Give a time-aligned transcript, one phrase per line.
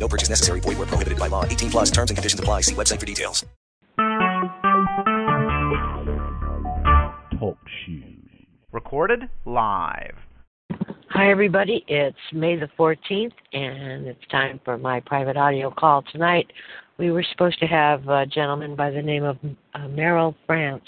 [0.00, 0.60] No purchase necessary.
[0.60, 1.44] Void where prohibited by law.
[1.44, 2.62] 18 plus terms and conditions apply.
[2.62, 3.44] See website for details.
[7.38, 8.04] Talk shoes.
[8.72, 10.16] Recorded live.
[11.10, 11.84] Hi, everybody.
[11.88, 16.46] It's May the 14th, and it's time for my private audio call tonight.
[16.98, 19.36] We were supposed to have a gentleman by the name of
[19.74, 20.84] uh, Merrill France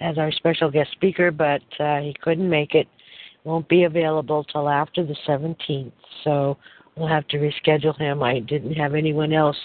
[0.00, 2.86] as our special guest speaker, but uh, he couldn't make it.
[3.44, 6.58] Won't be available till after the 17th, so
[7.00, 8.22] we'll have to reschedule him.
[8.22, 9.56] I didn't have anyone else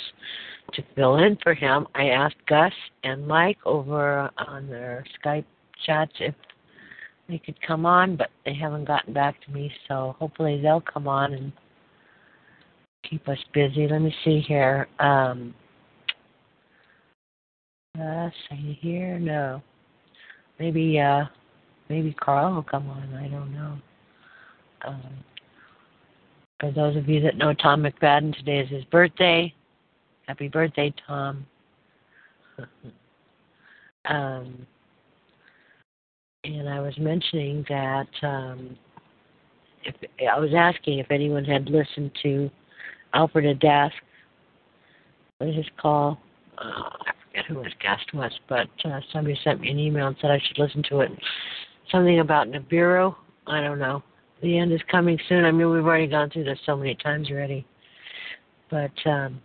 [0.74, 1.86] to fill in for him.
[1.94, 2.72] I asked Gus
[3.04, 5.46] and Mike over on their Skype
[5.86, 6.34] chats if
[7.28, 11.08] they could come on, but they haven't gotten back to me, so hopefully they'll come
[11.08, 11.52] on and
[13.10, 13.88] keep us busy.
[13.88, 14.88] Let me see here.
[15.00, 15.54] Um
[18.00, 19.62] uh say here, no.
[20.60, 21.26] Maybe uh
[21.90, 23.78] maybe Carl will come on, I don't know.
[24.88, 25.02] Um
[26.60, 29.54] for those of you that know Tom McFadden, today is his birthday.
[30.28, 31.46] Happy birthday, Tom.
[34.06, 34.66] um
[36.46, 38.78] and I was mentioning that um,
[39.84, 39.96] if
[40.32, 42.50] I was asking if anyone had listened to
[43.14, 43.92] Alfred Adask,
[45.38, 46.20] what is his call?
[46.58, 50.16] Uh, I forget who his guest was, but uh, somebody sent me an email and
[50.22, 51.12] said I should listen to it.
[51.92, 53.16] Something about Nibiru.
[53.48, 54.04] I don't know.
[54.46, 55.44] The end is coming soon.
[55.44, 57.66] I mean, we've already gone through this so many times already.
[58.70, 59.42] But um,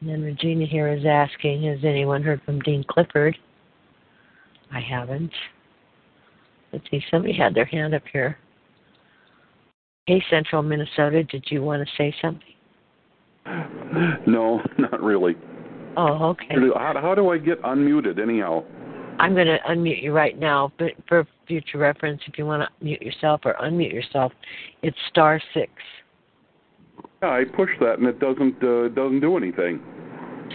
[0.00, 3.36] then Regina here is asking, has anyone heard from Dean Clifford?
[4.72, 5.30] I haven't.
[6.72, 8.38] Let's see, somebody had their hand up here.
[10.06, 12.54] Hey, Central Minnesota, did you want to say something?
[14.26, 15.36] No, not really.
[15.98, 16.54] Oh, okay.
[16.74, 18.64] How, how do I get unmuted anyhow?
[19.18, 22.84] I'm going to unmute you right now, but for future reference, if you want to
[22.84, 24.32] mute yourself or unmute yourself,
[24.82, 25.70] it's star six.
[27.22, 29.80] Yeah, I push that and it doesn't uh, doesn't do anything.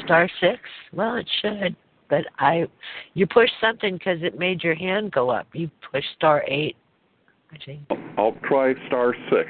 [0.06, 0.60] Star six?
[0.94, 1.76] Well, it should
[2.10, 2.68] but I,
[3.14, 5.48] you pushed something because it made your hand go up.
[5.54, 6.76] You pushed star eight,
[7.52, 7.82] I think.
[8.18, 9.50] I'll try star six.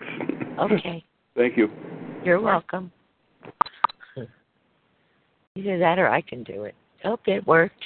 [0.60, 1.04] Okay.
[1.36, 1.70] Thank you.
[2.24, 2.92] You're welcome.
[5.56, 6.76] Either that or I can do it.
[7.04, 7.84] Oh, it worked.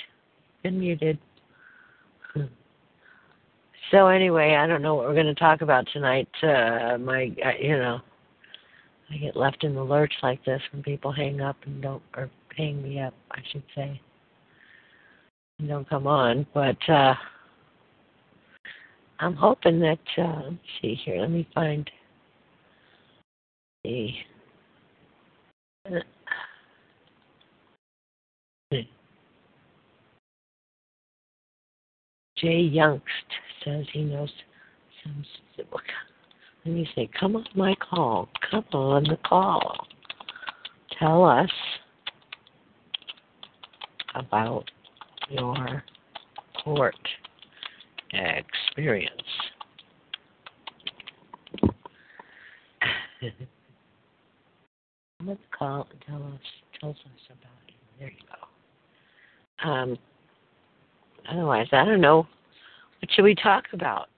[0.64, 1.20] Been muted.
[3.92, 6.30] So anyway, I don't know what we're going to talk about tonight.
[6.42, 8.00] Uh, my, uh, you know,
[9.10, 12.30] I get left in the lurch like this when people hang up and don't, or
[12.56, 14.00] hang me up, I should say
[15.62, 17.14] and don't come on, but uh,
[19.20, 20.00] I'm hoping that.
[20.18, 21.22] Uh, let's see here.
[21.22, 21.90] Let me find
[23.84, 24.10] the.
[25.86, 26.00] Uh,
[32.38, 33.02] Jay Youngst
[33.64, 34.30] says he knows
[35.04, 35.26] some.
[36.66, 38.30] Let me say, come on my call.
[38.50, 39.88] Come on the call.
[41.00, 41.50] Tell us
[44.16, 44.70] about
[45.30, 45.84] your
[46.64, 46.96] court
[48.14, 49.12] experience.
[55.26, 56.40] Let's call and tell us
[56.80, 57.76] tells us about it.
[58.00, 58.18] There you
[59.64, 59.70] go.
[59.70, 59.98] Um,
[61.32, 62.28] otherwise, I don't know.
[63.02, 64.10] What should we talk about?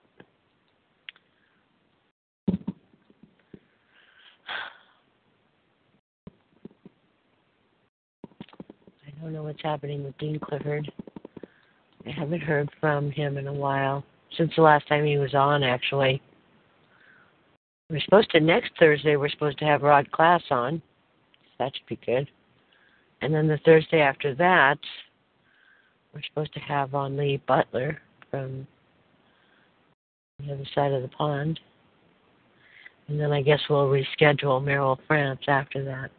[2.48, 2.56] I
[9.22, 10.92] don't know what's happening with Dean Clifford.
[12.06, 14.04] I haven't heard from him in a while.
[14.36, 16.20] Since the last time he was on, actually.
[17.88, 20.82] We're supposed to, next Thursday, we're supposed to have Rod Class on.
[21.58, 22.28] That should be good.
[23.22, 24.78] And then the Thursday after that,
[26.12, 28.66] we're supposed to have on Lee Butler from
[30.40, 31.60] the other side of the pond.
[33.08, 36.10] And then I guess we'll reschedule Merrill France after that.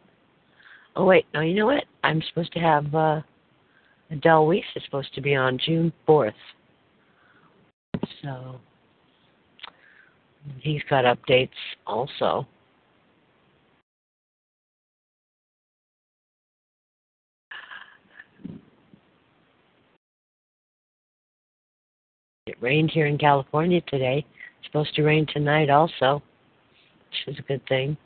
[0.94, 1.84] Oh, wait, no, you know what?
[2.04, 2.94] I'm supposed to have.
[2.94, 3.20] Uh,
[4.10, 6.32] Adele Weiss is supposed to be on June 4th.
[8.22, 8.60] So
[10.60, 11.48] he's got updates
[11.86, 12.46] also.
[22.66, 24.26] Rained here in California today.
[24.58, 26.20] It's supposed to rain tonight also,
[27.08, 27.96] which is a good thing.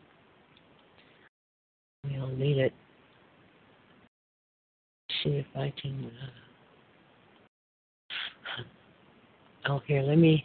[2.05, 2.75] We all need it.
[5.25, 6.11] see if I can.
[8.59, 8.63] Uh,
[9.73, 10.45] oh, here, let me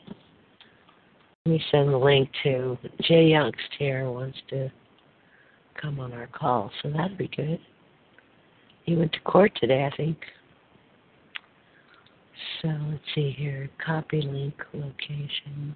[1.46, 4.72] let me send the link to Jay Youngst here wants to
[5.80, 7.60] come on our call, so that'd be good.
[8.84, 10.18] He went to court today, I think.
[12.62, 13.70] So let's see here.
[13.84, 15.76] Copy link location.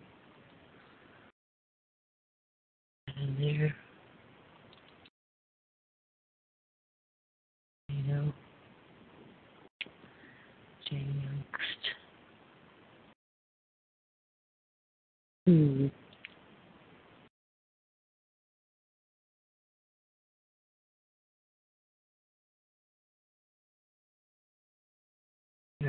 [3.17, 3.75] And there.
[7.89, 8.33] You know.
[10.91, 11.93] Youngst.
[15.45, 15.87] Hmm.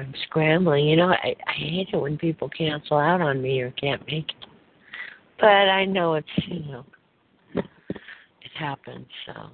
[0.01, 0.87] I'm scrambling.
[0.87, 4.29] You know, I, I hate it when people cancel out on me or can't make
[4.29, 4.47] it.
[5.39, 6.85] But I know it's, you know,
[7.55, 9.51] it happens, so.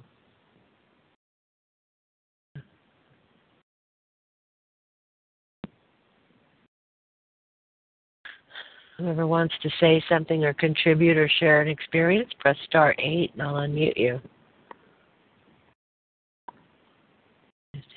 [8.97, 13.41] Whoever wants to say something or contribute or share an experience, press star 8 and
[13.43, 14.19] I'll unmute you.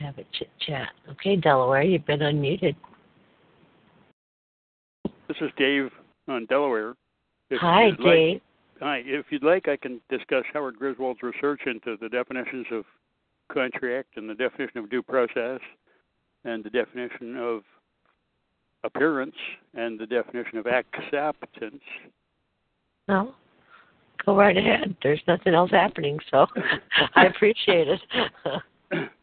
[0.01, 0.89] Have a chit chat.
[1.11, 2.75] Okay, Delaware, you've been unmuted.
[5.29, 5.91] This is Dave
[6.29, 6.95] on Delaware.
[7.51, 8.41] If Hi, you'd like- Dave.
[8.81, 8.97] hi.
[9.05, 12.85] If you'd like, I can discuss Howard Griswold's research into the definitions of
[13.53, 15.61] contract and the definition of due process
[16.45, 17.63] and the definition of
[18.85, 19.37] appearance
[19.75, 21.83] and the definition of acceptance.
[23.09, 23.35] No,
[24.25, 24.97] go right ahead.
[25.03, 26.47] There's nothing else happening, so
[27.15, 28.01] I appreciate it.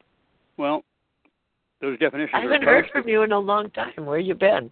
[0.57, 0.83] Well,
[1.81, 4.05] those definitions I haven't heard from you in a long time.
[4.05, 4.69] Where you been?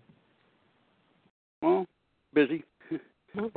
[1.62, 1.86] Well,
[2.34, 2.64] busy.
[3.38, 3.50] I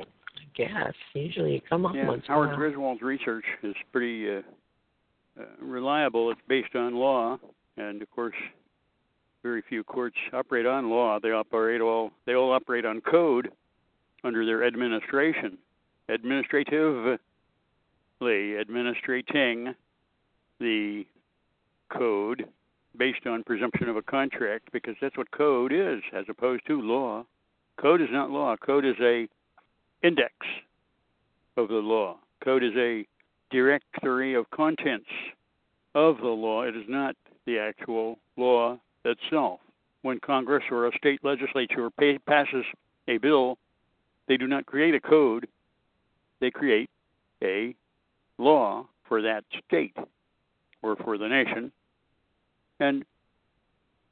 [0.55, 2.57] guess usually you come on Yeah, once Howard.
[2.57, 4.43] Griswold's research is pretty uh,
[5.41, 6.31] uh, reliable.
[6.31, 7.39] It's based on law,
[7.77, 8.35] and of course,
[9.43, 11.19] very few courts operate on law.
[11.23, 13.51] They operate all they all operate on code
[14.25, 15.57] under their administration,
[16.11, 17.19] administratively
[18.21, 19.75] administrating
[20.61, 21.05] the
[21.89, 22.47] code
[22.97, 27.25] based on presumption of a contract because that's what code is as opposed to law.
[27.81, 28.57] Code is not law.
[28.57, 29.29] Code is a
[30.03, 30.33] index
[31.57, 32.17] of the law.
[32.43, 33.07] Code is a
[33.51, 35.09] directory of contents
[35.95, 36.63] of the law.
[36.63, 39.61] It is not the actual law itself.
[40.03, 42.65] When Congress or a state legislature pay, passes
[43.09, 43.59] a bill,
[44.29, 45.49] they do not create a code,
[46.41, 46.91] they create
[47.43, 47.75] a
[48.39, 49.97] law for that state
[50.83, 51.73] or for the nation.
[52.81, 53.05] And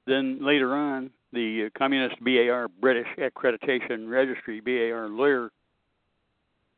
[0.06, 5.50] then later on, the communist BAR, British Accreditation Registry, BAR lawyer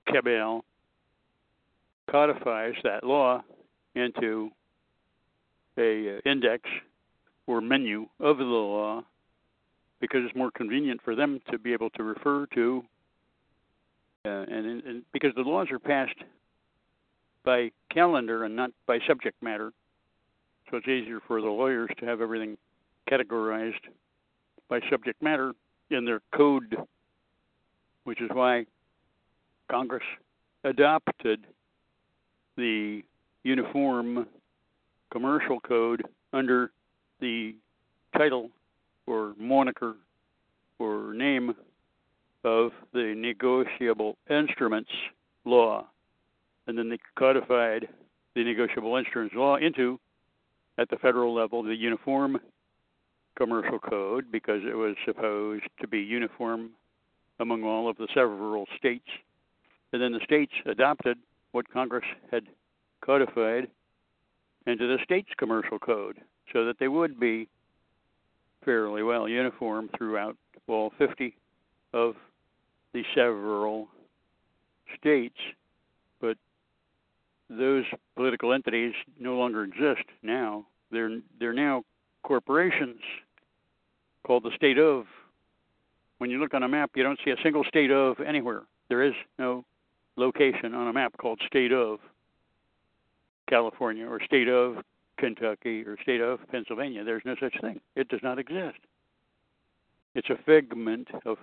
[0.07, 0.65] cabal
[2.11, 3.43] codifies that law
[3.95, 4.51] into
[5.77, 6.69] a uh, index
[7.47, 9.03] or menu of the law
[10.01, 12.83] because it's more convenient for them to be able to refer to
[14.25, 16.19] uh, and, and because the laws are passed
[17.45, 19.73] by calendar and not by subject matter
[20.71, 22.57] so it's easier for the lawyers to have everything
[23.11, 23.75] categorized
[24.69, 25.53] by subject matter
[25.91, 26.77] in their code
[28.05, 28.65] which is why
[29.71, 30.03] Congress
[30.65, 31.45] adopted
[32.57, 33.03] the
[33.45, 34.27] Uniform
[35.13, 36.71] Commercial Code under
[37.21, 37.55] the
[38.17, 38.51] title
[39.07, 39.95] or moniker
[40.79, 41.55] or name
[42.45, 44.91] of the Negotiable Instruments
[45.45, 45.87] Law.
[46.67, 47.89] And then they codified
[48.35, 50.01] the Negotiable Instruments Law into,
[50.79, 52.39] at the federal level, the Uniform
[53.37, 56.71] Commercial Code because it was supposed to be uniform
[57.41, 59.09] among all of the several states
[59.93, 61.19] and then the states adopted
[61.53, 62.45] what Congress had
[63.05, 63.69] codified
[64.67, 66.19] into the state's commercial code
[66.53, 67.49] so that they would be
[68.65, 71.35] fairly well uniform throughout all 50
[71.95, 72.15] of
[72.93, 73.89] the several
[74.99, 75.39] states.
[76.21, 76.37] But
[77.51, 77.85] those
[78.17, 80.67] political entities no longer exist now.
[80.91, 81.85] They're they're now
[82.23, 83.01] corporations
[84.27, 85.07] called the state of.
[86.19, 88.63] When you look on a map, you don't see a single state of anywhere.
[88.89, 89.65] There is no
[90.17, 92.01] location on a map called state of
[93.49, 94.79] California or state of
[95.17, 97.05] Kentucky or state of Pennsylvania.
[97.05, 97.81] There's no such thing.
[97.95, 98.79] It does not exist.
[100.15, 101.39] It's a figment of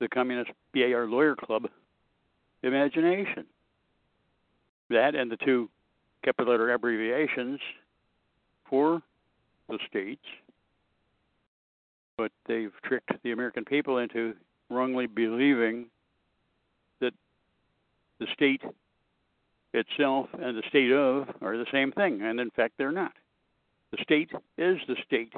[0.00, 1.68] the Communist BAR Lawyer Club
[2.62, 3.44] imagination.
[4.90, 5.68] That and the two
[6.24, 7.60] capital letter abbreviations
[8.68, 9.02] for
[9.68, 10.24] the states,
[12.16, 14.34] but they've tricked the American people into
[14.70, 15.86] wrongly believing
[17.00, 17.12] that
[18.18, 18.62] the state
[19.74, 23.12] itself and the state of are the same thing, and in fact, they're not.
[23.92, 25.32] The state is the state.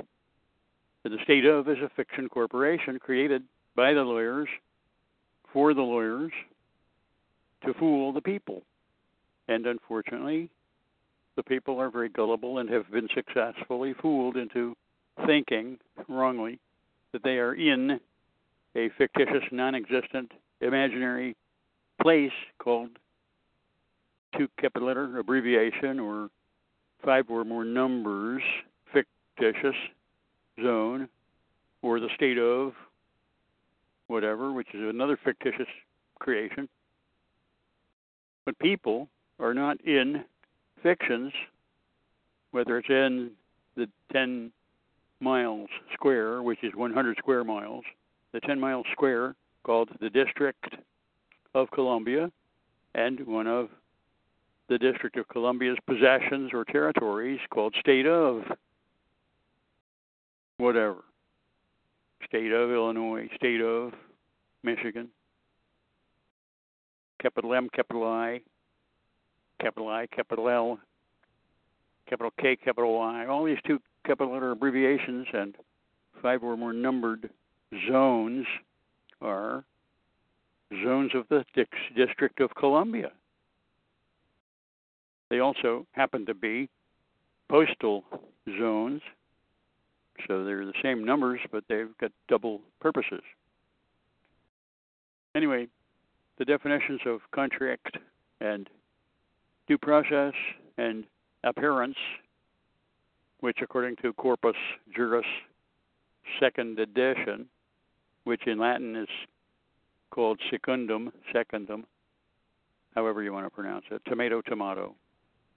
[1.04, 3.42] And the state of is a fiction corporation created
[3.74, 4.48] by the lawyers
[5.52, 6.32] for the lawyers
[7.64, 8.62] to fool the people.
[9.48, 10.50] And unfortunately,
[11.36, 14.76] the people are very gullible and have been successfully fooled into
[15.26, 15.78] thinking
[16.08, 16.58] wrongly
[17.12, 17.98] that they are in
[18.76, 21.34] a fictitious, non existent, imaginary
[22.02, 22.90] place called
[24.36, 26.28] two capital letter abbreviation or
[27.04, 28.42] five or more numbers
[28.92, 29.76] fictitious
[30.62, 31.08] zone
[31.82, 32.72] or the state of
[34.08, 35.68] whatever, which is another fictitious
[36.18, 36.68] creation.
[38.44, 39.08] But people
[39.38, 40.24] are not in
[40.82, 41.32] fictions,
[42.50, 43.30] whether it's in
[43.76, 44.52] the 10
[45.20, 47.84] miles square, which is 100 square miles,
[48.32, 50.76] the 10 miles square called the District
[51.54, 52.30] of Columbia,
[52.94, 53.68] and one of
[54.68, 58.42] the District of Columbia's possessions or territories called State of
[60.58, 61.04] whatever.
[62.26, 63.92] State of Illinois, State of
[64.62, 65.08] Michigan,
[67.22, 68.40] capital M, capital I,
[69.60, 70.78] capital I, capital L,
[72.08, 75.54] capital K, capital Y, all these two capital letter abbreviations and
[76.22, 77.30] five or more numbered
[77.90, 78.46] zones
[79.20, 79.64] are
[80.82, 81.44] zones of the
[81.96, 83.12] District of Columbia.
[85.30, 86.68] They also happen to be
[87.50, 88.04] postal
[88.58, 89.02] zones,
[90.26, 93.20] so they're the same numbers, but they've got double purposes.
[95.34, 95.68] Anyway,
[96.38, 97.98] the definitions of contract
[98.40, 98.68] and
[99.68, 100.32] due process
[100.78, 101.04] and
[101.44, 101.96] appearance,
[103.40, 104.56] which according to Corpus
[104.94, 105.26] Juris
[106.40, 107.46] second edition,
[108.24, 109.08] which in Latin is
[110.10, 111.86] called secundum, secundum,
[112.94, 114.94] however you want to pronounce it, tomato, tomato,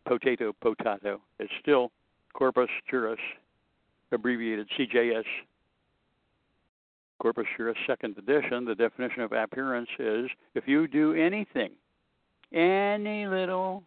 [0.06, 1.20] potato, potato.
[1.40, 1.92] It's still
[2.34, 3.20] Corpus Juris,
[4.12, 5.24] abbreviated CJS.
[7.20, 11.72] Corpus Juris second edition, the definition of appearance is if you do anything,
[12.52, 13.84] any little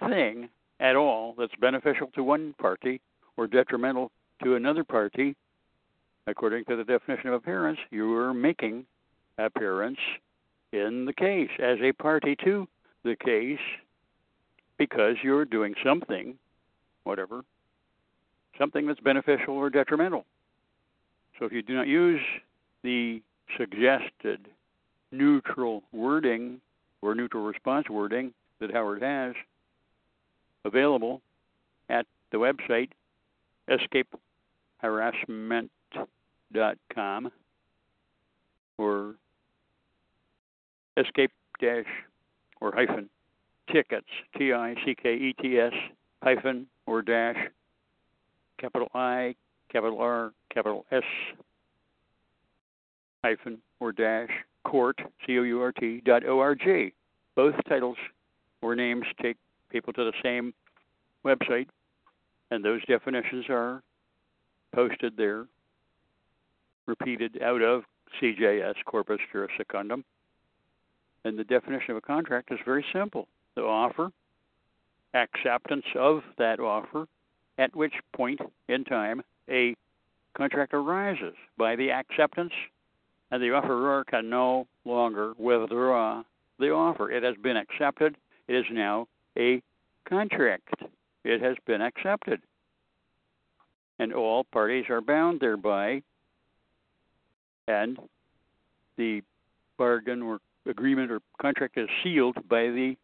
[0.00, 0.48] thing
[0.80, 3.00] at all that's beneficial to one party
[3.36, 4.10] or detrimental
[4.42, 5.34] to another party,
[6.26, 8.86] according to the definition of appearance, you are making
[9.38, 9.98] appearance
[10.72, 12.66] in the case as a party to
[13.04, 13.58] the case
[14.76, 16.36] because you're doing something,
[17.04, 17.42] whatever,
[18.58, 20.24] something that's beneficial or detrimental.
[21.38, 22.20] So if you do not use
[22.82, 23.22] the
[23.56, 24.48] suggested
[25.10, 26.60] neutral wording
[27.02, 29.34] or neutral response wording that Howard has
[30.64, 31.22] available
[31.88, 32.90] at the website
[34.82, 37.32] escapeharassment.com
[38.78, 39.14] or
[40.96, 41.84] escape dash
[42.60, 43.08] or hyphen
[43.72, 45.72] tickets T I C K E T S
[46.22, 47.36] hyphen or dash
[48.58, 49.36] capital I
[49.70, 51.04] capital R capital S
[53.22, 54.30] hyphen or dash
[54.64, 56.92] court C O U R T dot O R G.
[57.36, 57.98] Both titles
[58.62, 59.36] or names take
[59.70, 60.52] people to the same
[61.24, 61.68] website,
[62.50, 63.82] and those definitions are
[64.74, 65.46] posted there,
[66.86, 67.82] repeated out of
[68.20, 70.04] CJS Corpus Juris Secundum.
[71.24, 74.10] And the definition of a contract is very simple the offer,
[75.14, 77.06] acceptance of that offer,
[77.58, 79.74] at which point in time a
[80.36, 82.52] contract arises by the acceptance,
[83.30, 86.22] and the offeror can no longer withdraw
[86.58, 87.10] the offer.
[87.10, 88.16] It has been accepted.
[88.46, 89.08] It is now
[89.38, 89.62] a
[90.08, 90.74] contract.
[91.24, 92.40] It has been accepted.
[93.98, 96.02] And all parties are bound thereby,
[97.66, 97.98] and
[98.96, 99.22] the
[99.76, 102.96] bargain or agreement or contract is sealed by the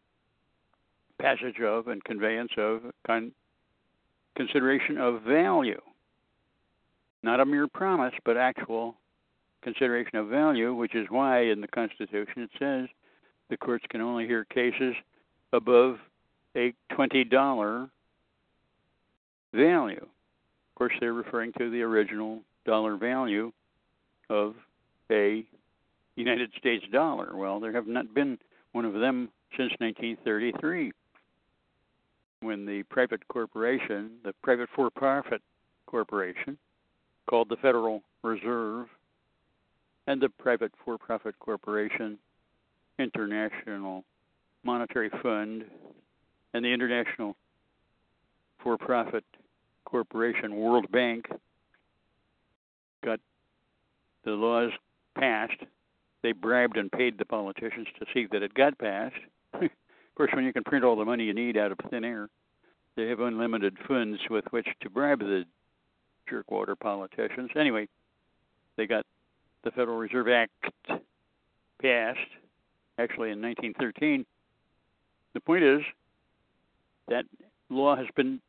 [1.19, 3.31] passage of and conveyance of con-
[4.35, 5.81] consideration of value.
[7.23, 8.95] Not a mere promise, but actual
[9.61, 12.87] consideration of value, which is why in the Constitution it says
[13.49, 14.95] the courts can only hear cases
[15.51, 15.97] above
[16.55, 17.89] a $20
[19.53, 20.01] value.
[20.01, 23.51] Of course, they're referring to the original dollar value
[24.29, 24.55] of
[25.11, 25.45] a
[26.15, 27.35] United States dollar.
[27.35, 28.37] Well, there have not been
[28.71, 30.91] one of them since 1933
[32.41, 35.41] when the private corporation, the private for profit
[35.87, 36.57] corporation,
[37.27, 38.87] called the Federal Reserve,
[40.07, 42.17] and the private for profit corporation,
[42.99, 44.03] International
[44.63, 45.65] Monetary Fund,
[46.55, 47.35] and the International
[48.63, 49.25] for profit
[49.83, 51.25] corporation, World Bank,
[53.03, 53.19] got
[54.23, 54.71] the laws
[55.17, 55.61] passed.
[56.23, 59.17] They bribed and paid the politicians to see that it got passed.
[59.53, 59.69] of
[60.15, 62.29] course, when you can print all the money you need out of thin air,
[62.95, 65.43] they have unlimited funds with which to bribe the
[66.31, 67.49] jerkwater politicians.
[67.59, 67.85] Anyway,
[68.77, 69.05] they got
[69.65, 70.53] the Federal Reserve Act
[71.81, 72.31] passed,
[72.97, 74.25] actually in 1913.
[75.33, 75.81] The point is
[77.07, 77.25] that
[77.69, 78.39] law has been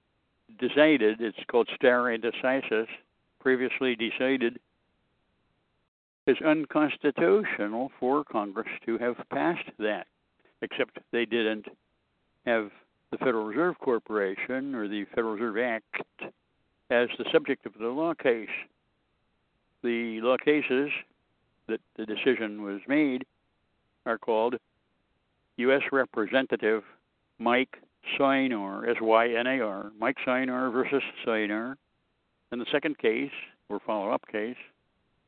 [0.58, 1.20] decided.
[1.20, 2.86] It's called stare decisis,
[3.40, 4.58] previously decided
[6.26, 10.06] is unconstitutional for Congress to have passed that,
[10.60, 11.66] except they didn't
[12.44, 12.70] have
[13.12, 16.32] the Federal Reserve Corporation or the Federal Reserve Act
[16.90, 18.48] as the subject of the law case.
[19.82, 20.90] The law cases
[21.68, 23.24] that the decision was made
[24.04, 24.56] are called
[25.58, 25.82] U.S.
[25.92, 26.82] Representative
[27.38, 27.76] Mike
[28.18, 31.76] Synar, S Y N A R, Mike Synar versus Synar.
[32.50, 33.32] And the second case,
[33.68, 34.56] or follow up case,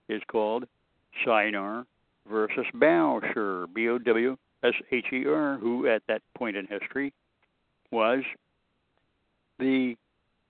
[0.09, 0.65] is called
[1.27, 1.85] Synar
[2.31, 7.13] versus Bowsher, B O W S H E R, who at that point in history
[7.91, 8.23] was
[9.59, 9.97] the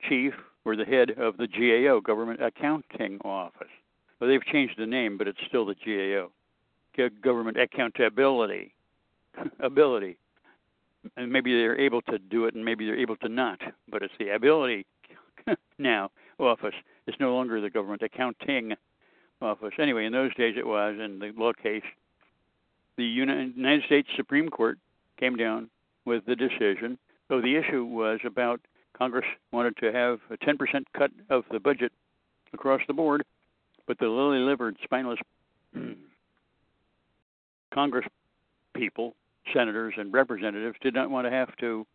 [0.08, 3.68] chief or the head of the GAO, Government Accounting Office.
[4.20, 6.30] Well, they've changed the name, but it's still the GAO,
[7.22, 8.74] Government Accountability
[9.60, 10.18] Ability.
[11.16, 13.60] And maybe they're able to do it, and maybe they're able to not.
[13.88, 14.86] But it's the ability
[15.78, 16.74] now office.
[17.06, 18.74] It's no longer the Government Accounting
[19.40, 19.72] office.
[19.78, 21.82] Anyway, in those days it was, in the law case,
[22.96, 24.78] the United States Supreme Court
[25.18, 25.70] came down
[26.04, 26.98] with the decision.
[27.28, 28.60] So the issue was about
[28.96, 30.56] Congress wanted to have a 10%
[30.96, 31.92] cut of the budget
[32.52, 33.24] across the board,
[33.86, 35.18] but the lily livered, spineless
[37.72, 38.06] Congress
[38.74, 39.14] people,
[39.52, 41.86] senators, and representatives did not want to have to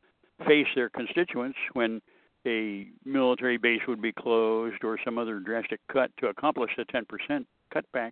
[0.47, 2.01] face their constituents when
[2.45, 7.45] a military base would be closed or some other drastic cut to accomplish the 10%
[7.73, 8.11] cutback,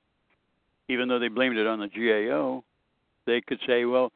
[0.88, 2.64] even though they blamed it on the GAO,
[3.26, 4.12] they could say, well,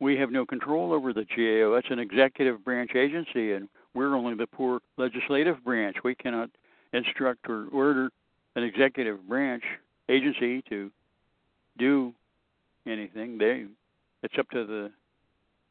[0.00, 1.74] we have no control over the GAO.
[1.74, 5.96] That's an executive branch agency, and we're only the poor legislative branch.
[6.02, 6.50] We cannot
[6.92, 8.10] instruct or order
[8.56, 9.62] an executive branch
[10.08, 10.90] agency to
[11.78, 12.12] do
[12.86, 13.38] anything.
[13.38, 13.66] They,
[14.24, 14.90] it's up to the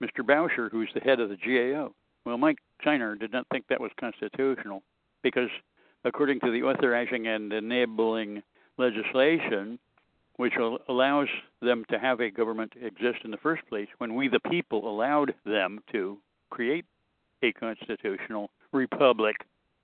[0.02, 0.24] Mr.
[0.24, 1.94] Bowsher, who's the head of the GAO.
[2.26, 4.84] Well, Mike Synar did not think that was constitutional
[5.24, 5.50] because,
[6.06, 8.44] according to the authorizing and enabling
[8.78, 9.80] legislation,
[10.38, 10.54] which
[10.88, 11.28] allows
[11.62, 15.34] them to have a government exist in the first place, when we, the people, allowed
[15.46, 16.18] them to
[16.50, 16.86] create
[17.42, 19.36] a constitutional republic,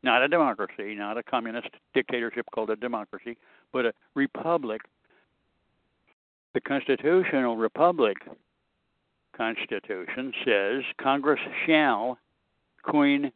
[0.03, 3.35] not a democracy, not a communist dictatorship called a democracy,
[3.73, 4.81] but a republic.
[6.53, 8.17] The constitutional republic
[9.39, 12.17] constitution says Congress shall
[12.83, 13.31] coin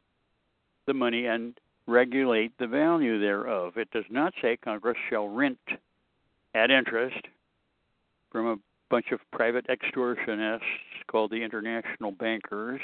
[0.86, 3.78] the money and regulate the value thereof.
[3.78, 5.60] It does not say Congress shall rent
[6.54, 7.26] at interest
[8.32, 8.58] from a
[8.90, 10.60] bunch of private extortionists
[11.08, 12.82] called the international bankers,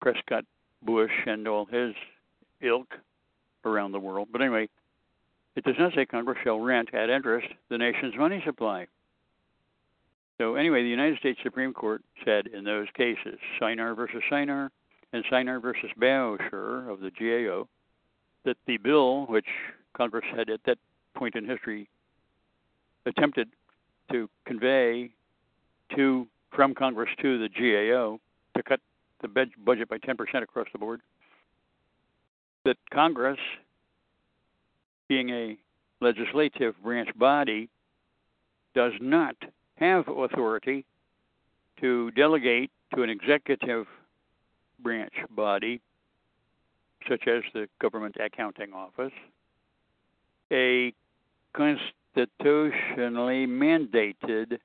[0.00, 0.44] Prescott
[0.82, 1.94] Bush and all his
[2.60, 2.92] ilk
[3.64, 4.28] around the world.
[4.32, 4.68] But anyway,
[5.54, 8.88] it does not say Congress shall rent at interest the nation's money supply.
[10.38, 14.70] So anyway, the United States Supreme Court said in those cases, Synar versus Synar,
[15.12, 17.68] and Synar versus Bowsher of the GAO
[18.44, 19.46] that the bill, which
[19.96, 20.78] Congress had at that
[21.16, 21.88] point in history
[23.04, 23.48] attempted
[24.12, 25.10] to convey
[25.96, 28.20] to from Congress to the GAO
[28.56, 28.80] to cut
[29.20, 29.28] the
[29.64, 31.00] budget by 10% across the board,
[32.64, 33.38] that Congress,
[35.08, 35.56] being a
[36.00, 37.68] legislative branch body,
[38.74, 39.34] does not
[39.78, 40.84] have authority
[41.80, 43.86] to delegate to an executive
[44.80, 45.80] branch body,
[47.08, 49.12] such as the Government Accounting Office,
[50.52, 50.92] a
[51.54, 54.58] constitutionally mandated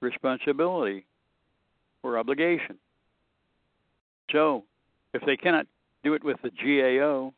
[0.00, 1.06] responsibility
[2.02, 2.76] or obligation.
[4.30, 4.64] So,
[5.12, 5.66] if they cannot
[6.02, 7.32] do it with the GAO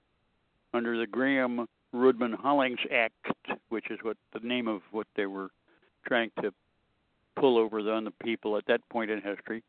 [0.73, 3.27] under the Gramm Rudman Hollings Act,
[3.69, 5.51] which is what the name of what they were
[6.07, 6.53] trying to
[7.37, 9.63] pull over on the people at that point in history,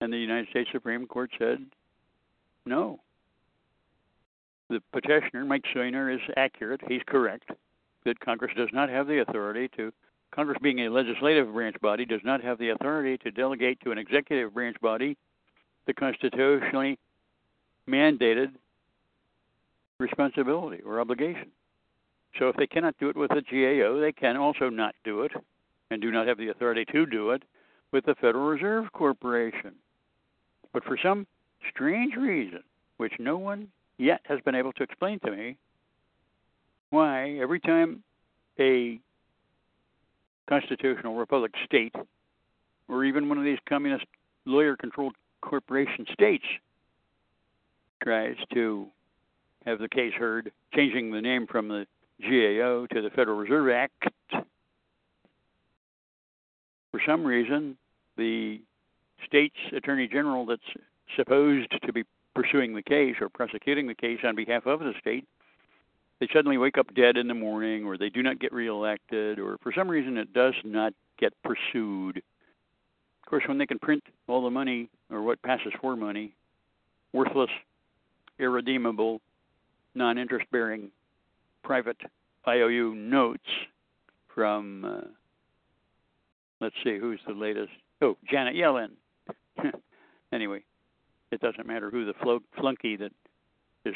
[0.00, 1.64] and the United States Supreme Court said
[2.66, 3.00] no.
[4.70, 6.80] The petitioner, Mike Synar, is accurate.
[6.88, 7.50] He's correct
[8.04, 9.92] that Congress does not have the authority to,
[10.30, 13.98] Congress being a legislative branch body, does not have the authority to delegate to an
[13.98, 15.16] executive branch body
[15.86, 16.98] the constitutionally
[17.88, 18.52] mandated
[19.98, 21.50] responsibility or obligation.
[22.38, 25.32] So if they cannot do it with the GAO, they can also not do it
[25.90, 27.42] and do not have the authority to do it
[27.92, 29.72] with the Federal Reserve Corporation.
[30.72, 31.26] But for some
[31.70, 32.62] strange reason,
[32.96, 33.68] which no one
[33.98, 35.56] yet has been able to explain to me,
[36.90, 38.02] why every time
[38.58, 38.98] a
[40.48, 41.94] constitutional republic state,
[42.88, 44.04] or even one of these communist
[44.44, 46.44] lawyer controlled corporation states
[48.02, 48.86] tries to
[49.64, 51.86] have the case heard, changing the name from the
[52.28, 54.44] GAO to the Federal Reserve Act.
[56.90, 57.76] For some reason,
[58.16, 58.60] the
[59.26, 60.62] state's attorney general that's
[61.16, 65.26] supposed to be pursuing the case or prosecuting the case on behalf of the state,
[66.20, 69.58] they suddenly wake up dead in the morning, or they do not get reelected, or
[69.62, 72.18] for some reason it does not get pursued.
[72.18, 76.34] Of course, when they can print all the money or what passes for money,
[77.12, 77.50] worthless,
[78.38, 79.20] irredeemable,
[79.94, 80.90] non interest bearing
[81.64, 81.96] private
[82.46, 83.48] IOU notes
[84.32, 85.08] from, uh,
[86.60, 87.72] let's see, who's the latest?
[88.00, 88.90] Oh, Janet Yellen.
[90.32, 90.60] anyway,
[91.32, 92.14] it doesn't matter who the
[92.60, 93.12] flunky that
[93.84, 93.94] is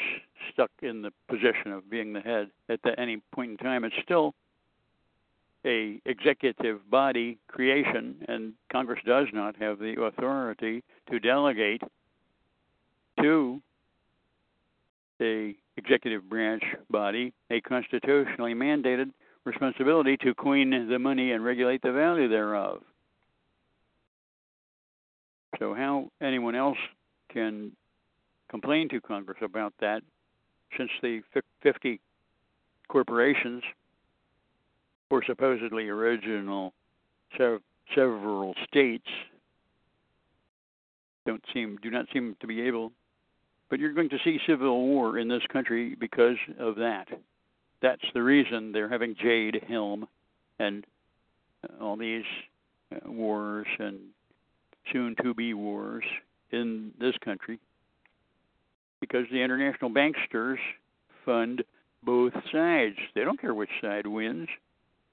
[0.51, 3.83] stuck in the position of being the head at the, any point in time.
[3.83, 4.33] It's still
[5.65, 11.81] a executive body creation, and Congress does not have the authority to delegate
[13.21, 13.61] to
[15.19, 19.11] the executive branch body a constitutionally mandated
[19.45, 22.81] responsibility to coin the money and regulate the value thereof.
[25.57, 26.77] So, how anyone else
[27.33, 27.71] can
[28.49, 30.01] complain to Congress about that,
[30.77, 31.21] since the
[31.63, 31.99] 50
[32.87, 33.63] corporations
[35.09, 36.73] or supposedly original
[37.95, 39.07] several states
[41.25, 42.91] don't seem do not seem to be able
[43.69, 47.07] but you're going to see civil war in this country because of that
[47.81, 50.07] that's the reason they're having jade helm
[50.59, 50.85] and
[51.81, 52.25] all these
[52.93, 53.99] uh, wars and
[54.91, 56.03] soon to be wars
[56.51, 57.59] in this country
[58.99, 60.57] because the international banksters
[61.25, 61.63] fund
[62.03, 62.95] both sides.
[63.15, 64.47] They don't care which side wins.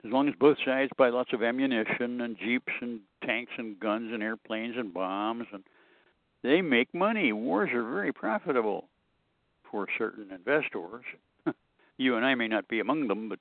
[0.05, 4.13] As long as both sides buy lots of ammunition and jeeps and tanks and guns
[4.13, 5.65] and airplanes and bombs and
[6.47, 7.33] they make money.
[7.33, 8.89] Wars are very profitable
[9.71, 11.05] for certain investors.
[11.99, 13.39] you and I may not be among them, but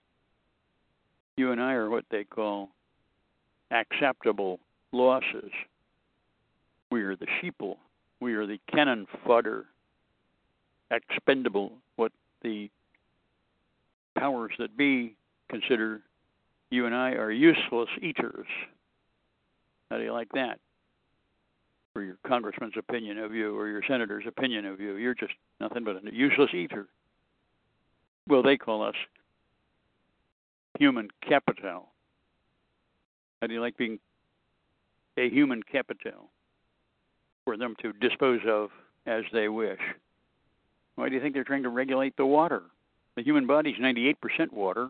[1.37, 2.69] you and I are what they call
[3.71, 4.59] acceptable
[4.91, 5.51] losses.
[6.91, 7.75] We are the sheeple.
[8.19, 9.65] We are the cannon fodder
[10.91, 12.69] expendable, what the
[14.17, 15.15] powers that be
[15.49, 16.01] consider
[16.69, 18.47] you and I are useless eaters.
[19.89, 20.59] How do you like that?
[21.95, 25.31] For your congressman's opinion of you or your senator's opinion of you, you're just
[25.61, 26.87] nothing but a useless eater.
[28.27, 28.95] Well, they call us
[30.77, 31.87] human capital.
[33.39, 33.97] How do you like being
[35.15, 36.31] a human capital
[37.45, 38.71] for them to dispose of
[39.05, 39.79] as they wish?
[40.95, 42.63] Why do you think they're trying to regulate the water?
[43.15, 44.17] The human body is 98%
[44.51, 44.89] water.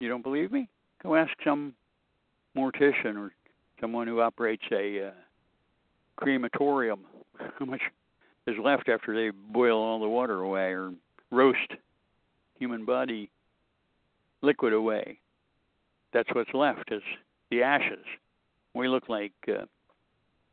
[0.00, 0.70] You don't believe me?
[1.02, 1.74] Go ask some
[2.56, 3.32] mortician or
[3.80, 5.10] someone who operates a uh,
[6.16, 7.00] crematorium
[7.58, 7.82] how much
[8.46, 10.92] is left after they boil all the water away or
[11.30, 11.72] roast
[12.58, 13.30] human body
[14.42, 15.18] liquid away.
[16.12, 17.02] That's what's left is
[17.50, 18.04] the ashes.
[18.74, 19.64] We look like, uh,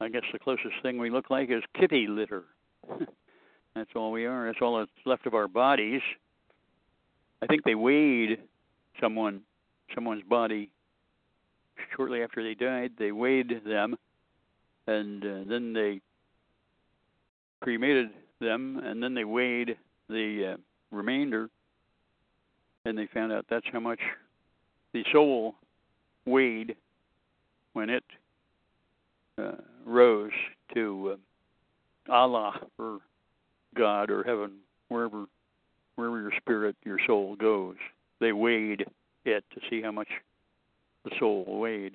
[0.02, 2.44] I guess the closest thing we look like is kitty litter.
[3.76, 4.48] That's all we are.
[4.48, 6.02] That's all that's left of our bodies.
[7.42, 8.40] I think they weighed
[9.02, 9.42] someone
[9.94, 10.70] someone's body
[11.96, 12.92] shortly after they died.
[12.98, 13.96] They weighed them,
[14.88, 16.02] and uh, then they
[17.62, 18.10] cremated
[18.40, 19.78] them, and then they weighed
[20.10, 20.58] the uh,
[20.96, 21.50] remainder,
[22.86, 24.00] and they found out that's how much
[24.94, 25.56] the soul
[26.26, 26.76] weighed
[27.74, 28.04] when it
[29.38, 29.52] uh,
[29.86, 30.32] rose
[30.74, 31.18] to
[32.10, 33.00] uh, Allah or
[33.76, 34.54] God or heaven,
[34.90, 35.26] wherever
[35.96, 37.76] wherever your spirit, your soul goes.
[38.20, 38.86] They weighed
[39.26, 40.08] it to see how much
[41.06, 41.94] the soul weighed.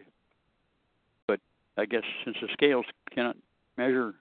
[1.26, 1.40] But
[1.76, 3.36] I guess since the scales cannot
[3.76, 4.14] measure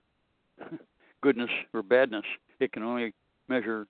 [1.21, 2.25] goodness or badness,
[2.59, 3.13] it can only
[3.47, 3.87] measure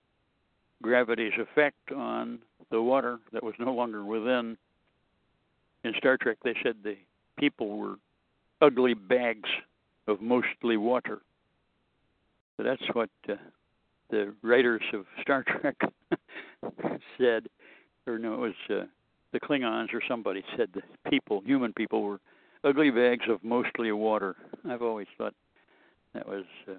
[0.82, 2.38] gravity's effect on
[2.70, 4.56] the water that was no longer within.
[5.82, 6.96] In Star Trek, they said the
[7.38, 7.96] people were
[8.60, 9.48] ugly bags
[10.06, 11.20] of mostly water.
[12.56, 13.34] So that's what uh,
[14.10, 15.76] the writers of Star Trek
[17.18, 17.48] said,
[18.06, 18.84] or no, it was uh,
[19.32, 22.20] the Klingons or somebody said that people, human people, were
[22.64, 24.36] ugly bags of mostly water.
[24.68, 25.34] I've always thought
[26.14, 26.74] that was uh,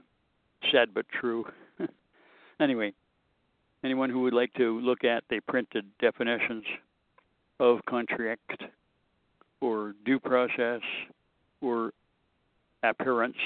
[0.72, 1.46] sad but true.
[2.60, 2.94] anyway,
[3.84, 6.66] anyone who would like to look at the printed definitions
[7.60, 8.64] of contract
[9.62, 10.82] or due process
[11.62, 11.92] or
[12.84, 13.38] appearance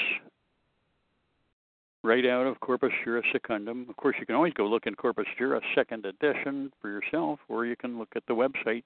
[2.06, 3.88] right out of Corpus Juris Secundum.
[3.90, 7.66] Of course, you can always go look in Corpus Juris Second Edition for yourself, or
[7.66, 8.84] you can look at the website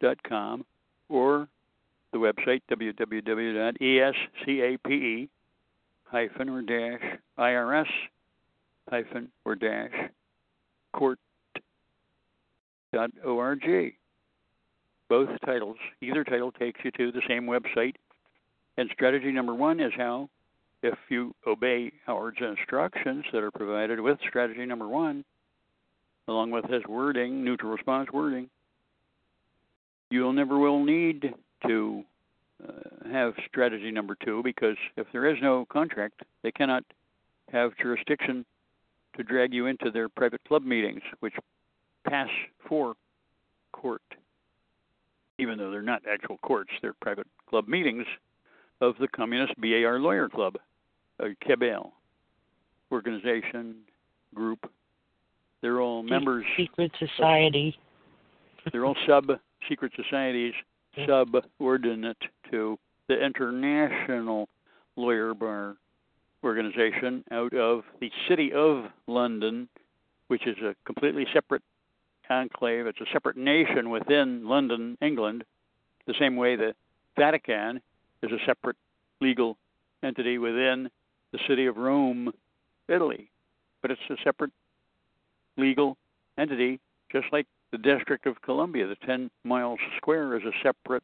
[0.00, 0.66] www.escape
[1.08, 1.48] or
[2.12, 4.10] the website www.escape
[6.04, 7.02] hyphen or dash
[7.38, 7.86] irs
[8.88, 9.92] hyphen or dash
[10.92, 11.18] court
[12.92, 13.94] dot org.
[15.08, 17.94] Both titles, either title takes you to the same website.
[18.76, 20.28] And strategy number one is how,
[20.82, 25.24] if you obey Howard's instructions that are provided with strategy number one,
[26.28, 28.48] along with his wording, neutral response wording,
[30.10, 31.34] you'll never will need
[31.66, 32.04] to
[32.66, 36.84] uh, have strategy number two because if there is no contract, they cannot
[37.50, 38.44] have jurisdiction
[39.16, 41.34] to drag you into their private club meetings, which
[42.08, 42.28] pass
[42.68, 42.94] for
[43.72, 44.02] court,
[45.38, 48.06] even though they're not actual courts, they're private club meetings
[48.80, 50.56] of the Communist BAR Lawyer Club,
[51.20, 51.92] uh, a Cabal
[52.90, 53.76] organization,
[54.34, 54.70] group.
[55.60, 56.44] They're all members.
[56.56, 57.76] Secret society.
[58.72, 59.30] They're all sub
[59.68, 60.54] secret societies
[61.06, 62.16] subordinate
[62.50, 64.48] to the International
[64.96, 65.76] Lawyer Bar
[66.44, 69.68] organization out of the city of London,
[70.28, 71.62] which is a completely separate
[72.30, 72.86] enclave.
[72.86, 75.44] It's a separate nation within London, England,
[76.06, 76.74] the same way the
[77.16, 77.80] Vatican
[78.22, 78.76] is a separate
[79.20, 79.56] legal
[80.02, 80.90] entity within
[81.32, 82.32] the city of Rome,
[82.88, 83.30] Italy.
[83.82, 84.52] But it's a separate
[85.56, 85.96] legal
[86.38, 86.80] entity,
[87.12, 91.02] just like the District of Columbia, the 10 miles square, is a separate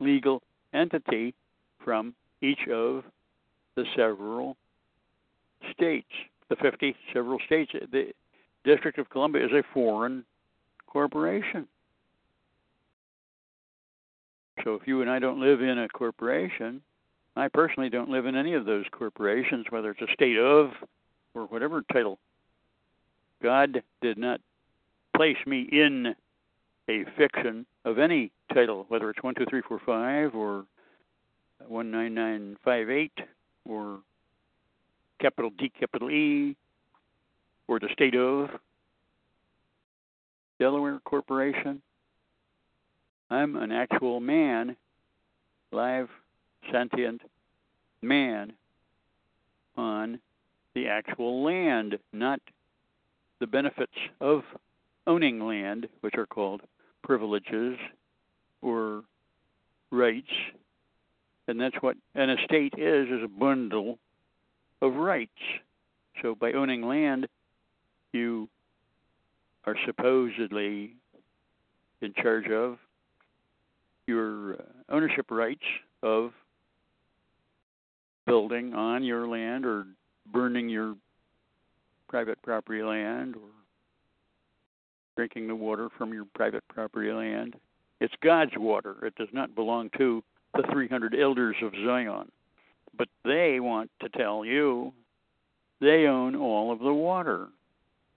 [0.00, 1.34] legal entity
[1.84, 3.04] from each of
[3.74, 4.56] the several
[5.72, 6.10] states,
[6.48, 7.72] the 50 several states.
[7.92, 8.12] The
[8.64, 10.24] District of Columbia is a foreign
[10.96, 11.68] corporation.
[14.64, 16.80] So if you and I don't live in a corporation,
[17.36, 20.70] I personally don't live in any of those corporations, whether it's a state of
[21.34, 22.18] or whatever title.
[23.42, 24.40] God did not
[25.14, 26.14] place me in
[26.88, 30.64] a fiction of any title, whether it's 12345 or
[31.68, 33.12] 19958
[33.68, 33.98] or
[35.20, 36.56] capital D, capital E,
[37.68, 38.48] or the state of
[40.58, 41.82] Delaware Corporation.
[43.28, 44.76] I'm an actual man,
[45.72, 46.08] live,
[46.72, 47.20] sentient
[48.00, 48.52] man
[49.76, 50.20] on
[50.74, 52.40] the actual land, not
[53.40, 54.42] the benefits of
[55.06, 56.62] owning land, which are called
[57.02, 57.76] privileges
[58.62, 59.02] or
[59.90, 60.30] rights.
[61.48, 63.98] And that's what an estate is, is a bundle
[64.80, 65.30] of rights.
[66.22, 67.28] So by owning land,
[68.12, 68.48] you
[69.66, 70.94] are supposedly
[72.00, 72.78] in charge of
[74.06, 75.64] your uh, ownership rights
[76.02, 76.30] of
[78.26, 79.86] building on your land or
[80.32, 80.94] burning your
[82.08, 83.48] private property land or
[85.16, 87.56] drinking the water from your private property land.
[88.00, 89.04] It's God's water.
[89.04, 90.22] It does not belong to
[90.54, 92.30] the 300 elders of Zion.
[92.96, 94.92] But they want to tell you
[95.80, 97.48] they own all of the water.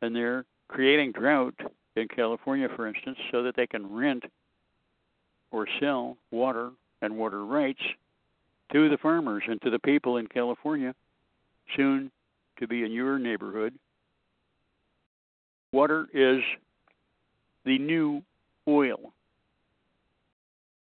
[0.01, 1.55] And they're creating drought
[1.95, 4.23] in California, for instance, so that they can rent
[5.51, 7.81] or sell water and water rights
[8.71, 10.93] to the farmers and to the people in California,
[11.75, 12.11] soon
[12.59, 13.73] to be in your neighborhood.
[15.71, 16.41] Water is
[17.65, 18.21] the new
[18.67, 19.13] oil.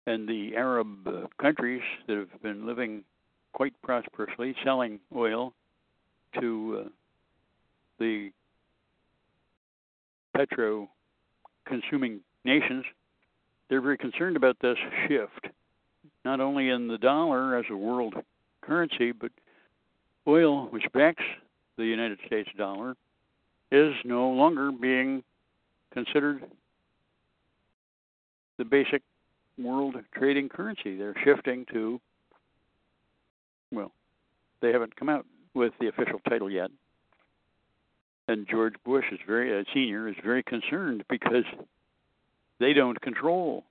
[0.06, 3.04] And the Arab countries that have been living
[3.52, 5.52] quite prosperously, selling oil
[6.40, 6.88] to uh,
[7.98, 8.30] the
[10.36, 10.88] petro
[11.66, 12.84] consuming nations,
[13.68, 14.76] they're very concerned about this
[15.08, 15.48] shift,
[16.24, 18.14] not only in the dollar as a world
[18.60, 19.30] currency, but
[20.26, 21.24] oil, which backs
[21.76, 22.94] the United States dollar,
[23.70, 25.22] is no longer being
[25.92, 26.44] considered
[28.58, 29.02] the basic
[29.58, 30.96] world trading currency.
[30.96, 32.00] They're shifting to,
[33.70, 33.92] well,
[34.60, 36.70] they haven't come out with the official title yet.
[38.28, 41.44] And George Bush is very, uh, senior, is very concerned because
[42.60, 43.64] they don't control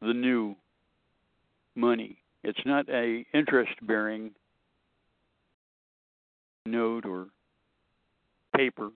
[0.00, 0.56] the new
[1.74, 2.18] money.
[2.42, 4.32] It's not a interest-bearing
[6.66, 7.28] note or
[8.56, 8.90] paper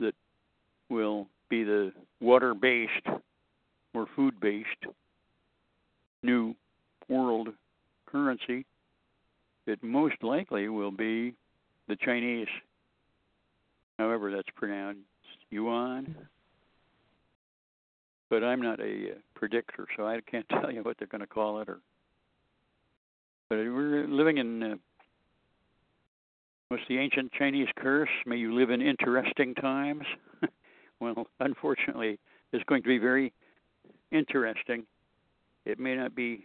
[0.00, 0.14] that
[0.88, 3.06] will be the water based
[3.94, 4.86] or food based
[6.22, 6.54] new
[7.08, 7.48] world
[8.06, 8.64] currency,
[9.66, 11.34] it most likely will be
[11.88, 12.48] the Chinese,
[14.02, 15.00] however that's pronounced,
[15.50, 16.16] yuan.
[18.30, 21.26] But I'm not a uh, predictor, so I can't tell you what they're going to
[21.26, 21.68] call it.
[21.68, 21.78] Or,
[23.48, 24.74] but we're living in uh,
[26.68, 28.08] what's the ancient Chinese curse?
[28.26, 30.04] May you live in interesting times.
[31.00, 32.18] well, unfortunately,
[32.52, 33.32] it's going to be very
[34.10, 34.84] interesting.
[35.64, 36.44] It may not be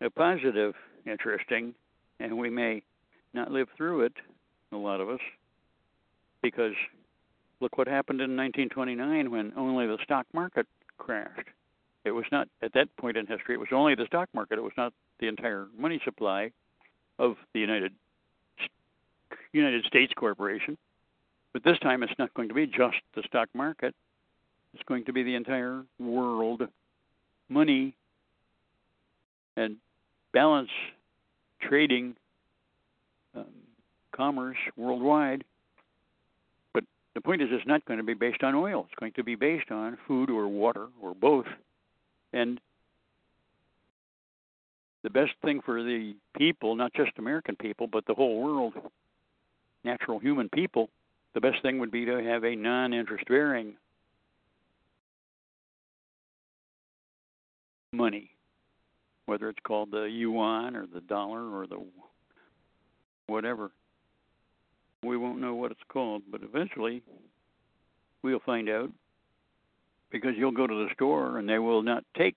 [0.00, 1.74] a positive interesting,
[2.18, 2.82] and we may
[3.34, 4.14] not live through it,
[4.72, 5.20] a lot of us,
[6.50, 6.74] because
[7.60, 10.66] look what happened in 1929 when only the stock market
[10.98, 11.48] crashed.
[12.04, 13.54] It was not at that point in history.
[13.54, 14.58] It was only the stock market.
[14.58, 16.52] It was not the entire money supply
[17.18, 17.92] of the United
[19.52, 20.76] United States Corporation.
[21.52, 23.94] But this time, it's not going to be just the stock market.
[24.74, 26.62] It's going to be the entire world
[27.48, 27.94] money
[29.56, 29.76] and
[30.32, 30.68] balance
[31.62, 32.14] trading
[33.34, 33.46] um,
[34.14, 35.44] commerce worldwide.
[37.16, 38.84] The point is, it's not going to be based on oil.
[38.84, 41.46] It's going to be based on food or water or both.
[42.34, 42.60] And
[45.02, 48.74] the best thing for the people, not just American people, but the whole world,
[49.82, 50.90] natural human people,
[51.32, 53.76] the best thing would be to have a non interest bearing
[57.94, 58.28] money,
[59.24, 61.82] whether it's called the yuan or the dollar or the
[63.26, 63.70] whatever.
[65.02, 67.02] We won't know what it's called, but eventually
[68.22, 68.90] we'll find out
[70.10, 72.36] because you'll go to the store and they will not take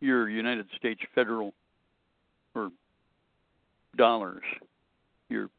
[0.00, 1.52] your United States federal
[2.54, 2.70] or
[3.96, 4.42] dollars,
[5.28, 5.50] your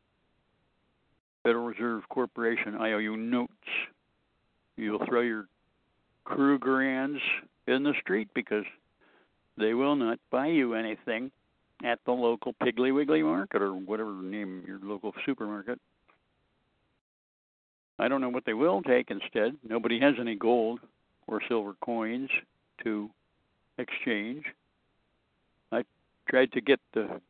[1.43, 3.51] Federal Reserve Corporation IOU notes.
[4.77, 5.45] You'll throw your
[6.25, 7.19] Krugerrands
[7.67, 8.65] in the street because
[9.57, 11.31] they will not buy you anything
[11.83, 15.79] at the local Piggly Wiggly market or whatever name your local supermarket.
[18.01, 19.55] I don't know what they will take instead.
[19.63, 20.79] Nobody has any gold
[21.27, 22.31] or silver coins
[22.83, 23.11] to
[23.77, 24.43] exchange.
[25.71, 25.83] I
[26.27, 27.21] tried to get the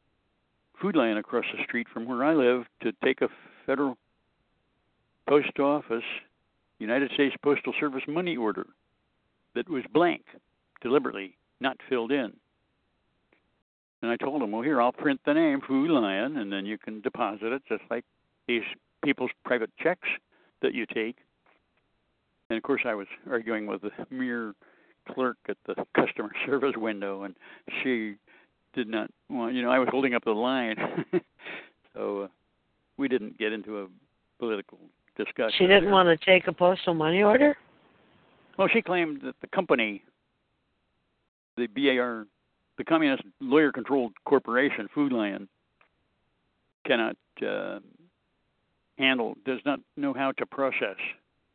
[0.81, 3.27] Food Lion across the street from where I live to take a
[3.65, 3.97] federal
[5.27, 6.05] post office,
[6.79, 8.65] United States Postal Service money order
[9.55, 10.23] that was blank,
[10.81, 12.31] deliberately not filled in.
[14.01, 16.77] And I told him, well, here, I'll print the name Food Lion, and then you
[16.77, 18.05] can deposit it just like
[18.47, 18.63] these
[19.03, 20.07] people's private checks
[20.61, 21.17] that you take.
[22.49, 24.53] And of course, I was arguing with the mere
[25.09, 27.35] clerk at the customer service window, and
[27.81, 28.15] she
[28.73, 30.75] did not want, you know, I was holding up the line.
[31.93, 32.27] so uh,
[32.97, 33.87] we didn't get into a
[34.39, 34.79] political
[35.17, 35.53] discussion.
[35.57, 37.57] She didn't want to take a postal money order?
[38.57, 40.03] Well, she claimed that the company,
[41.57, 42.25] the BAR,
[42.77, 45.47] the communist lawyer controlled corporation, Food Lion,
[46.85, 47.79] cannot uh,
[49.01, 50.97] handle, does not know how to process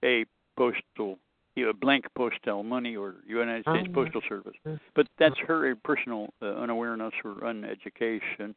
[0.05, 0.25] a
[0.57, 1.19] postal,
[1.55, 3.95] you know, blank postal money or United States oh.
[3.95, 4.57] Postal Service.
[4.95, 8.55] But that's her personal uh, unawareness or uneducation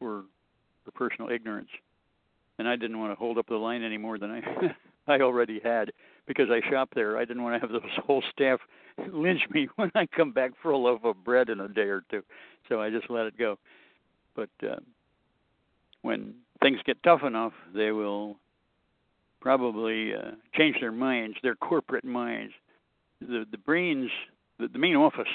[0.00, 0.24] or,
[0.86, 1.70] or personal ignorance.
[2.58, 4.74] And I didn't want to hold up the line any more than I
[5.10, 5.92] I already had
[6.26, 7.16] because I shop there.
[7.16, 8.60] I didn't want to have the whole staff
[9.12, 12.02] lynch me when I come back for a loaf of bread in a day or
[12.10, 12.22] two.
[12.68, 13.58] So I just let it go.
[14.36, 14.76] But uh,
[16.02, 18.36] when things get tough enough, they will
[19.40, 22.52] probably uh, change their minds, their corporate minds.
[23.20, 24.10] The the brains,
[24.58, 25.28] the, the main office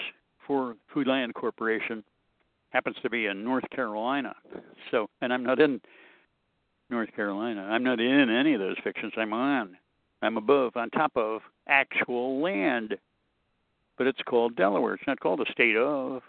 [0.45, 2.03] for Food Lion Corporation
[2.69, 4.35] happens to be in North Carolina.
[4.91, 5.81] So, and I'm not in
[6.89, 7.61] North Carolina.
[7.61, 9.13] I'm not in any of those fictions.
[9.17, 9.77] I'm on.
[10.21, 12.97] I'm above, on top of actual land.
[13.97, 14.95] But it's called Delaware.
[14.95, 16.21] It's not called the state of.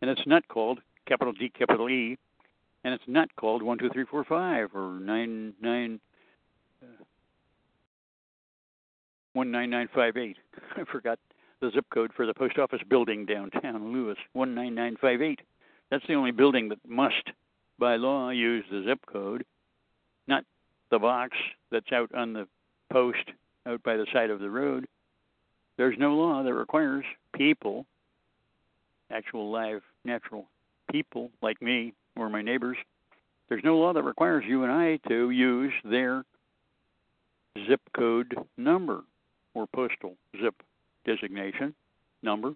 [0.00, 2.16] And it's not called capital D, capital E.
[2.84, 6.00] And it's not called 12345 or 99.
[6.82, 6.86] Uh,
[9.34, 10.36] 19958.
[10.76, 11.18] I forgot
[11.60, 15.40] the zip code for the post office building downtown Lewes, 19958.
[15.90, 17.30] That's the only building that must,
[17.78, 19.44] by law, use the zip code
[20.26, 20.44] not
[20.90, 21.36] the box
[21.70, 22.46] that's out on the
[22.92, 23.30] post
[23.66, 24.86] out by the side of the road.
[25.76, 27.86] There's no law that requires people,
[29.10, 30.46] actual live natural
[30.90, 32.76] people like me or my neighbors,
[33.48, 36.24] there's no law that requires you and I to use their
[37.68, 39.02] zip code number
[39.54, 40.54] or postal zip
[41.04, 41.74] designation
[42.22, 42.54] number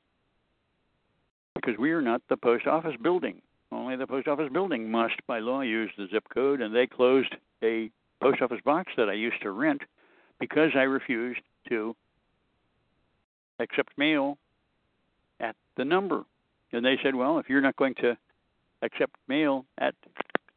[1.54, 3.42] because we are not the post office building.
[3.70, 7.34] Only the post office building must, by law, use the zip code, and they closed
[7.62, 9.82] a post office box that I used to rent
[10.40, 11.94] because I refused to
[13.60, 14.38] accept mail
[15.40, 16.24] at the number.
[16.72, 18.16] And they said, well, if you're not going to
[18.82, 19.94] accept mail at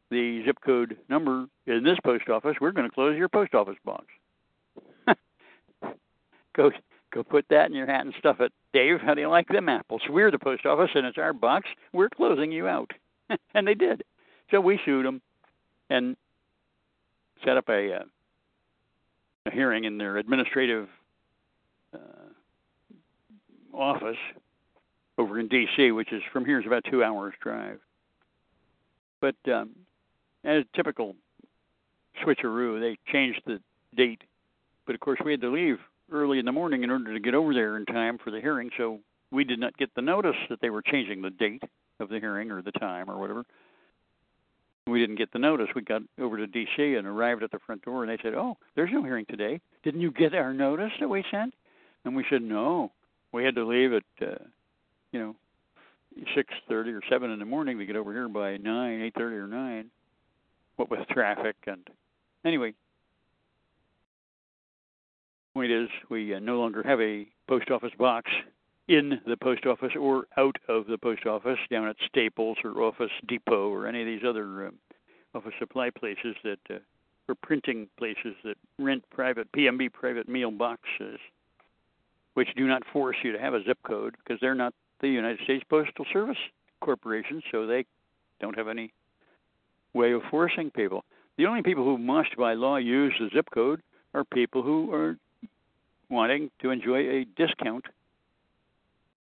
[0.09, 3.77] the zip code number in this post office, we're going to close your post office
[3.85, 4.05] box.
[6.55, 6.71] go
[7.13, 8.51] go put that in your hat and stuff it.
[8.73, 10.01] Dave, how do you like them apples?
[10.09, 11.67] We're the post office and it's our box.
[11.93, 12.91] We're closing you out.
[13.53, 14.03] and they did.
[14.49, 15.21] So we sued them.
[15.89, 16.15] And
[17.43, 18.03] set up a, uh,
[19.45, 20.87] a hearing in their administrative
[21.93, 21.97] uh,
[23.73, 24.17] office
[25.17, 27.79] over in D.C., which is from here is about two hours drive.
[29.21, 29.69] But um,
[30.43, 31.15] as typical
[32.25, 33.59] switcheroo, they changed the
[33.95, 34.21] date.
[34.85, 35.77] But of course, we had to leave
[36.11, 38.69] early in the morning in order to get over there in time for the hearing,
[38.77, 38.99] so
[39.31, 41.63] we did not get the notice that they were changing the date
[41.99, 43.45] of the hearing or the time or whatever.
[44.87, 45.67] We didn't get the notice.
[45.75, 46.95] We got over to D.C.
[46.95, 49.61] and arrived at the front door, and they said, "Oh, there's no hearing today.
[49.83, 51.53] Didn't you get our notice that we sent?"
[52.03, 52.91] And we said, "No.
[53.31, 54.43] We had to leave at, uh,
[55.13, 55.35] you know,
[56.35, 59.35] six thirty or seven in the morning to get over here by nine, eight thirty
[59.35, 59.89] or nine.
[60.75, 61.87] What with traffic and
[62.45, 62.73] anyway,
[65.53, 68.29] point is we uh, no longer have a post office box
[68.87, 73.11] in the post office or out of the post office down at Staples or Office
[73.27, 74.75] Depot or any of these other um,
[75.33, 76.79] office supply places that uh,
[77.29, 81.17] or printing places that rent private PMB private mailboxes,
[82.33, 85.39] which do not force you to have a zip code because they're not the United
[85.43, 86.37] States Postal Service
[86.79, 87.85] Corporation, so they
[88.39, 88.93] don't have any
[89.93, 91.03] way of forcing people.
[91.37, 93.81] The only people who must, by law, use the zip code
[94.13, 95.17] are people who are
[96.09, 97.85] wanting to enjoy a discount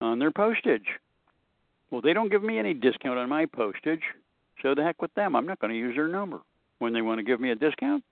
[0.00, 0.86] on their postage.
[1.90, 4.02] Well, they don't give me any discount on my postage,
[4.62, 5.34] so the heck with them.
[5.34, 6.40] I'm not going to use their number.
[6.78, 8.04] When they want to give me a discount,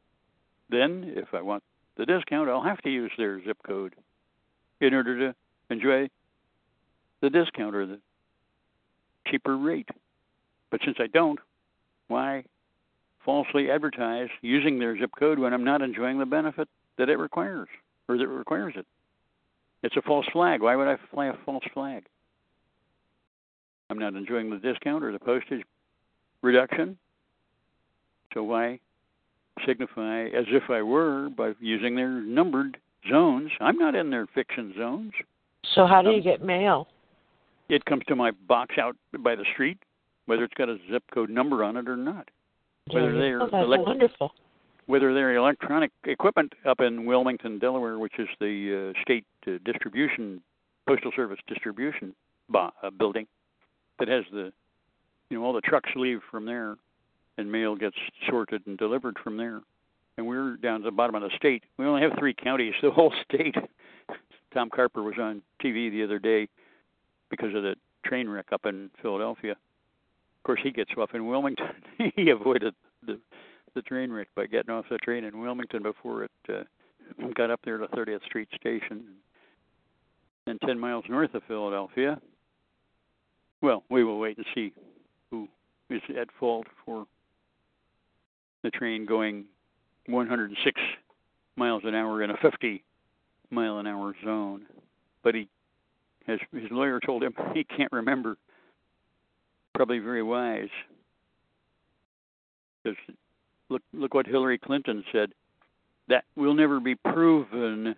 [0.69, 1.63] then if I want
[1.97, 3.95] the discount, I'll have to use their zip code
[4.81, 5.35] in order to
[5.71, 6.09] enjoy
[7.21, 7.99] the discount or the
[9.27, 9.89] cheaper rate.
[10.71, 11.39] But since I don't,
[12.09, 12.45] why
[13.25, 17.69] falsely advertise using their zip code when I'm not enjoying the benefit that it requires
[18.09, 18.87] or that requires it?
[19.83, 20.61] It's a false flag.
[20.63, 22.05] Why would I fly a false flag?
[23.91, 25.63] I'm not enjoying the discount or the postage
[26.43, 26.99] reduction.
[28.35, 28.81] So why
[29.67, 32.77] signify as if I were by using their numbered
[33.09, 33.51] zones?
[33.61, 35.13] I'm not in their fiction zones.
[35.75, 36.89] So how do you Um, get mail?
[37.69, 39.79] It comes to my box out by the street,
[40.27, 42.29] whether it's got a zip code number on it or not.
[42.91, 44.33] Whether Yeah, they're oh, elect- wonderful.
[44.87, 50.41] whether they're electronic equipment up in Wilmington, Delaware, which is the uh, state uh, distribution,
[50.87, 52.15] postal service distribution
[52.49, 53.27] bo- uh, building
[53.99, 54.51] that has the,
[55.29, 56.77] you know, all the trucks leave from there,
[57.37, 57.97] and mail gets
[58.31, 59.61] sorted and delivered from there.
[60.17, 61.63] And we're down to the bottom of the state.
[61.77, 63.55] We only have three counties, the whole state.
[64.55, 66.49] Tom Carper was on TV the other day
[67.31, 67.75] because of the
[68.05, 69.53] train wreck up in Philadelphia.
[69.53, 71.67] Of course, he gets off in Wilmington.
[72.17, 72.75] he avoided
[73.05, 73.19] the
[73.75, 76.63] the train wreck by getting off the train in Wilmington before it uh,
[77.35, 79.05] got up there to 30th Street Station,
[80.47, 82.21] and 10 miles north of Philadelphia.
[83.61, 84.73] Well, we will wait and see
[85.31, 85.49] who
[85.91, 87.07] is at fault for
[88.63, 89.45] the train going
[90.07, 90.81] 106
[91.57, 92.83] miles an hour in a 50
[93.51, 94.67] mile an hour zone.
[95.23, 95.49] But he
[96.29, 98.37] has his lawyer told him he can't remember.
[99.75, 100.69] Probably very wise.
[102.85, 102.99] Because
[103.69, 105.31] look look what Hillary Clinton said.
[106.09, 107.95] That will never be proven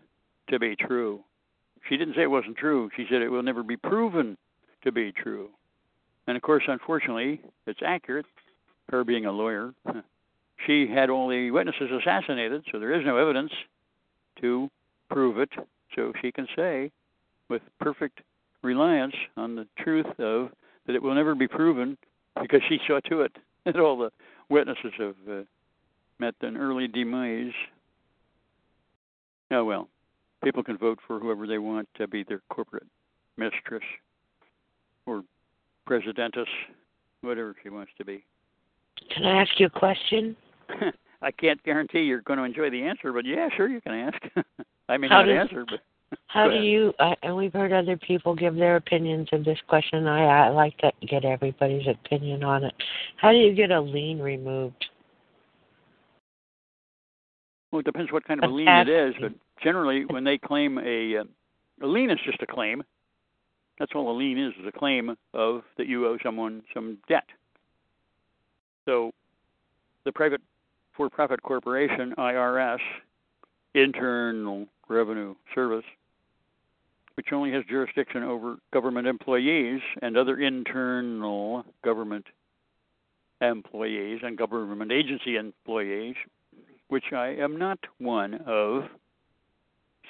[0.49, 1.21] to be true.
[1.89, 2.91] She didn't say it wasn't true.
[2.97, 4.37] She said it will never be proven
[4.83, 5.51] to be true.
[6.27, 8.27] And of course, unfortunately, it's accurate.
[8.91, 9.73] Her being a lawyer,
[10.67, 13.53] she had all the witnesses assassinated, so there is no evidence
[14.41, 14.69] to
[15.09, 15.51] prove it.
[15.95, 16.91] So she can say,
[17.51, 18.21] with perfect
[18.63, 20.51] reliance on the truth of
[20.87, 21.99] that it will never be proven,
[22.41, 23.33] because she saw to it
[23.67, 24.11] that all the
[24.49, 25.43] witnesses have uh,
[26.19, 27.53] met an early demise.
[29.51, 29.89] Oh well,
[30.43, 32.87] people can vote for whoever they want to be their corporate
[33.37, 33.83] mistress
[35.07, 35.23] or
[35.89, 36.47] presidentess,
[37.23, 38.25] whatever she wants to be.
[39.15, 40.37] Can I ask you a question?
[41.23, 44.23] I can't guarantee you're going to enjoy the answer, but yeah, sure you can ask.
[44.89, 45.81] I may How not does- answer, but
[46.27, 46.93] How do you?
[46.99, 50.07] Uh, and we've heard other people give their opinions of this question.
[50.07, 52.75] I I like to get everybody's opinion on it.
[53.17, 54.87] How do you get a lien removed?
[57.71, 59.15] well, it depends what kind of a lien it is.
[59.21, 59.33] But
[59.63, 61.25] generally, when they claim a uh,
[61.83, 62.83] a lien is just a claim.
[63.79, 67.25] That's all a lien is: is a claim of that you owe someone some debt.
[68.85, 69.13] So,
[70.05, 70.43] the private
[70.95, 72.81] for-profit corporation (IRS),
[73.75, 75.85] Internal Revenue Service,
[77.21, 82.25] which only has jurisdiction over government employees and other internal government
[83.43, 86.15] employees and government agency employees,
[86.89, 88.85] which I am not one of.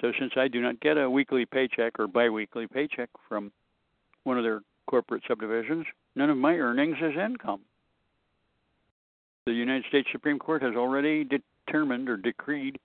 [0.01, 3.51] So, since I do not get a weekly paycheck or biweekly paycheck from
[4.23, 7.63] one of their corporate subdivisions, none of my earnings is income.
[9.47, 12.79] The United States Supreme Court has already determined or decreed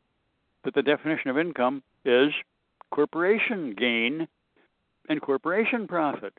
[0.63, 2.31] that the definition of income is
[2.95, 4.25] corporation gain
[5.09, 6.33] and corporation profit.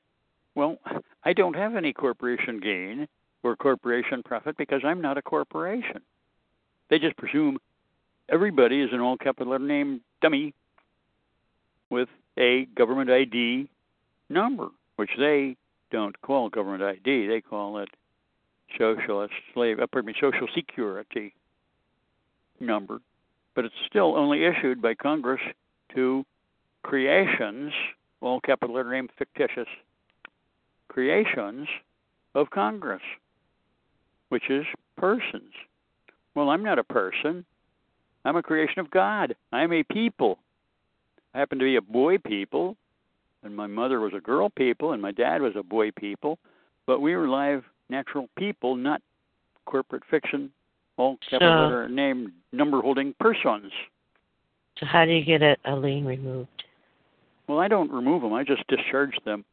[0.55, 0.79] Well,
[1.23, 3.07] I don't have any corporation gain
[3.43, 6.01] or corporation profit because I'm not a corporation.
[6.89, 7.59] They just presume
[8.31, 10.55] everybody is an all capital letter name dummy
[11.91, 13.69] with a government ID
[14.31, 15.57] number, which they
[15.91, 17.27] don't call government ID.
[17.27, 17.91] They call it
[18.79, 21.35] socialist slave, uh, pardon me, social security
[22.61, 23.01] number.
[23.55, 25.41] But it's still only issued by Congress
[25.95, 26.25] to
[26.87, 27.72] creations,
[28.20, 29.66] all capital letter name fictitious
[30.89, 31.66] creations
[32.37, 33.03] of Congress,
[34.28, 34.64] which is
[34.97, 35.53] persons.
[36.37, 37.45] Well, I'm not a person.
[38.24, 39.34] I'm a creation of God.
[39.53, 40.39] I'm a people.
[41.34, 42.76] I happen to be a boy people,
[43.43, 46.39] and my mother was a girl people, and my dad was a boy people,
[46.87, 49.03] but we were live, natural people, not
[49.66, 50.51] corporate fiction,
[50.99, 53.72] all capital So- letter name number holding persons.
[54.78, 56.64] So how do you get a, a lien removed?
[57.49, 59.45] Well, I don't remove them, I just discharge them.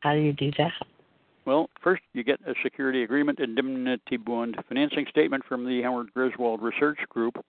[0.00, 0.72] How do you do that?
[1.44, 6.60] Well, first you get a security agreement indemnity bond financing statement from the Howard Griswold
[6.60, 7.42] Research Group.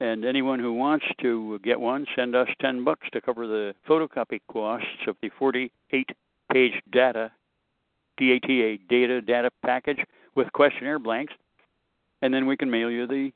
[0.00, 4.40] And anyone who wants to get one, send us 10 bucks to cover the photocopy
[4.48, 6.10] costs of the 48
[6.52, 7.32] page data,
[8.20, 9.98] DATA data data package
[10.34, 11.32] with questionnaire blanks.
[12.22, 13.32] And then we can mail you the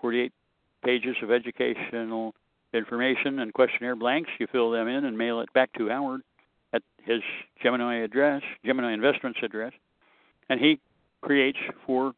[0.00, 0.32] 48
[0.84, 2.34] pages of educational
[2.72, 4.30] information and questionnaire blanks.
[4.38, 6.22] You fill them in and mail it back to Howard
[6.72, 7.22] at his
[7.62, 9.72] Gemini address, Gemini Investments address,
[10.48, 10.80] and he
[11.20, 12.12] creates for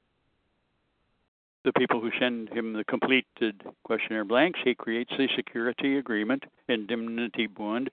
[1.64, 7.46] the people who send him the completed questionnaire blanks, he creates the security agreement, indemnity
[7.46, 7.90] bond,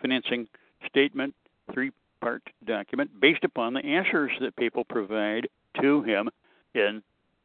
[0.00, 0.48] financing
[0.88, 1.34] statement,
[1.72, 5.48] three part document based upon the answers that people provide
[5.80, 6.30] to him
[6.74, 7.02] in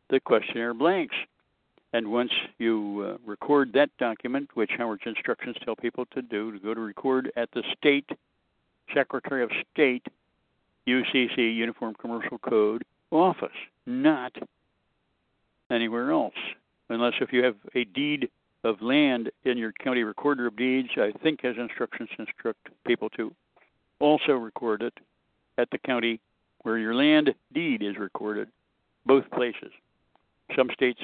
[0.09, 1.15] the questionnaire blanks.
[1.93, 6.59] And once you uh, record that document, which Howard's instructions tell people to do, to
[6.59, 8.09] go to record at the state
[8.93, 10.05] Secretary of State,
[10.87, 13.49] UCC, Uniform Commercial Code office,
[13.85, 14.33] not
[15.71, 16.33] anywhere else.
[16.89, 18.29] Unless if you have a deed
[18.63, 23.33] of land in your county recorder of deeds, I think has instructions instruct people to
[23.99, 24.93] also record it
[25.57, 26.19] at the county
[26.63, 28.49] where your land deed is recorded,
[29.05, 29.71] both places.
[30.55, 30.99] Some states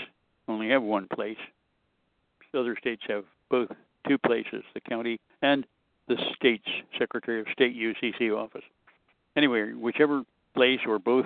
[0.48, 1.38] only have one place.
[2.56, 3.70] Other states have both
[4.08, 5.66] two places, the county and
[6.08, 6.68] the state's
[7.00, 8.64] Secretary of State UCC office.
[9.36, 10.24] Anyway, whichever
[10.54, 11.26] place or both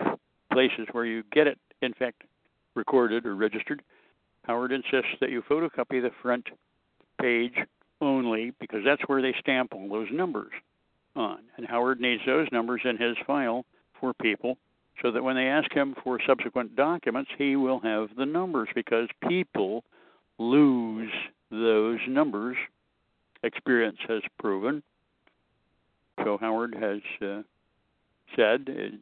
[0.54, 2.24] places where you get it, in fact,
[2.76, 3.82] recorded or registered,
[4.44, 6.48] Howard insists that you photocopy the front
[7.20, 7.56] page
[8.00, 10.52] only because that's where they stamp all those numbers
[11.16, 11.40] on.
[11.58, 13.66] And Howard needs those numbers in his file
[14.00, 14.58] for people
[15.02, 19.08] so that when they ask him for subsequent documents, he will have the numbers because
[19.28, 19.84] people
[20.40, 21.12] lose
[21.52, 22.58] those numbers.
[23.44, 24.82] Experience has proven.
[26.24, 27.44] So Howard has uh,
[28.36, 28.94] said it,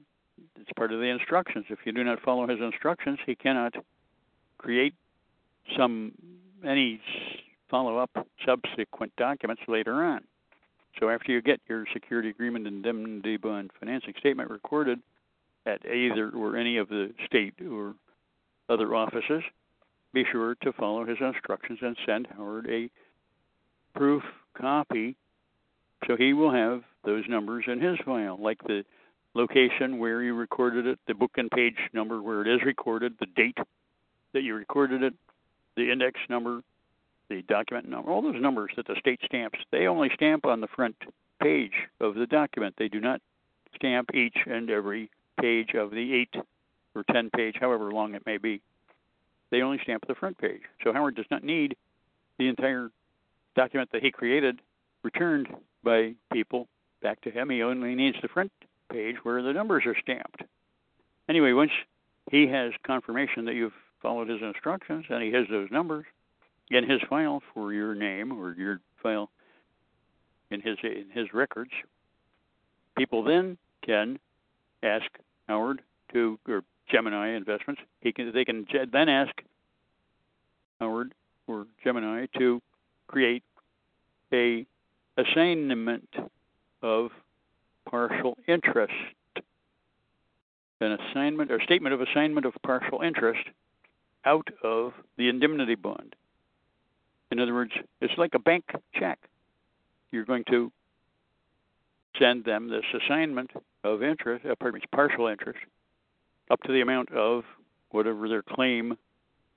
[0.59, 1.65] it's part of the instructions.
[1.69, 3.73] If you do not follow his instructions, he cannot
[4.57, 4.93] create
[5.77, 6.11] some
[6.65, 6.99] any
[7.69, 10.21] follow-up subsequent documents later on.
[10.99, 14.99] So after you get your security agreement and indemnity bond financing statement recorded
[15.65, 17.95] at either or any of the state or
[18.69, 19.43] other offices,
[20.13, 22.89] be sure to follow his instructions and send Howard a
[23.93, 24.23] proof
[24.57, 25.15] copy
[26.07, 28.83] so he will have those numbers in his file, like the
[29.33, 33.25] location where you recorded it, the book and page number where it is recorded, the
[33.35, 33.57] date
[34.33, 35.13] that you recorded it,
[35.75, 36.61] the index number,
[37.29, 39.59] the document number, all those numbers that the state stamps.
[39.71, 40.95] They only stamp on the front
[41.41, 42.75] page of the document.
[42.77, 43.21] They do not
[43.75, 45.09] stamp each and every
[45.39, 46.35] page of the eight
[46.95, 48.61] or ten page, however long it may be.
[49.51, 50.61] They only stamp the front page.
[50.83, 51.75] So Howard does not need
[52.37, 52.89] the entire
[53.55, 54.61] document that he created
[55.03, 55.47] returned
[55.83, 56.67] by people
[57.01, 57.49] back to him.
[57.49, 58.51] He only needs the front
[58.91, 60.43] page where the numbers are stamped.
[61.29, 61.71] Anyway, once
[62.31, 66.05] he has confirmation that you've followed his instructions and he has those numbers
[66.69, 69.29] in his file for your name or your file
[70.49, 71.71] in his in his records,
[72.97, 74.19] people then can
[74.83, 75.05] ask
[75.47, 75.81] Howard
[76.13, 77.81] to or Gemini Investments.
[78.01, 79.33] He can they can then ask
[80.79, 81.13] Howard
[81.47, 82.61] or Gemini to
[83.07, 83.43] create
[84.33, 84.65] a
[85.17, 86.09] assignment
[86.81, 87.11] of
[87.89, 88.93] partial interest,
[90.81, 93.47] an assignment or statement of assignment of partial interest
[94.25, 96.15] out of the indemnity bond.
[97.31, 97.71] In other words,
[98.01, 99.19] it's like a bank check.
[100.11, 100.71] You're going to
[102.19, 103.51] send them this assignment
[103.85, 105.59] of interest, uh, pardon me, partial interest,
[106.49, 107.43] up to the amount of
[107.91, 108.97] whatever their claim,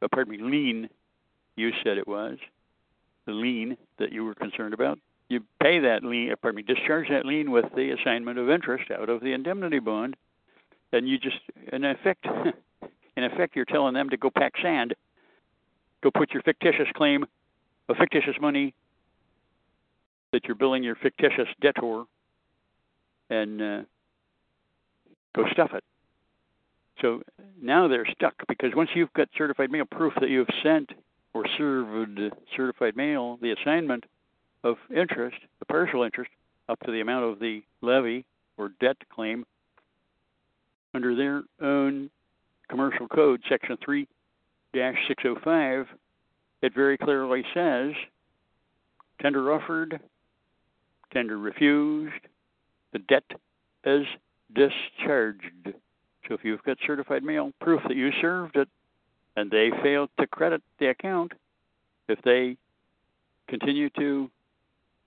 [0.03, 0.89] uh, pardon me, lien,
[1.57, 2.37] you said it was,
[3.27, 4.99] the lien that you were concerned about,
[5.29, 9.09] you pay that lien, pardon me, discharge that lien with the assignment of interest out
[9.09, 10.15] of the indemnity bond,
[10.93, 11.39] and you just,
[11.73, 12.27] in effect,
[13.17, 14.95] in effect, you're telling them to go pack sand,
[16.03, 17.25] go put your fictitious claim
[17.89, 18.75] of fictitious money
[20.33, 22.05] that you're billing your fictitious debtor,
[23.31, 23.81] and uh,
[25.39, 25.85] go stuff it.
[27.01, 27.23] So
[27.61, 30.91] now they're stuck because once you've got certified mail proof that you've sent
[31.33, 32.21] or served
[32.57, 34.05] certified mail the assignment
[34.65, 36.31] of interest, the partial interest,
[36.69, 38.25] up to the amount of the levy
[38.57, 39.45] or debt claim
[40.93, 42.11] under their own
[42.69, 44.09] commercial code, section 3
[44.75, 45.87] 605,
[46.63, 47.93] it very clearly says
[49.23, 50.01] tender offered,
[51.13, 52.13] tender refused,
[52.93, 53.25] the debt
[53.85, 54.05] is
[54.55, 55.75] discharged.
[56.27, 58.69] So if you've got certified mail proof that you served it
[59.37, 61.33] and they fail to credit the account,
[62.09, 62.57] if they
[63.49, 64.31] continue to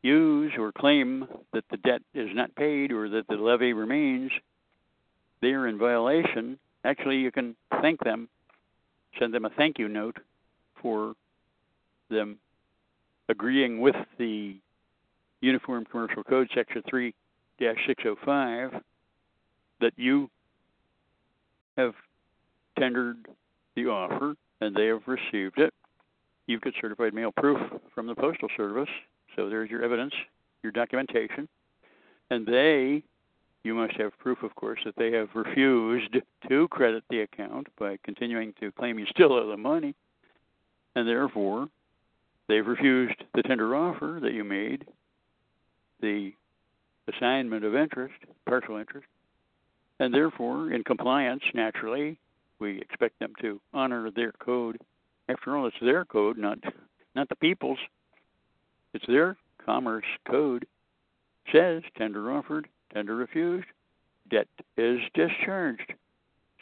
[0.01, 4.31] use or claim that the debt is not paid or that the levy remains,
[5.41, 6.57] they are in violation.
[6.83, 8.27] Actually, you can thank them,
[9.19, 10.17] send them a thank you note
[10.81, 11.13] for
[12.09, 12.37] them
[13.29, 14.55] agreeing with the
[15.41, 17.13] Uniform Commercial Code, Section 3
[17.59, 18.81] 605,
[19.81, 20.29] that you
[21.77, 21.93] have
[22.77, 23.27] tendered
[23.75, 25.73] the offer and they have received it.
[26.47, 27.59] You've got certified mail proof
[27.93, 28.89] from the Postal Service,
[29.35, 30.13] so there's your evidence,
[30.63, 31.47] your documentation.
[32.29, 33.03] And they,
[33.63, 36.17] you must have proof, of course, that they have refused
[36.49, 39.95] to credit the account by continuing to claim you still owe the money.
[40.95, 41.67] And therefore,
[42.47, 44.85] they've refused the tender offer that you made,
[46.01, 46.33] the
[47.13, 48.15] assignment of interest,
[48.45, 49.07] partial interest,
[50.01, 52.17] and therefore, in compliance, naturally,
[52.59, 54.79] we expect them to honor their code.
[55.29, 56.57] After all, it's their code, not
[57.13, 57.77] not the people's.
[58.95, 60.63] It's their commerce code.
[61.45, 63.67] It says tender offered, tender refused,
[64.31, 65.93] debt is discharged.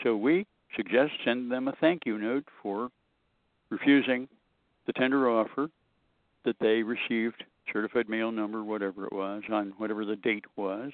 [0.03, 2.89] So we suggest send them a thank you note for
[3.69, 4.27] refusing
[4.85, 5.69] the tender offer
[6.43, 10.91] that they received certified mail number, whatever it was, on whatever the date was,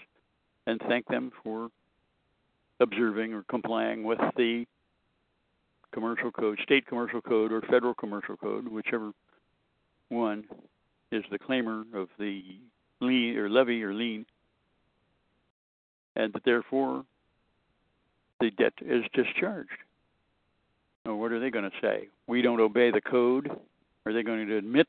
[0.67, 1.69] and thank them for
[2.79, 4.65] observing or complying with the
[5.91, 9.11] commercial code, state commercial code, or federal commercial code, whichever
[10.09, 10.43] one
[11.11, 12.43] is the claimer of the
[13.01, 14.25] lien or levy or lien,
[16.15, 17.05] and that therefore
[18.39, 19.69] the debt is discharged.
[21.05, 22.09] Now, what are they going to say?
[22.27, 23.49] We don't obey the code.
[24.05, 24.87] Are they going to admit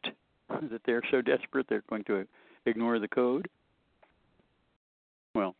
[0.48, 2.26] that they're so desperate they're going to
[2.64, 3.48] ignore the code?
[5.34, 5.54] Well,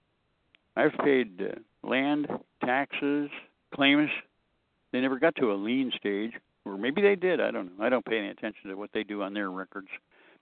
[0.77, 2.28] I've paid uh, land,
[2.64, 3.30] taxes,
[3.74, 4.11] claims.
[4.93, 6.32] They never got to a lien stage,
[6.64, 7.41] or maybe they did.
[7.41, 7.84] I don't know.
[7.84, 9.89] I don't pay any attention to what they do on their records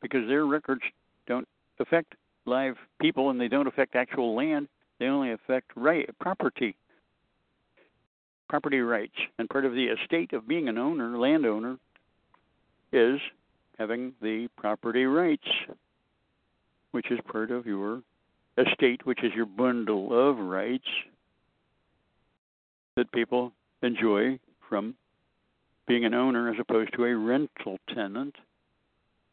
[0.00, 0.82] because their records
[1.26, 1.48] don't
[1.80, 2.14] affect
[2.46, 4.68] live people and they don't affect actual land.
[4.98, 6.76] They only affect right property,
[8.48, 9.16] property rights.
[9.38, 11.78] And part of the estate of being an owner, landowner,
[12.92, 13.18] is
[13.78, 15.48] having the property rights,
[16.92, 18.02] which is part of your
[18.56, 20.86] estate, which is your bundle of rights
[22.96, 24.38] that people enjoy
[24.68, 24.94] from
[25.86, 28.36] being an owner as opposed to a rental tenant.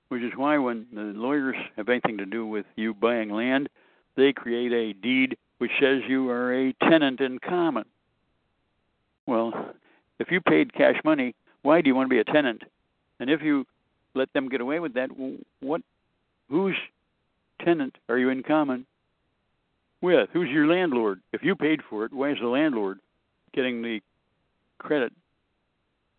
[0.09, 3.70] Which is why when the lawyers have anything to do with you buying land,
[4.18, 7.86] they create a deed which says you are a tenant in common.
[9.26, 9.53] Well,
[10.20, 12.64] if you paid cash money, why do you want to be a tenant?
[13.20, 13.66] And if you
[14.14, 15.09] let them get away with that,
[15.62, 15.82] what
[16.49, 16.76] whose
[17.64, 18.86] tenant are you in common
[20.01, 20.30] with?
[20.34, 21.22] Who's your landlord?
[21.32, 22.99] If you paid for it, why is the landlord
[23.54, 24.02] getting the
[24.78, 25.14] credit,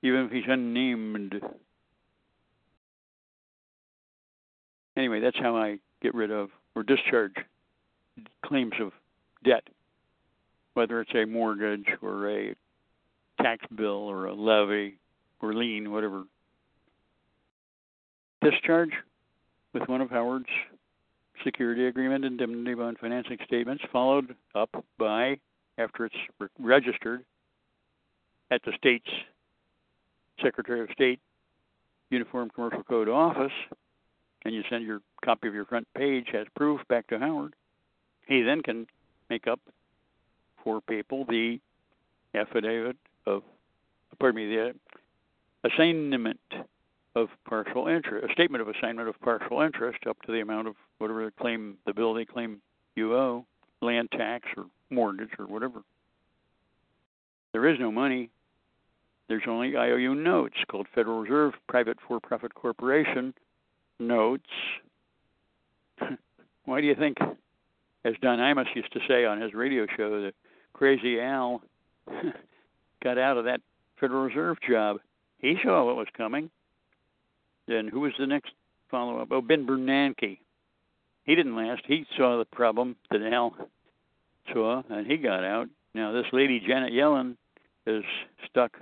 [0.02, 1.40] even if he's unnamed?
[4.96, 7.34] Anyway, that's how I get rid of or discharge
[8.44, 8.92] claims of
[9.44, 9.64] debt,
[10.74, 12.54] whether it's a mortgage or a
[13.40, 14.98] tax bill or a levy
[15.40, 16.24] or lien, whatever.
[18.42, 18.92] Discharge
[19.72, 20.46] with one of Howard's
[21.44, 25.38] security agreement indemnity bond financing statements, followed up by,
[25.78, 27.24] after it's re- registered
[28.50, 29.08] at the state's
[30.42, 31.20] Secretary of State
[32.10, 33.52] Uniform Commercial Code office,
[34.44, 37.54] and you send your copy of your front page as proof back to Howard.
[38.26, 38.86] He then can
[39.30, 39.60] make up
[40.62, 41.58] for people the
[42.34, 42.96] affidavit
[43.26, 43.42] of,
[44.18, 44.74] pardon me, the
[45.64, 46.40] assignment
[47.14, 50.74] of partial interest, a statement of assignment of partial interest up to the amount of
[50.98, 52.60] whatever they claim the bill they claim
[52.96, 53.44] you owe,
[53.82, 55.82] land tax or mortgage or whatever.
[57.52, 58.30] There is no money.
[59.28, 63.34] There's only IOU notes called Federal Reserve Private For Profit Corporation
[63.98, 64.48] notes.
[66.64, 67.18] why do you think,
[68.04, 70.34] as Don Imus used to say on his radio show, that
[70.72, 71.62] Crazy Al
[73.02, 73.60] got out of that
[74.00, 74.98] Federal Reserve job?
[75.38, 76.50] He saw what was coming.
[77.68, 78.52] Then who was the next
[78.90, 79.28] follow up?
[79.30, 80.38] Oh, Ben Bernanke.
[81.24, 81.82] He didn't last.
[81.86, 83.54] He saw the problem that Al
[84.52, 85.68] saw, and he got out.
[85.94, 87.36] Now this lady Janet Yellen
[87.86, 88.04] is
[88.48, 88.72] stuck,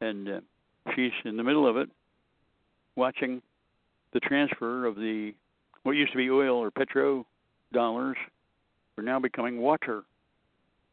[0.00, 0.40] and uh,
[0.94, 1.88] she's in the middle of it,
[2.96, 3.40] watching
[4.12, 5.32] the transfer of the
[5.82, 7.26] what used to be oil or petro
[7.72, 8.16] dollars
[8.98, 10.02] are now becoming water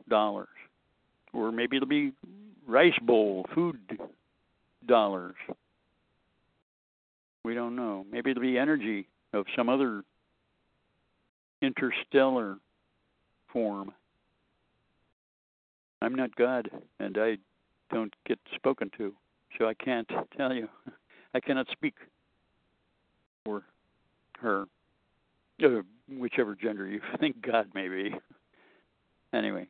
[0.07, 0.47] dollars,
[1.33, 2.13] or maybe it'll be
[2.67, 3.77] rice bowl food
[4.87, 5.35] dollars.
[7.43, 8.05] We don't know.
[8.11, 10.03] Maybe it'll be energy of some other
[11.61, 12.57] interstellar
[13.51, 13.91] form.
[16.01, 17.37] I'm not God, and I
[17.91, 19.13] don't get spoken to,
[19.57, 20.69] so I can't tell you.
[21.33, 21.95] I cannot speak
[23.45, 23.63] for
[24.39, 24.65] her,
[25.63, 28.15] uh, whichever gender you think God may be.
[29.33, 29.67] Anyway,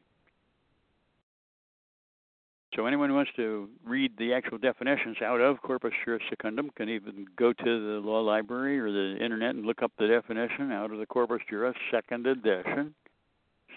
[2.76, 6.88] so anyone who wants to read the actual definitions out of corpus juris secundum can
[6.90, 10.92] even go to the law library or the internet and look up the definition out
[10.92, 12.94] of the corpus juris second edition,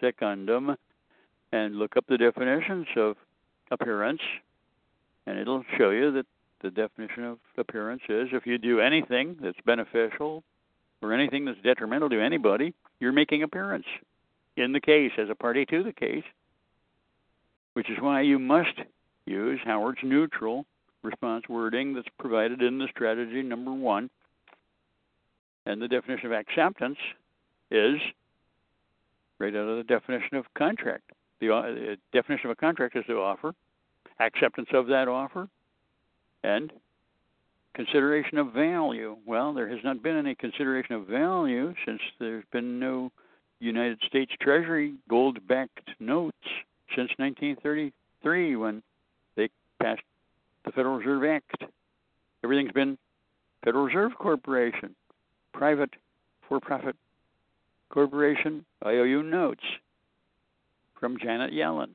[0.00, 0.76] secundum,
[1.52, 3.16] and look up the definitions of
[3.70, 4.20] appearance,
[5.26, 6.26] and it'll show you that
[6.62, 10.44] the definition of appearance is if you do anything that's beneficial
[11.02, 13.86] or anything that's detrimental to anybody, you're making appearance
[14.56, 16.24] in the case as a party to the case
[17.74, 18.78] which is why you must
[19.26, 20.66] use Howard's neutral
[21.02, 24.10] response wording that's provided in the strategy number one.
[25.66, 26.98] And the definition of acceptance
[27.70, 27.96] is
[29.38, 31.10] right out of the definition of contract.
[31.40, 33.52] The uh, definition of a contract is the offer,
[34.20, 35.48] acceptance of that offer,
[36.44, 36.72] and
[37.74, 39.16] consideration of value.
[39.26, 43.10] Well, there has not been any consideration of value since there's been no
[43.60, 46.36] United States Treasury gold backed notes
[46.96, 48.82] since 1933 when
[49.36, 49.48] they
[49.80, 50.02] passed
[50.64, 51.64] the Federal Reserve Act.
[52.44, 52.98] Everything's been
[53.64, 54.94] Federal Reserve Corporation,
[55.52, 55.90] private
[56.48, 56.96] for profit
[57.90, 59.62] corporation, IOU notes
[60.98, 61.90] from Janet Yellen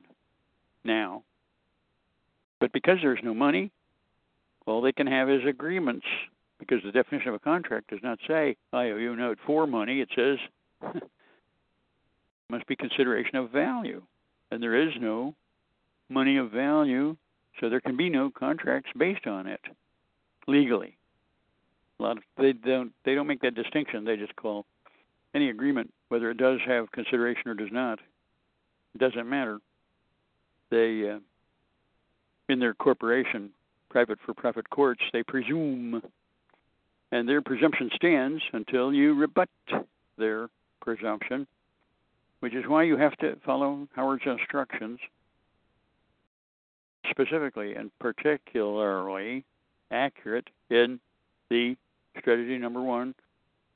[0.84, 1.22] now.
[2.60, 3.70] But because there's no money,
[4.66, 6.06] all they can have is agreements
[6.58, 10.00] because the definition of a contract does not say IOU note for money.
[10.00, 10.38] It says
[12.50, 14.02] must be consideration of value
[14.50, 15.34] and there is no
[16.08, 17.16] money of value,
[17.60, 19.60] so there can be no contracts based on it
[20.46, 20.96] legally.
[21.98, 24.04] A lot of they don't they don't make that distinction.
[24.04, 24.64] They just call
[25.34, 27.98] any agreement, whether it does have consideration or does not,
[28.94, 29.58] it doesn't matter.
[30.70, 31.18] They uh,
[32.48, 33.50] in their corporation,
[33.90, 36.02] private for profit courts, they presume,
[37.12, 39.48] and their presumption stands until you rebut
[40.16, 40.48] their
[40.80, 41.46] presumption
[42.40, 44.98] which is why you have to follow Howard's instructions
[47.10, 49.44] specifically and particularly
[49.90, 51.00] accurate in
[51.50, 51.76] the
[52.18, 53.14] strategy number one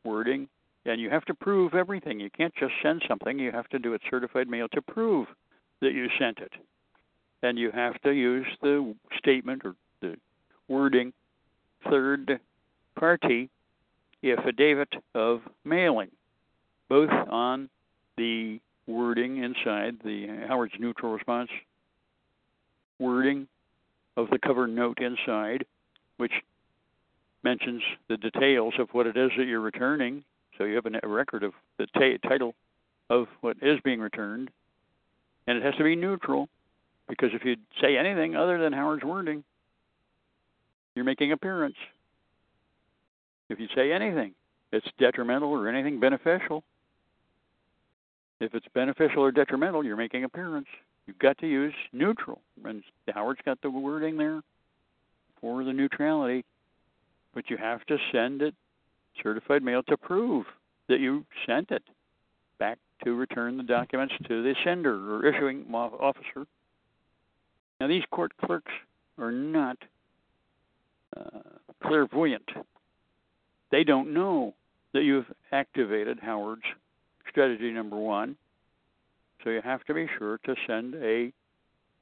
[0.04, 0.48] wording.
[0.84, 2.18] And you have to prove everything.
[2.18, 5.28] You can't just send something, you have to do it certified mail to prove
[5.80, 6.52] that you sent it.
[7.42, 10.16] And you have to use the statement or the
[10.68, 11.12] wording
[11.88, 12.40] third
[12.98, 13.50] party
[14.24, 16.10] affidavit of mailing,
[16.88, 17.68] both on
[18.16, 21.50] the wording inside the Howard's neutral response
[22.98, 23.48] wording
[24.16, 25.64] of the cover note inside,
[26.18, 26.32] which
[27.42, 30.24] mentions the details of what it is that you're returning.
[30.58, 31.86] So you have a record of the
[32.26, 32.54] title
[33.10, 34.50] of what is being returned,
[35.46, 36.48] and it has to be neutral
[37.08, 39.42] because if you say anything other than Howard's wording,
[40.94, 41.76] you're making appearance.
[43.48, 44.32] If you say anything,
[44.72, 46.62] it's detrimental or anything beneficial,
[48.42, 50.66] if it's beneficial or detrimental, you're making appearance.
[51.06, 52.40] You've got to use neutral.
[52.64, 52.82] And
[53.12, 54.42] Howard's got the wording there
[55.40, 56.44] for the neutrality,
[57.34, 58.54] but you have to send it
[59.22, 60.46] certified mail to prove
[60.88, 61.82] that you sent it
[62.58, 66.46] back to return the documents to the sender or issuing officer.
[67.80, 68.72] Now, these court clerks
[69.18, 69.76] are not
[71.16, 71.40] uh,
[71.82, 72.48] clairvoyant.
[73.70, 74.54] They don't know
[74.92, 76.62] that you've activated Howard's
[77.32, 78.36] strategy number one.
[79.42, 81.32] So you have to be sure to send a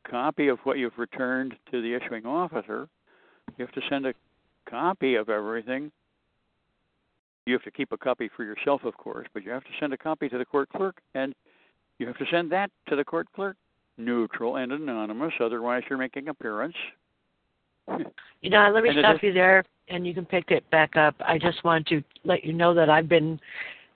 [0.09, 2.89] copy of what you've returned to the issuing officer.
[3.57, 4.13] You have to send a
[4.69, 5.91] copy of everything.
[7.47, 9.93] You have to keep a copy for yourself, of course, but you have to send
[9.95, 11.35] a copy to the court clerk, and
[11.99, 13.57] you have to send that to the court clerk,
[13.97, 15.33] neutral and anonymous.
[15.41, 16.77] Otherwise, you're making appearance.
[18.43, 21.15] You know, let me stop you there, and you can pick it back up.
[21.27, 23.41] I just want to let you know that I've been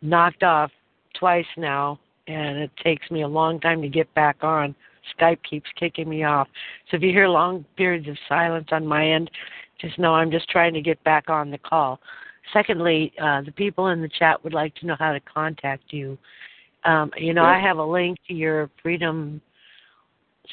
[0.02, 0.70] knocked off
[1.18, 4.74] twice now, and it takes me a long time to get back on.
[5.18, 6.48] Skype keeps kicking me off.
[6.90, 9.30] So if you hear long periods of silence on my end,
[9.80, 12.00] just know I'm just trying to get back on the call.
[12.52, 16.16] Secondly, uh, the people in the chat would like to know how to contact you.
[16.84, 19.40] Um, you know, I have a link to your Freedom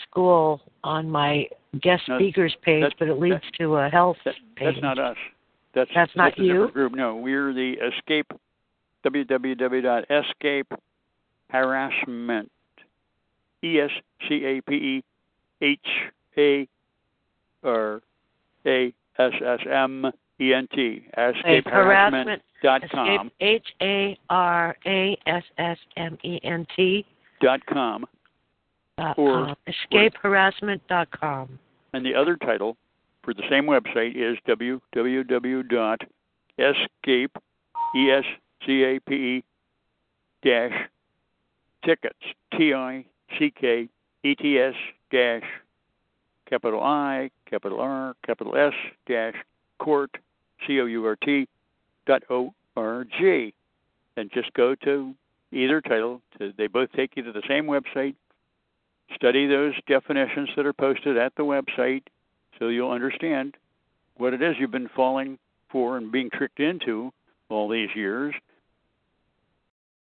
[0.10, 1.48] School on my
[1.82, 4.76] guest No, speakers page, but it leads to a health That, page.
[4.76, 5.18] that's not us.
[5.74, 6.72] That's That's not different you?
[6.72, 6.94] Group.
[6.94, 8.32] No, we're the Escape.
[9.06, 10.74] www.escape
[11.50, 12.52] harassment.
[13.64, 13.92] E S
[14.28, 15.04] C A P E
[15.62, 15.80] H
[16.38, 16.68] A
[17.64, 18.02] R
[18.66, 21.04] A S S M E N T.
[21.18, 22.42] Escape harassment.
[22.64, 27.06] dot com H A R A S S M E N T
[27.42, 28.06] dot com.
[28.98, 29.52] dot Or- com.
[29.52, 31.60] Uh, Escapeharassment dot com.
[31.94, 32.78] And the other title
[33.24, 35.98] for the same website is www.escape,
[37.96, 38.26] E S
[38.66, 39.44] C A P E
[40.44, 40.90] dash
[41.84, 42.20] tickets,
[42.58, 43.06] T I
[43.38, 43.90] C K
[44.24, 44.74] E T S
[45.12, 45.44] dash
[46.50, 48.74] capital I, capital R, capital S
[49.08, 49.36] dash
[49.80, 50.12] court,
[50.68, 51.48] C O U R T
[52.06, 53.54] dot O R G.
[54.18, 55.16] And just go to
[55.52, 56.22] either title.
[56.40, 58.16] They both take you to the same website.
[59.16, 62.04] Study those definitions that are posted at the website
[62.60, 63.56] so you'll understand
[64.18, 65.40] what it is you've been falling
[65.70, 67.12] for and being tricked into
[67.50, 68.36] all these years.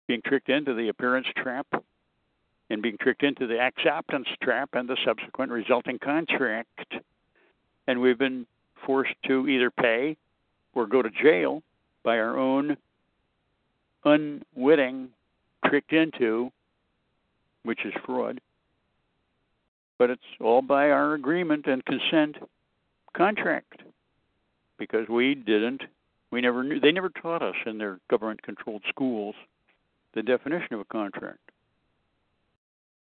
[0.06, 1.66] Being tricked into the appearance trap
[2.70, 6.94] and being tricked into the acceptance trap and the subsequent resulting contract.
[7.86, 8.46] And we've been
[8.86, 10.16] forced to either pay
[10.74, 11.62] or go to jail
[12.02, 12.76] by our own
[14.04, 15.08] unwitting,
[15.66, 16.50] tricked into,
[17.62, 18.40] which is fraud.
[19.98, 22.36] But it's all by our agreement and consent
[23.16, 23.80] contract
[24.78, 25.82] because we didn't,
[26.30, 29.34] we never knew, they never taught us in their government controlled schools
[30.14, 31.38] the definition of a contract.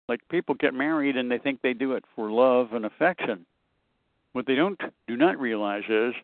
[0.09, 3.47] Like people get married and they think they do it for love and affection.
[4.33, 6.15] What they don't do not realize is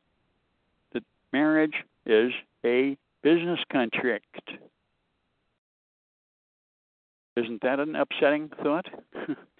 [0.92, 2.32] that marriage is
[2.64, 4.50] a business contract.
[7.36, 8.86] Isn't that an upsetting thought?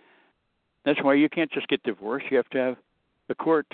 [0.85, 2.27] That's why you can't just get divorced.
[2.31, 2.77] You have to have
[3.29, 3.67] the court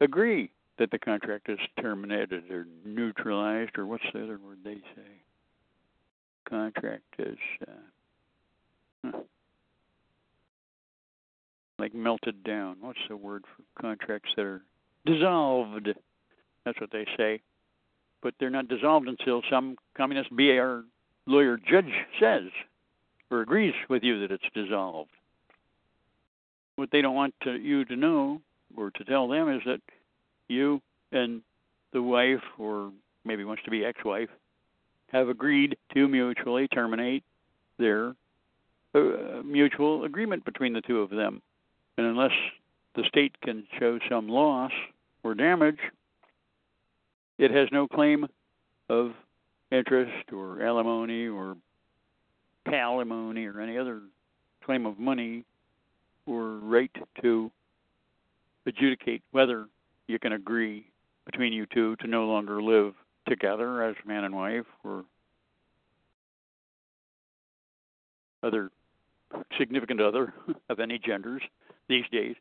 [0.00, 5.22] agree that the contract is terminated or neutralized, or what's the other word they say?
[6.48, 7.36] Contract is
[9.04, 9.10] uh,
[11.78, 12.76] like melted down.
[12.80, 14.62] What's the word for contracts that are
[15.04, 15.88] dissolved?
[16.64, 17.40] That's what they say.
[18.22, 20.82] But they're not dissolved until some communist BAR
[21.26, 22.50] lawyer judge says
[23.30, 25.10] or agrees with you that it's dissolved.
[26.76, 28.40] What they don't want to, you to know
[28.76, 29.80] or to tell them is that
[30.48, 30.80] you
[31.12, 31.42] and
[31.92, 32.92] the wife, or
[33.24, 34.28] maybe wants to be ex wife,
[35.12, 37.24] have agreed to mutually terminate
[37.78, 38.14] their
[38.94, 41.42] uh, mutual agreement between the two of them.
[41.96, 42.32] And unless
[42.94, 44.72] the state can show some loss
[45.22, 45.78] or damage,
[47.38, 48.26] it has no claim
[48.88, 49.12] of
[49.70, 51.56] interest or alimony or
[52.66, 54.00] palimony or any other
[54.64, 55.44] claim of money
[56.26, 56.90] or right
[57.22, 57.50] to
[58.66, 59.66] adjudicate whether
[60.06, 60.86] you can agree
[61.24, 62.94] between you two to no longer live
[63.28, 65.04] together as man and wife or
[68.42, 68.70] other
[69.58, 70.32] significant other
[70.68, 71.42] of any genders
[71.88, 72.36] these days.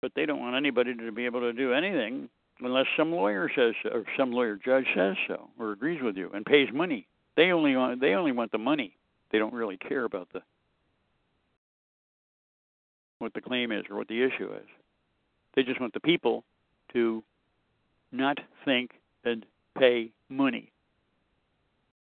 [0.00, 2.28] But they don't want anybody to be able to do anything
[2.60, 6.44] unless some lawyer says or some lawyer judge says so or agrees with you and
[6.44, 7.06] pays money.
[7.36, 8.96] They only want they only want the money.
[9.30, 10.42] They don't really care about the
[13.18, 14.66] what the claim is or what the issue is.
[15.54, 16.44] They just want the people
[16.92, 17.22] to
[18.12, 18.92] not think
[19.24, 19.44] and
[19.78, 20.70] pay money.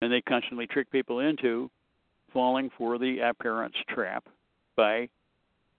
[0.01, 1.70] And they constantly trick people into
[2.34, 4.26] falling for the appearance trap
[4.76, 5.10] by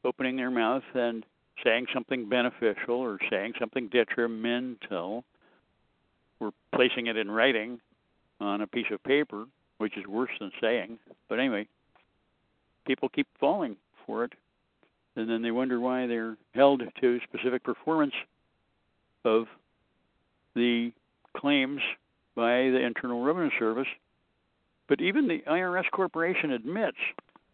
[0.05, 1.25] opening their mouth and
[1.65, 5.25] saying something beneficial or saying something detrimental
[6.41, 7.81] or placing it in writing
[8.41, 9.45] on a piece of paper,
[9.79, 10.99] which is worse than saying.
[11.29, 11.67] But anyway,
[12.87, 13.77] people keep falling
[14.07, 14.33] for it
[15.19, 18.15] and then they wonder why they're held to specific performance
[19.25, 19.47] of
[20.59, 20.93] the
[21.37, 21.81] claims
[22.35, 23.89] by the Internal Revenue Service.
[24.89, 26.97] But even the IRS Corporation admits,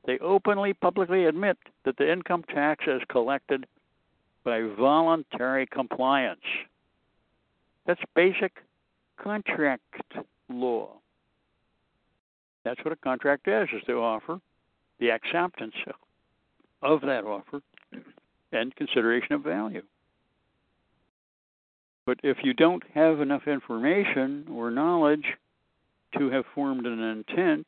[0.06, 3.66] they openly, publicly admit that the income tax is collected
[4.44, 6.40] by voluntary compliance.
[7.86, 8.52] That's basic
[9.16, 9.82] contract
[10.48, 10.90] law.
[12.64, 14.40] That's what a contract is, is to offer
[15.00, 15.74] the acceptance
[16.82, 17.60] of that offer
[18.52, 19.82] and consideration of value.
[22.06, 25.24] But if you don't have enough information or knowledge
[26.18, 27.66] to have formed an intent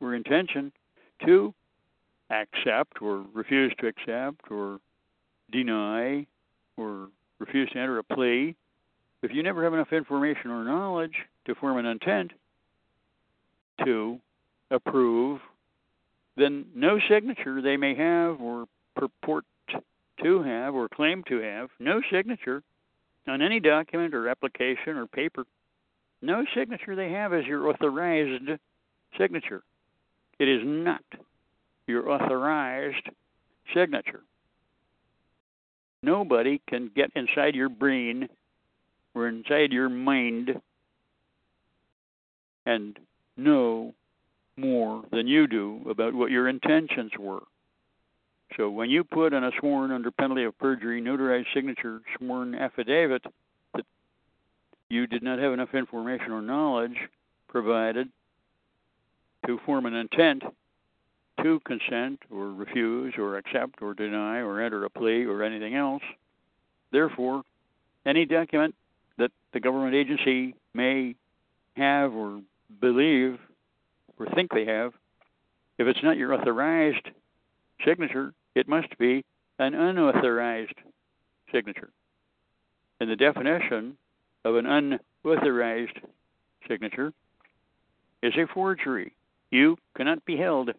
[0.00, 0.72] or intention
[1.24, 1.54] to
[2.30, 4.80] accept or refuse to accept or
[5.50, 6.26] deny
[6.76, 7.08] or
[7.38, 8.56] refuse to enter a plea,
[9.22, 11.14] if you never have enough information or knowledge
[11.46, 12.32] to form an intent
[13.84, 14.20] to
[14.70, 15.40] approve,
[16.36, 19.44] then no signature they may have or purport
[20.22, 22.62] to have or claim to have, no signature
[23.30, 25.44] on any document or application or paper,
[26.22, 28.50] no signature they have is your authorized
[29.18, 29.62] signature.
[30.38, 31.02] It is not
[31.86, 33.08] your authorized
[33.74, 34.22] signature.
[36.02, 38.28] Nobody can get inside your brain
[39.14, 40.60] or inside your mind
[42.66, 42.98] and
[43.36, 43.94] know
[44.56, 47.42] more than you do about what your intentions were.
[48.56, 53.22] So when you put in a sworn under penalty of perjury notarized signature sworn affidavit
[53.74, 53.84] that
[54.88, 56.96] you did not have enough information or knowledge
[57.48, 58.08] provided
[59.46, 60.42] to form an intent
[61.42, 66.02] to consent or refuse or accept or deny or enter a plea or anything else.
[66.90, 67.42] Therefore,
[68.04, 68.74] any document
[69.18, 71.14] that the government agency may
[71.76, 72.40] have or
[72.80, 73.38] believe
[74.18, 74.92] or think they have,
[75.78, 77.08] if it's not your authorized
[77.84, 79.24] signature, it must be
[79.60, 80.74] an unauthorized
[81.52, 81.90] signature.
[83.00, 83.96] And the definition
[84.44, 85.98] of an unauthorized
[86.66, 87.12] signature
[88.20, 89.14] is a forgery.
[89.52, 90.70] You cannot be held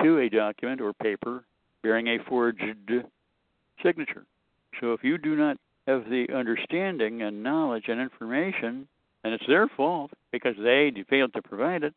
[0.00, 1.44] to a document or paper
[1.82, 2.62] bearing a forged
[3.82, 4.24] signature.
[4.80, 5.58] So if you do not
[5.88, 8.86] have the understanding and knowledge and information,
[9.24, 11.94] and it's their fault because they failed to provide it,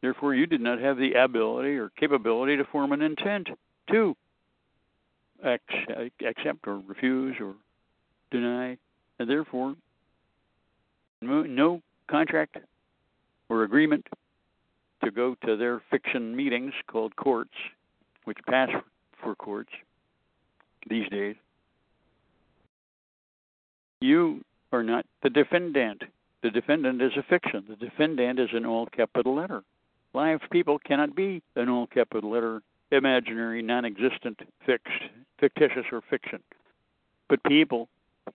[0.00, 3.48] therefore you did not have the ability or capability to form an intent
[3.92, 4.16] to
[5.44, 7.54] accept or refuse or
[8.30, 8.76] deny,
[9.18, 9.74] and therefore
[11.20, 12.56] no contract
[13.48, 14.06] or agreement
[15.04, 17.54] to go to their fiction meetings called courts,
[18.24, 18.70] which pass
[19.22, 19.70] for courts
[20.88, 21.36] these days.
[24.00, 26.02] You are not the defendant.
[26.42, 27.64] The defendant is a fiction.
[27.68, 29.62] The defendant is an all capital letter.
[30.14, 32.62] Live people cannot be an all capital letter,
[32.92, 34.92] imaginary, non existent, fixed,
[35.40, 36.40] fictitious, or fiction.
[37.28, 37.88] But people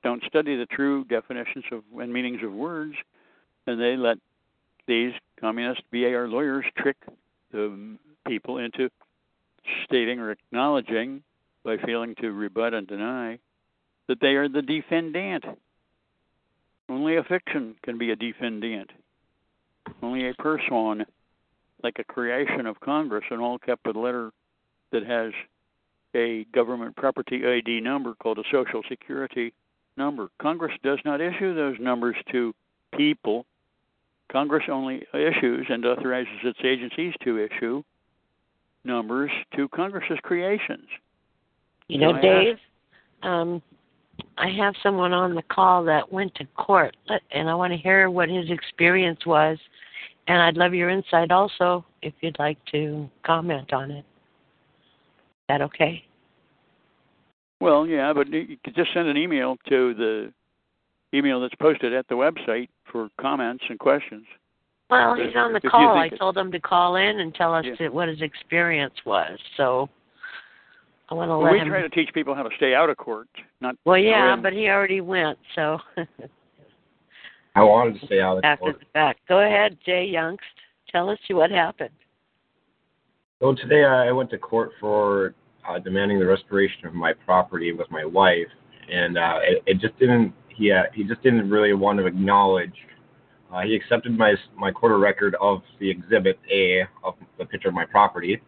[0.03, 2.95] don't study the true definitions of and meanings of words,
[3.65, 4.17] and they let
[4.87, 6.97] these communist BAR lawyers trick
[7.51, 7.97] the
[8.27, 8.89] people into
[9.85, 11.21] stating or acknowledging
[11.63, 13.37] by failing to rebut and deny
[14.07, 15.45] that they are the defendant.
[16.89, 18.91] Only a fiction can be a defendant.
[20.01, 21.05] Only a person,
[21.83, 24.31] like a creation of Congress, an all capital letter
[24.91, 25.31] that has
[26.15, 29.53] a government property ID number called a Social Security
[29.97, 30.29] number.
[30.41, 32.53] Congress does not issue those numbers to
[32.95, 33.45] people
[34.31, 37.83] Congress only issues and authorizes its agencies to issue
[38.83, 40.88] numbers to Congress's creations.
[41.88, 42.57] You know, Dave,
[43.23, 43.61] um,
[44.38, 46.95] I have someone on the call that went to court,
[47.31, 49.57] and I want to hear what his experience was.
[50.27, 54.05] And I'd love your insight also if you'd like to comment on it.
[55.47, 56.03] Is that okay?
[57.61, 60.33] Well, yeah, but you could just send an email to the
[61.13, 64.25] email that's posted at the website for comments and questions.
[64.89, 65.97] Well, he's on the call.
[65.97, 67.87] I told him to call in and tell us yeah.
[67.87, 69.39] what his experience was.
[69.55, 69.89] So
[71.09, 71.67] I want to well, let we him.
[71.67, 73.29] We try to teach people how to stay out of court,
[73.61, 73.75] not.
[73.85, 75.79] Well, yeah, but he already went, so.
[77.55, 78.79] I wanted to stay out of After court.
[78.79, 80.37] the fact, go ahead, Jay Youngst.
[80.91, 81.89] Tell us what happened.
[83.39, 85.35] So today I went to court for
[85.67, 88.47] uh, demanding the restoration of my property with my wife,
[88.91, 92.73] and uh, it, it just didn't he uh, he just didn't really want to acknowledge.
[93.53, 97.75] Uh, he accepted my my quarter record of the exhibit A of the picture of
[97.75, 98.41] my property,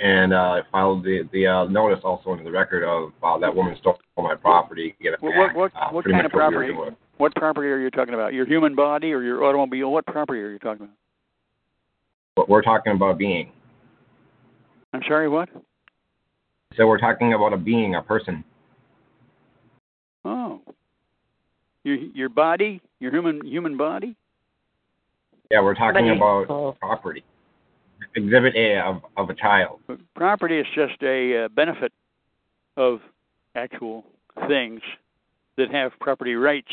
[0.00, 3.76] and uh, filed the the uh, notice also into the record of uh, that woman
[3.78, 4.96] stole my property.
[5.00, 5.54] Get it what back.
[5.54, 6.96] what what, uh, what kind of much what we were property?
[7.18, 8.34] What property are you talking about?
[8.34, 9.92] Your human body or your automobile?
[9.92, 10.96] What property are you talking about?
[12.34, 13.50] What we're talking about being.
[14.92, 15.48] I'm sorry, what?
[16.76, 18.44] So we're talking about a being, a person.
[20.24, 20.60] Oh,
[21.84, 24.16] your your body, your human human body.
[25.50, 26.76] Yeah, we're talking Somebody- about oh.
[26.80, 27.24] property.
[28.16, 29.80] Exhibit A of, of a child.
[29.86, 31.92] But property is just a uh, benefit
[32.76, 33.00] of
[33.54, 34.04] actual
[34.48, 34.80] things
[35.56, 36.68] that have property rights.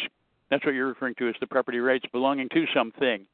[0.49, 3.25] That's what you're referring to as the property rights belonging to something.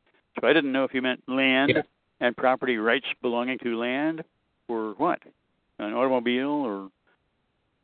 [0.42, 1.82] So I didn't know if you meant land Yeah.
[2.24, 4.24] And property rights belonging to land,
[4.70, 5.20] or what?
[5.80, 6.90] An automobile or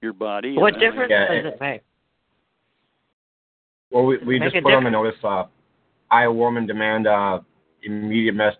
[0.01, 0.55] your body?
[0.55, 1.81] What Uh, difference Yeah, does it- it make?
[3.91, 5.21] Well, we, we just a put on the notice.
[5.23, 5.47] Uh,
[6.09, 7.41] I woman demand uh,
[7.83, 8.59] immediate mest-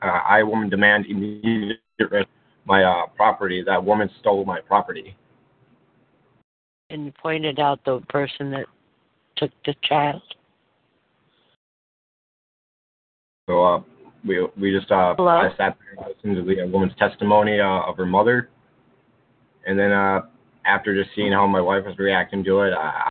[0.00, 2.28] uh, I woman demand immediate rest
[2.64, 3.62] my uh, property.
[3.62, 5.16] That woman stole my property.
[6.90, 8.66] And you pointed out the person that
[9.36, 10.22] took the child.
[13.48, 13.82] So uh,
[14.26, 15.28] we we just uh, Hello?
[15.28, 18.50] I sat there and listened to the uh, woman's testimony uh, of her mother,
[19.66, 20.22] and then uh,
[20.66, 23.08] after just seeing how my wife was reacting to it, I,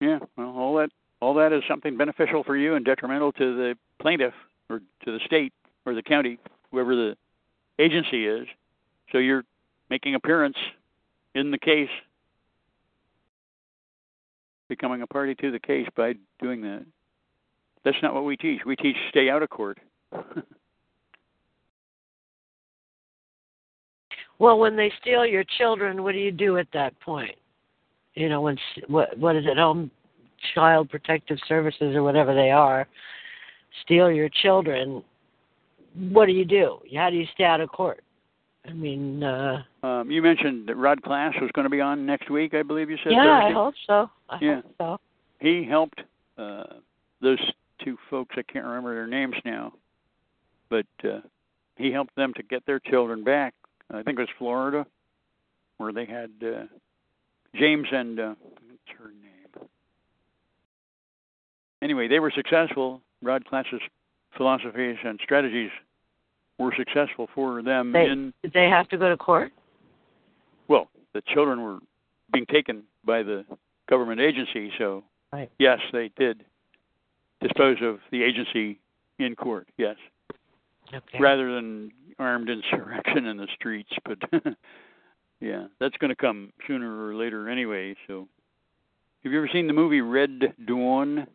[0.00, 3.74] Yeah, well, all that all that is something beneficial for you and detrimental to the
[4.00, 4.34] plaintiff
[4.70, 5.52] or to the state
[5.84, 6.38] or the county,
[6.70, 7.16] whoever the
[7.78, 8.46] agency is.
[9.12, 9.42] So you're
[9.90, 10.56] making appearance
[11.34, 11.90] in the case,
[14.68, 16.86] becoming a party to the case by doing that.
[17.84, 18.60] That's not what we teach.
[18.66, 19.78] We teach stay out of court.
[24.38, 27.36] Well, when they steal your children, what do you do at that point?
[28.14, 28.56] You know, when
[28.88, 29.58] what what is it?
[29.58, 29.90] Home
[30.54, 32.88] Child Protective Services or whatever they are
[33.82, 35.02] steal your children.
[36.10, 36.78] What do you do?
[36.94, 38.02] How do you stay out of court?
[38.66, 42.30] I mean, uh um, you mentioned that Rod Class was going to be on next
[42.30, 42.52] week.
[42.52, 43.12] I believe you said.
[43.12, 44.10] yeah, I hope so.
[44.28, 44.60] I Yeah.
[44.60, 44.98] hope so.
[45.40, 46.02] he helped
[46.36, 46.64] uh
[47.22, 47.38] those
[47.84, 49.72] two folks i can't remember their names now
[50.68, 51.20] but uh
[51.76, 53.54] he helped them to get their children back
[53.92, 54.86] i think it was florida
[55.78, 56.64] where they had uh
[57.54, 58.34] james and uh
[58.68, 59.66] what's her name
[61.82, 63.80] anyway they were successful rod class's
[64.36, 65.70] philosophies and strategies
[66.58, 69.52] were successful for them They- in Did they have to go to court?
[70.68, 71.78] well the children were
[72.32, 73.44] being taken by the
[73.88, 75.02] government agency so
[75.32, 75.48] Right.
[75.58, 76.44] yes they did
[77.40, 78.78] dispose of the agency
[79.18, 79.96] in court yes.
[80.88, 81.18] Okay.
[81.18, 84.18] rather than armed insurrection in the streets but
[85.40, 88.28] yeah that's going to come sooner or later anyway so.
[89.22, 91.26] Have you ever seen the movie red dawn?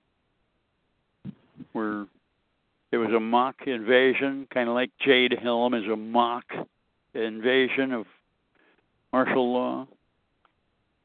[1.73, 2.07] Where
[2.91, 6.45] it was a mock invasion kind of like jade helm is a mock
[7.13, 8.05] invasion of
[9.13, 9.87] martial law.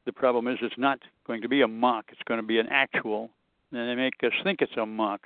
[0.05, 2.67] The problem is it's not going to be a mock it's going to be an
[2.71, 3.29] actual
[3.71, 5.21] and they make us think it's a mock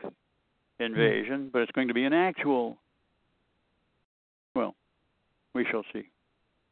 [0.80, 2.78] invasion but it's going to be an actual
[4.56, 4.76] well
[5.54, 6.10] we shall see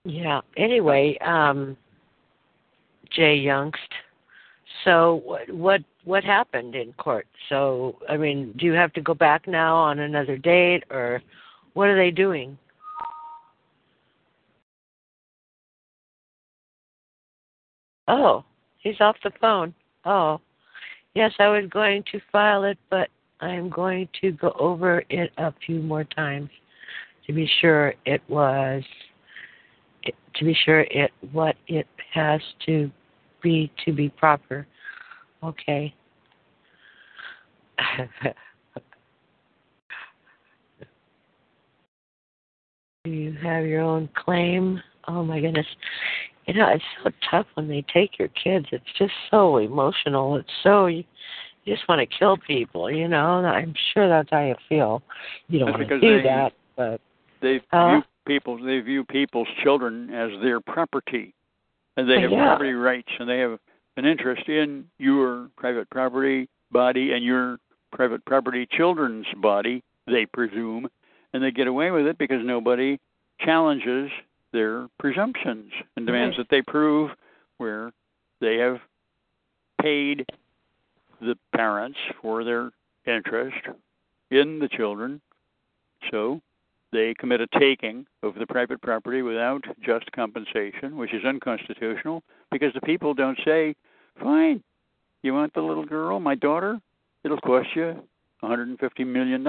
[0.05, 0.41] Yeah.
[0.57, 1.77] Anyway, um
[3.11, 3.73] Jay Youngst.
[4.83, 7.27] So what what what happened in court?
[7.49, 11.21] So I mean, do you have to go back now on another date or
[11.73, 12.57] what are they doing?
[18.07, 18.43] Oh,
[18.79, 19.73] he's off the phone.
[20.05, 20.41] Oh.
[21.15, 23.09] Yes, I was going to file it, but
[23.39, 26.49] I'm going to go over it a few more times
[27.27, 28.83] to be sure it was
[30.35, 32.89] to be sure it what it has to
[33.41, 34.67] be to be proper.
[35.43, 35.93] Okay.
[43.03, 44.81] Do you have your own claim?
[45.07, 45.65] Oh my goodness.
[46.45, 48.65] You know, it's so tough when they take your kids.
[48.71, 50.35] It's just so emotional.
[50.35, 51.03] It's so you,
[51.63, 53.37] you just want to kill people, you know.
[53.39, 55.01] And I'm sure that's how you feel.
[55.47, 57.01] You don't That's want to do they- that, but
[57.41, 57.87] they Huh?
[57.89, 58.01] view uh-huh.
[58.25, 61.33] people they view people's children as their property
[61.97, 62.45] and they have Yeah.
[62.47, 63.59] property rights and they have
[63.97, 67.57] an interest in your private property body and your
[67.91, 70.89] private property children's body they presume
[71.33, 72.97] and they get away with it because nobody
[73.41, 74.09] challenges
[74.53, 77.11] their presumptions and demands that they prove
[77.57, 77.91] where
[78.39, 78.77] they have
[79.81, 80.25] paid
[81.19, 82.71] the parents for their
[83.05, 83.57] interest
[84.31, 85.19] in the children
[86.11, 86.41] so
[86.91, 92.73] they commit a taking of the private property without just compensation, which is unconstitutional because
[92.73, 93.75] the people don't say,
[94.21, 94.63] fine,
[95.23, 96.79] you want the little girl, my daughter?
[97.23, 97.95] It'll cost you
[98.43, 99.43] $150 million.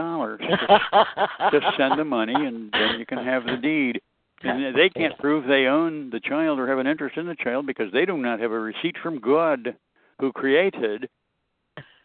[1.53, 4.01] Just send the money and then you can have the deed.
[4.43, 7.67] And they can't prove they own the child or have an interest in the child
[7.67, 9.75] because they do not have a receipt from God
[10.21, 11.09] who created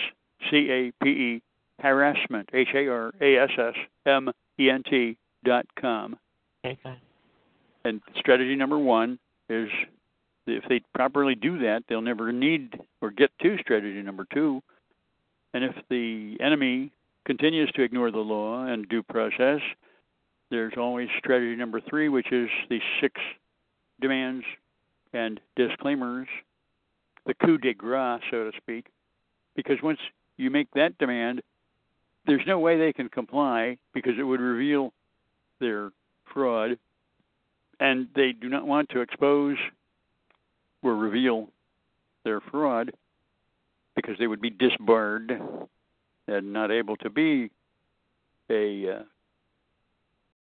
[0.49, 1.41] c a p e
[1.82, 3.76] harassment h a r a s s
[4.06, 6.18] m e n t dot com.
[6.66, 6.98] Okay.
[7.84, 9.18] And strategy number one
[9.49, 9.70] is
[10.48, 14.62] if they properly do that, they'll never need or get to strategy number two.
[15.53, 16.91] And if the enemy
[17.26, 19.62] continues to ignore the law and due process,
[20.49, 23.20] there's always strategy number three, which is the six
[23.99, 24.45] demands
[25.14, 26.28] and disclaimers,
[27.26, 28.88] the coup de grace, so to speak.
[29.56, 29.99] Because once
[30.38, 31.41] you make that demand,
[32.26, 34.93] there's no way they can comply because it would reveal
[35.60, 35.91] their
[36.34, 36.77] fraud,
[37.80, 39.57] and they do not want to expose
[40.84, 41.48] or reveal
[42.23, 42.91] their fraud
[43.95, 45.31] because they would be disbarred
[46.27, 47.49] and not able to be
[48.49, 49.03] a uh,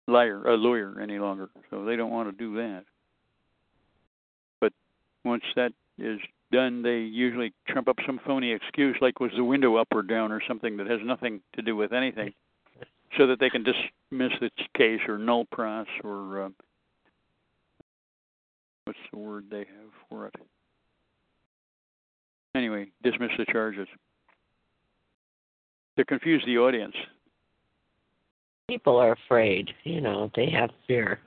[0.07, 1.49] liar, a lawyer any longer.
[1.69, 2.83] So they don't want to do that.
[4.61, 4.73] But
[5.23, 6.19] once that is
[6.51, 10.31] done, they usually trump up some phony excuse, like was the window up or down
[10.31, 12.34] or something that has nothing to do with anything,
[13.17, 16.49] so that they can dismiss the case or nolle pros or uh,
[18.85, 20.35] what's the word they have for it?
[22.55, 23.88] Anyway, dismiss the charges
[25.97, 26.95] to confuse the audience.
[28.69, 29.69] People are afraid.
[29.84, 31.19] You know, they have fear.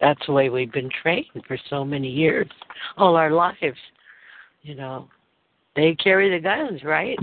[0.00, 2.48] That's the way we've been trained for so many years,
[2.96, 3.78] all our lives.
[4.66, 5.08] You know,
[5.76, 7.16] they carry the guns, right?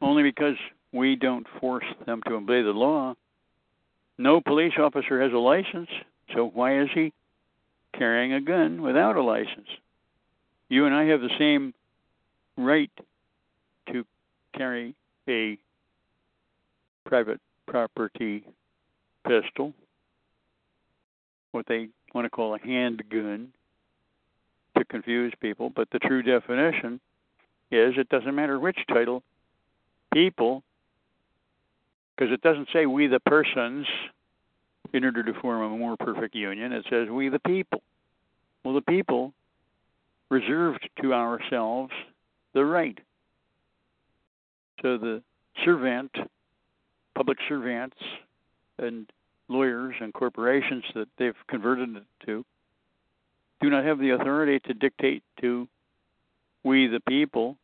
[0.00, 0.56] Only because
[0.94, 3.14] we don't force them to obey the law.
[4.16, 5.90] No police officer has a license,
[6.34, 7.12] so why is he
[7.98, 9.68] carrying a gun without a license?
[10.70, 11.74] You and I have the same
[12.56, 12.90] right
[13.92, 14.02] to
[14.56, 14.94] carry
[15.28, 15.58] a
[17.04, 18.42] private property
[19.28, 19.74] pistol,
[21.50, 23.52] what they want to call a handgun,
[24.80, 25.70] to confuse people.
[25.70, 27.00] But the true definition
[27.70, 29.22] is it doesn't matter which title,
[30.12, 30.62] people,
[32.16, 33.86] because it doesn't say we the persons
[34.92, 36.72] in order to form a more perfect union.
[36.72, 37.82] It says we the people.
[38.64, 39.32] Well, the people
[40.30, 41.92] reserved to ourselves
[42.52, 42.98] the right.
[44.82, 45.22] So the
[45.64, 46.10] servant,
[47.14, 47.96] public servants,
[48.78, 49.10] and
[49.48, 52.44] lawyers and corporations that they've converted it to
[53.60, 55.68] do not have the authority to dictate to
[56.64, 57.56] we the people.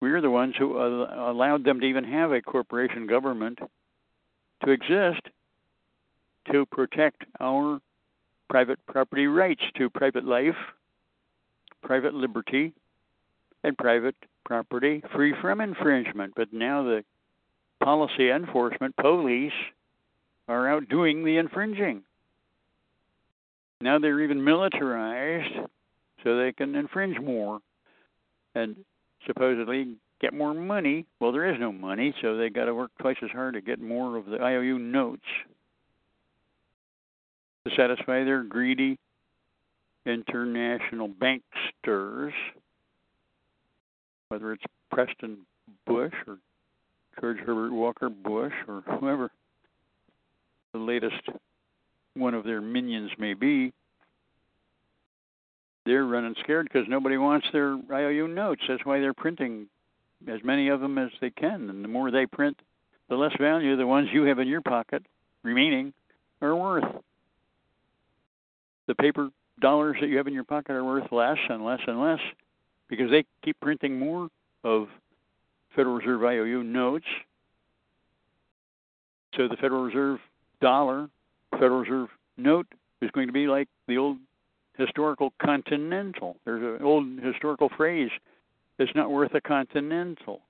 [0.00, 3.58] We're the ones who allowed them to even have a corporation government
[4.64, 5.22] to exist
[6.50, 7.80] to protect our
[8.48, 10.56] private property rights to private life,
[11.82, 12.72] private liberty,
[13.62, 16.32] and private property free from infringement.
[16.34, 17.04] But now the
[17.82, 19.52] policy enforcement police
[20.48, 22.02] are out doing the infringing.
[23.80, 25.54] Now they're even militarized
[26.22, 27.60] so they can infringe more
[28.54, 28.76] and
[29.26, 31.06] supposedly get more money.
[31.18, 33.80] Well, there is no money, so they got to work twice as hard to get
[33.80, 35.22] more of the IOU notes
[37.64, 38.98] to satisfy their greedy
[40.06, 42.32] international banksters,
[44.28, 45.30] whether it's Prescott
[45.86, 46.38] Bush or
[47.20, 49.30] George Herbert Walker Bush or whoever
[50.72, 51.28] the latest
[52.14, 53.72] one of their minions may be.
[55.86, 58.62] They're running scared because nobody wants their IOU notes.
[58.68, 59.66] That's why they're printing
[60.28, 61.70] as many of them as they can.
[61.70, 62.60] And the more they print,
[63.08, 65.04] the less value the ones you have in your pocket
[65.42, 65.92] remaining
[66.42, 66.84] are worth
[68.90, 69.30] the paper
[69.60, 72.18] dollars that you have in your pocket are worth less and less and less
[72.88, 74.28] because they keep printing more
[74.64, 74.88] of
[75.76, 77.04] Federal Reserve IOU notes.
[79.36, 80.18] So the Federal Reserve
[80.60, 81.08] dollar,
[81.52, 82.66] Federal Reserve note
[83.02, 84.18] is going to be like the old
[84.76, 86.36] historical continental.
[86.44, 88.10] There's an old historical phrase,
[88.78, 90.40] it's not worth a continental.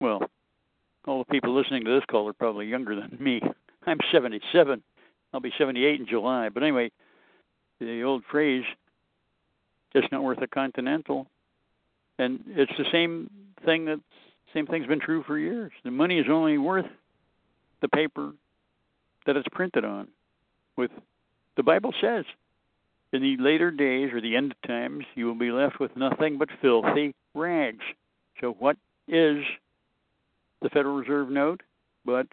[0.00, 0.22] Well,
[1.06, 3.40] all the people listening to this call are probably younger than me.
[3.86, 4.82] I'm 77.
[5.32, 6.48] I'll be 78 in July.
[6.48, 6.90] But anyway,
[7.80, 8.64] the old phrase,
[9.94, 11.26] it's not worth a continental.
[12.18, 13.30] And it's the same
[13.64, 14.00] thing that
[14.52, 15.72] same thing's been true for years.
[15.84, 16.86] The money is only worth
[17.80, 18.32] the paper
[19.28, 20.08] that it's printed on.
[20.78, 20.90] With
[21.58, 22.24] the Bible says,
[23.12, 26.48] in the later days or the end times, you will be left with nothing but
[26.62, 27.84] filthy rags.
[28.40, 29.44] So, what is
[30.62, 31.60] the Federal Reserve note
[32.06, 32.26] but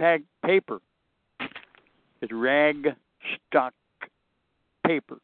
[0.00, 0.80] tag paper?
[2.22, 2.88] It's rag
[3.46, 3.74] stock
[4.86, 5.18] paper.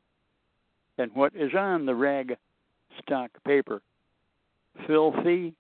[0.99, 2.37] And what is on the rag
[3.03, 3.81] stock paper?
[4.87, 5.55] Filthy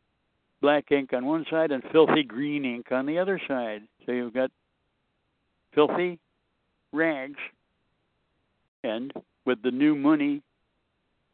[0.61, 3.83] black ink on one side and filthy green ink on the other side.
[4.05, 4.51] So you've got
[5.75, 6.19] filthy
[6.93, 7.39] rags
[8.83, 9.13] and
[9.45, 10.43] with the new money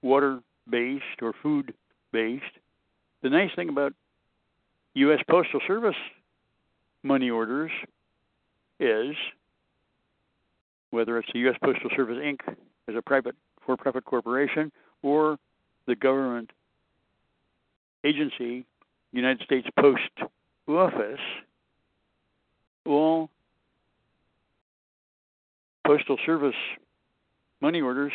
[0.02, 1.74] water based or food
[2.12, 2.44] based
[3.22, 3.92] the nice thing about
[4.94, 5.96] US Postal Service
[7.02, 7.70] money orders
[8.78, 9.14] is
[10.90, 12.40] whether it's the US Postal Service Inc.
[12.88, 14.72] as a private for profit corporation
[15.02, 15.38] or
[15.86, 16.50] the government
[18.04, 18.64] agency,
[19.12, 20.10] United States Post
[20.68, 21.20] Office,
[22.86, 23.28] all
[25.90, 26.54] Postal Service
[27.60, 28.12] money orders,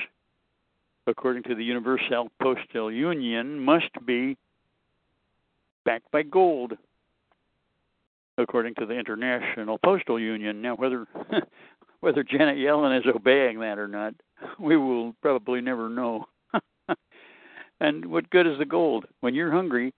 [1.07, 4.37] according to the Universal Postal Union, must be
[5.83, 6.71] backed by gold,
[8.37, 10.61] according to the International Postal Union.
[10.61, 11.05] Now, whether
[11.99, 14.13] whether Janet Yellen is obeying that or not,
[14.57, 16.27] we will probably never know.
[17.81, 19.93] and what good is the gold when you're hungry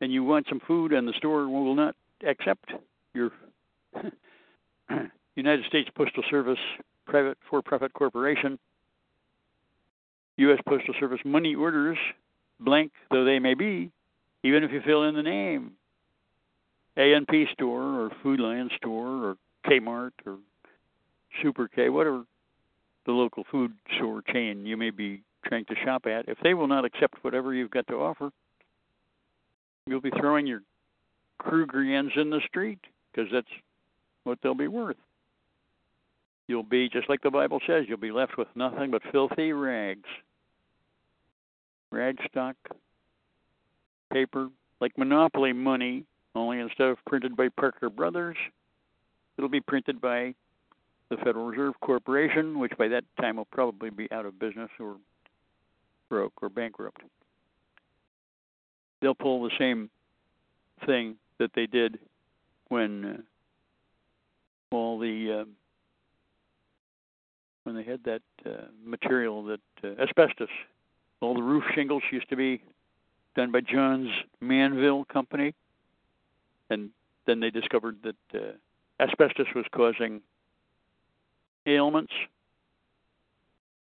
[0.00, 1.94] and you want some food and the store will not
[2.26, 2.72] accept
[3.12, 3.30] your
[5.36, 6.56] United States Postal Service
[7.10, 8.58] private for-profit corporation
[10.38, 10.58] U.S.
[10.66, 11.98] Postal Service money orders,
[12.60, 13.90] blank though they may be,
[14.42, 15.72] even if you fill in the name,
[16.96, 20.38] A&P store or Food Lion store or Kmart or
[21.42, 22.24] Super K, whatever
[23.04, 26.68] the local food store chain you may be trying to shop at, if they will
[26.68, 28.30] not accept whatever you've got to offer,
[29.86, 30.62] you'll be throwing your
[31.42, 32.78] Krugerrands in the street
[33.12, 33.48] because that's
[34.24, 34.96] what they'll be worth.
[36.50, 40.08] You'll be, just like the Bible says, you'll be left with nothing but filthy rags
[41.94, 42.54] ragstock
[44.12, 44.48] paper,
[44.80, 46.02] like Monopoly money,
[46.34, 48.36] only instead of printed by Parker Brothers,
[49.38, 50.34] it'll be printed by
[51.08, 54.96] the Federal Reserve Corporation, which by that time will probably be out of business or
[56.08, 57.00] broke or bankrupt.
[59.00, 59.88] They'll pull the same
[60.84, 62.00] thing that they did
[62.70, 65.44] when uh, all the uh,
[67.70, 70.48] when they had that uh, material that uh, asbestos
[71.20, 72.60] all the roof shingles used to be
[73.36, 74.08] done by Johns
[74.40, 75.54] Manville Company,
[76.68, 76.90] and
[77.26, 78.52] then they discovered that uh,
[79.00, 80.20] asbestos was causing
[81.64, 82.12] ailments.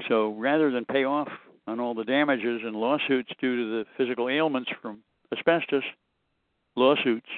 [0.10, 1.30] So rather than pay off
[1.66, 5.00] on all the damages and lawsuits due to the physical ailments from
[5.32, 5.84] asbestos,
[6.76, 7.30] lawsuits,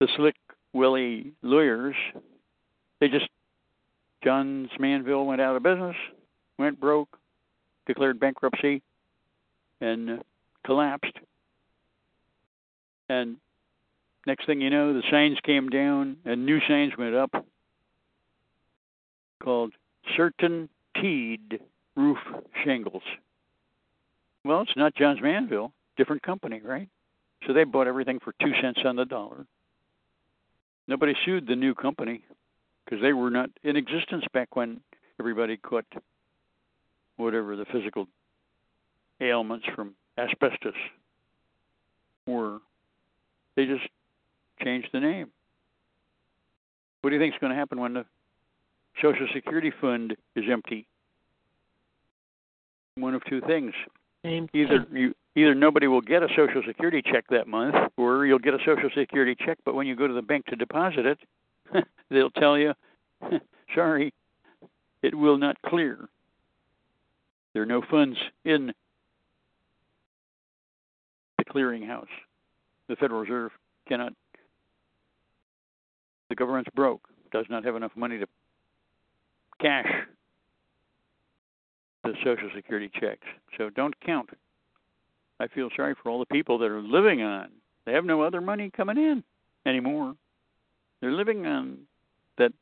[0.00, 0.34] the slick
[0.72, 1.94] willy lawyers,
[3.00, 3.28] they just
[4.24, 5.96] Johns Manville went out of business,
[6.58, 7.18] went broke,
[7.86, 8.82] declared bankruptcy
[9.80, 10.16] and uh,
[10.64, 11.12] collapsed.
[13.10, 13.36] And
[14.26, 17.44] next thing you know, the signs came down and new signs went up
[19.42, 19.74] called
[20.16, 21.60] Certain Teed
[21.94, 22.18] Roof
[22.64, 23.02] Shingles.
[24.42, 26.88] Well, it's not Johns Manville, different company, right?
[27.46, 29.44] So they bought everything for two cents on the dollar.
[30.88, 32.24] Nobody sued the new company
[32.84, 34.80] because they were not in existence back when
[35.18, 35.86] everybody caught
[37.16, 38.06] whatever the physical
[39.20, 40.74] ailments from asbestos
[42.26, 42.58] were.
[43.56, 43.84] They just
[44.62, 45.30] changed the name.
[47.00, 48.04] What do you think is going to happen when the
[49.02, 50.86] Social Security fund is empty?
[52.96, 53.72] One of two things.
[54.24, 58.54] Either you either nobody will get a social security check that month or you'll get
[58.54, 61.18] a social security check but when you go to the bank to deposit it
[62.10, 62.72] they'll tell you
[63.74, 64.12] sorry
[65.02, 66.08] it will not clear
[67.54, 68.72] there are no funds in
[71.38, 72.06] the clearinghouse.
[72.88, 73.52] The Federal Reserve
[73.88, 74.12] cannot,
[76.28, 78.26] the government's broke, does not have enough money to
[79.60, 79.88] cash
[82.02, 83.26] the Social Security checks.
[83.56, 84.30] So don't count.
[85.40, 87.48] I feel sorry for all the people that are living on.
[87.86, 89.24] They have no other money coming in
[89.64, 90.14] anymore.
[91.04, 91.80] They're living on
[92.38, 92.52] that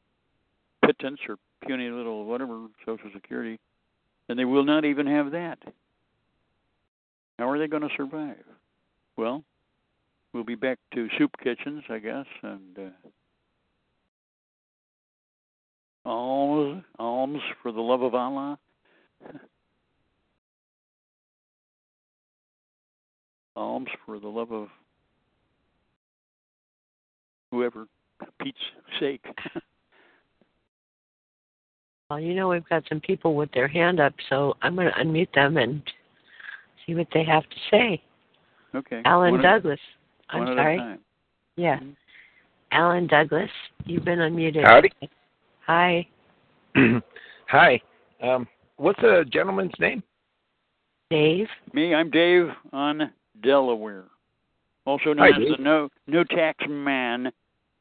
[0.84, 3.60] pittance or puny little whatever Social Security,
[4.28, 5.60] and they will not even have that.
[7.38, 8.42] How are they going to survive?
[9.16, 9.44] Well,
[10.32, 12.90] we'll be back to soup kitchens, I guess, and uh,
[16.04, 18.58] alms, alms for the love of Allah.
[23.54, 24.66] alms for the love of
[27.52, 27.86] whoever,
[28.40, 28.58] Pete's
[28.98, 29.24] shake.
[32.10, 35.02] Well, you know, we've got some people with their hand up, so I'm going to
[35.02, 35.82] unmute them and
[36.84, 38.02] see what they have to say.
[38.74, 39.00] okay.
[39.06, 39.80] Alan One at- Douglas.
[40.28, 40.76] I'm one at a sorry.
[40.76, 40.98] time.
[41.56, 41.80] Yeah.
[42.70, 43.48] Alan Douglas,
[43.86, 44.62] you've been unmuted.
[44.62, 44.90] Howdy.
[45.66, 46.06] Hi.
[47.48, 47.80] Hi.
[48.22, 48.46] Um,
[48.76, 50.02] what's the gentleman's name?
[51.10, 51.46] Dave.
[51.72, 53.10] Me, I'm Dave on
[53.42, 54.04] Delaware,
[54.86, 55.56] also known Hi, as Dave.
[55.56, 57.30] the No No Tax Man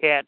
[0.03, 0.25] at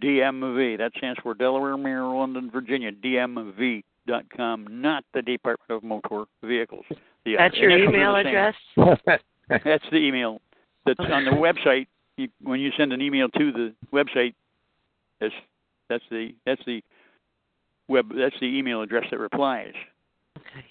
[0.00, 0.78] DMV.
[0.78, 2.92] That stands for Delaware, Maryland, and Virginia.
[2.92, 6.84] DMV dot com, not the Department of Motor Vehicles.
[7.24, 8.54] The That's your initials are email address?
[9.64, 10.40] That's the email
[10.84, 11.86] that's on the website.
[12.16, 14.34] You, when you send an email to the website,
[15.20, 15.34] that's
[15.88, 16.82] that's the that's the
[17.88, 19.72] web that's the email address that replies.
[20.36, 20.64] Okay.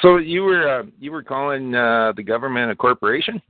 [0.00, 3.40] so you were uh, you were calling uh, the government a corporation?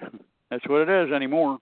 [0.50, 1.58] That's what it is anymore.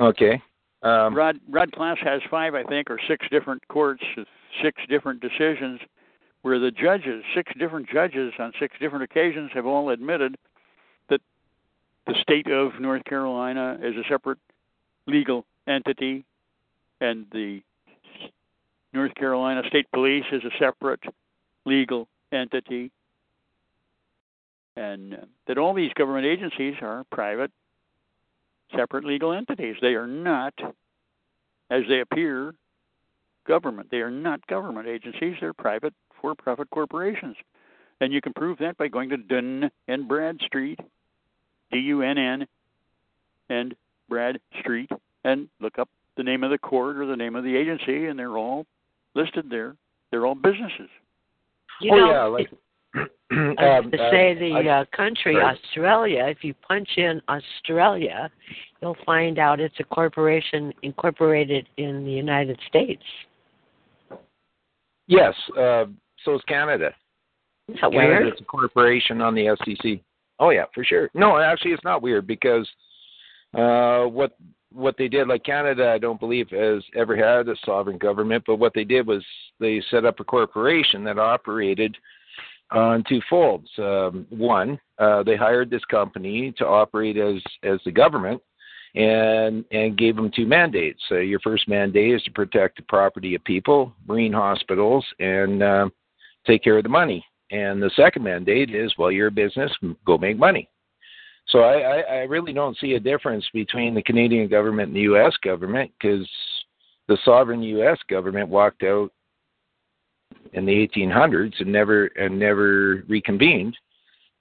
[0.00, 0.40] Okay.
[0.82, 4.02] Um, Rod Rod Class has five, I think, or six different courts,
[4.62, 5.80] six different decisions,
[6.42, 10.36] where the judges, six different judges on six different occasions, have all admitted
[11.08, 11.20] that
[12.06, 14.38] the state of North Carolina is a separate
[15.06, 16.24] legal entity,
[17.00, 17.60] and the
[18.92, 21.02] North Carolina State Police is a separate
[21.66, 22.92] legal entity,
[24.76, 27.50] and that all these government agencies are private
[28.76, 29.76] separate legal entities.
[29.80, 30.54] They are not,
[31.70, 32.54] as they appear,
[33.46, 33.88] government.
[33.90, 35.36] They are not government agencies.
[35.40, 37.36] They're private for-profit corporations,
[38.00, 40.80] and you can prove that by going to Dun and Bradstreet,
[41.70, 42.46] D-U-N-N,
[43.50, 43.74] and
[44.08, 44.90] Brad Street,
[45.24, 48.18] and look up the name of the court or the name of the agency, and
[48.18, 48.66] they're all
[49.14, 49.76] listed there.
[50.10, 50.88] They're all businesses.
[51.80, 52.50] You oh know, yeah, like
[53.30, 55.54] Um, to uh, say the I- uh, country right.
[55.54, 56.24] Australia.
[56.28, 58.30] If you punch in Australia,
[58.80, 63.02] you'll find out it's a corporation incorporated in the United States.
[65.06, 65.34] yes.
[65.58, 65.84] Uh,
[66.24, 66.94] so is Canada.
[67.68, 68.18] Is that weird?
[68.18, 70.00] Canada's a corporation on the SEC.
[70.40, 71.10] Oh yeah, for sure.
[71.14, 72.66] No, actually, it's not weird because
[73.54, 74.36] uh, what
[74.72, 78.56] what they did, like Canada, I don't believe has ever had a sovereign government, but
[78.56, 79.24] what they did was
[79.60, 81.96] they set up a corporation that operated
[82.70, 83.68] on two folds.
[83.78, 88.42] Um, one, uh, they hired this company to operate as as the government,
[88.94, 91.00] and and gave them two mandates.
[91.08, 95.88] So your first mandate is to protect the property of people, marine hospitals, and uh,
[96.46, 97.24] take care of the money.
[97.50, 99.72] And the second mandate is, well, you're a business,
[100.04, 100.68] go make money.
[101.48, 105.02] So I, I, I really don't see a difference between the Canadian government and the
[105.02, 105.32] U.S.
[105.42, 106.28] government because
[107.08, 107.98] the sovereign U.S.
[108.10, 109.10] government walked out
[110.52, 113.76] in the 1800s and never and never reconvened,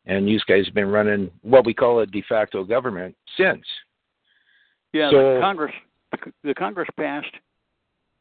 [0.05, 3.65] and you guys have been running what we call a de facto government since.
[4.93, 5.73] Yeah, So- the Congress
[6.43, 7.35] the Congress passed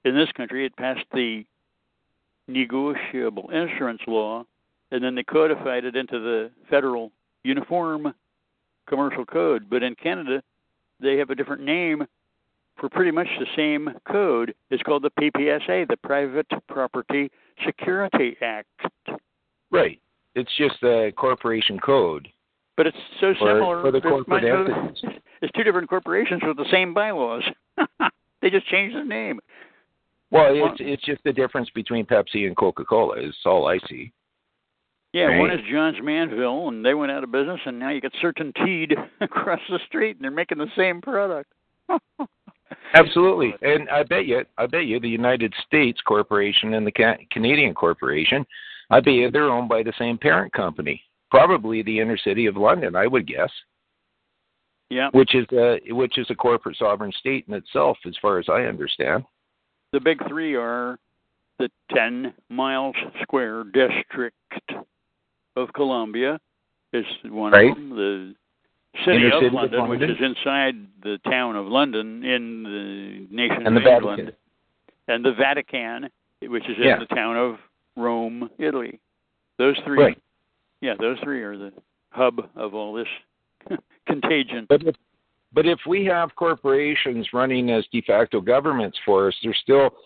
[0.04, 1.44] in this country it passed the
[2.48, 4.44] negotiable insurance law
[4.90, 7.12] and then they codified it into the federal
[7.44, 8.12] uniform
[8.86, 9.70] commercial code.
[9.70, 10.42] But in Canada
[11.00, 12.06] they have a different name
[12.78, 14.54] for pretty much the same code.
[14.70, 17.30] It's called the PPSA, the Private Property
[17.64, 18.68] Security Act.
[19.70, 20.00] Right.
[20.34, 22.28] It's just a corporation code.
[22.76, 23.80] But it's so For- similar.
[23.80, 25.02] for the corporate might- entities.
[25.42, 27.42] It's two different corporations with the same bylaws.
[28.40, 29.38] they just changed the name.
[30.30, 33.78] Well, Well- it's it's just the difference between Pepsi and Coca Cola is all I
[33.88, 34.12] see.
[35.12, 38.12] Yeah, one is John's Manville, and they went out of business, and now you get
[38.20, 41.50] Certain Teed across the street, and they're making the same product.
[42.94, 47.18] Absolutely, and I bet you, I bet you, the United States corporation and the Ca-
[47.30, 48.44] Canadian corporation,
[48.90, 52.56] I bet you they're owned by the same parent company, probably the inner city of
[52.56, 53.51] London, I would guess,
[54.90, 58.48] Yeah, which is a which is a corporate sovereign state in itself, as far as
[58.48, 59.24] I understand.
[59.93, 60.98] the big three are
[61.59, 64.34] the 10 miles square district
[65.56, 66.38] of Columbia
[66.93, 67.70] is one Right.
[67.70, 67.90] of them.
[67.97, 68.34] The
[69.05, 73.66] city, of, city of London, which is inside the town of London in the nation
[73.66, 74.36] And of the England, Vatican.
[75.09, 76.09] and the Vatican,
[76.43, 76.98] which is in Yeah.
[76.98, 77.59] the town of
[77.97, 79.01] Rome, Italy.
[79.59, 80.18] Those three, Right.
[80.81, 81.73] yeah, those three are the
[82.10, 83.09] hub of all this
[84.06, 84.66] contagion.
[84.68, 84.97] But if,
[85.52, 89.97] but if we have corporations running as de facto governments for us, they're still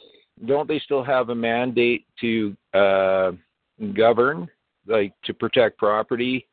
[0.46, 3.32] don't they still have a mandate to uh,
[3.92, 4.48] govern,
[4.86, 6.46] like to protect property?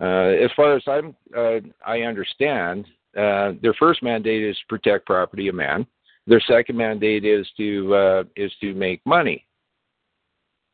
[0.00, 2.86] Uh, as far as I'm, uh, I understand,
[3.16, 5.86] uh, their first mandate is to protect property of man.
[6.26, 9.46] Their second mandate is to uh, is to make money.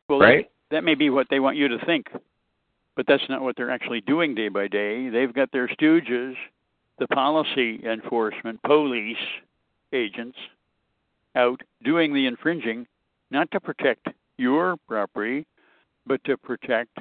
[0.09, 0.51] Well, right?
[0.71, 2.07] That, that may be what they want you to think,
[2.97, 5.09] but that's not what they're actually doing day by day.
[5.09, 6.35] They've got their stooges,
[6.99, 9.17] the policy enforcement police
[9.93, 10.39] agents,
[11.37, 12.87] out doing the infringing,
[13.31, 15.47] not to protect your property,
[16.07, 16.99] but to protect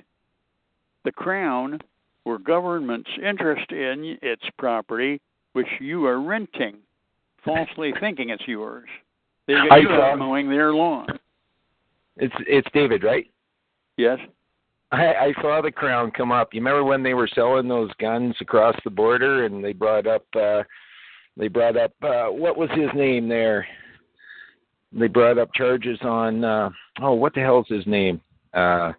[1.03, 1.79] the crown
[2.25, 5.19] or government's interest in its property,
[5.53, 6.77] which you are renting,
[7.43, 8.87] falsely thinking it's yours.
[9.47, 11.07] They I got you out mowing their lawn.
[12.17, 13.25] It's it's David, right?
[13.97, 14.19] Yes.
[14.91, 16.53] I, I saw the crown come up.
[16.53, 20.25] You remember when they were selling those guns across the border, and they brought up
[20.35, 20.63] uh,
[21.37, 23.65] they brought up uh, what was his name there?
[24.91, 26.69] They brought up charges on uh,
[27.01, 28.21] oh what the hell's his name
[28.53, 28.91] uh,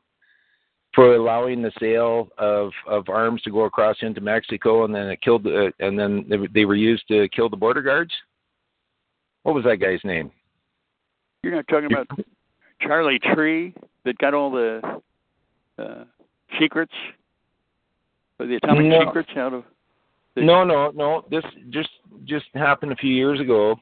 [0.95, 5.21] for allowing the sale of of arms to go across into Mexico, and then it
[5.23, 8.13] killed uh, and then they, were- they were used to kill the border guards.
[9.43, 10.31] What was that guy's name?
[11.43, 12.07] You're not talking about
[12.81, 13.75] Charlie Tree
[14.05, 15.01] that got all the
[15.79, 16.05] uh,
[16.61, 16.93] secrets,
[18.39, 19.01] or the atomic No.
[19.05, 19.65] secrets out of.
[20.37, 21.25] The, No, no, no.
[21.31, 21.89] This just
[22.25, 23.77] just happened a few years ago,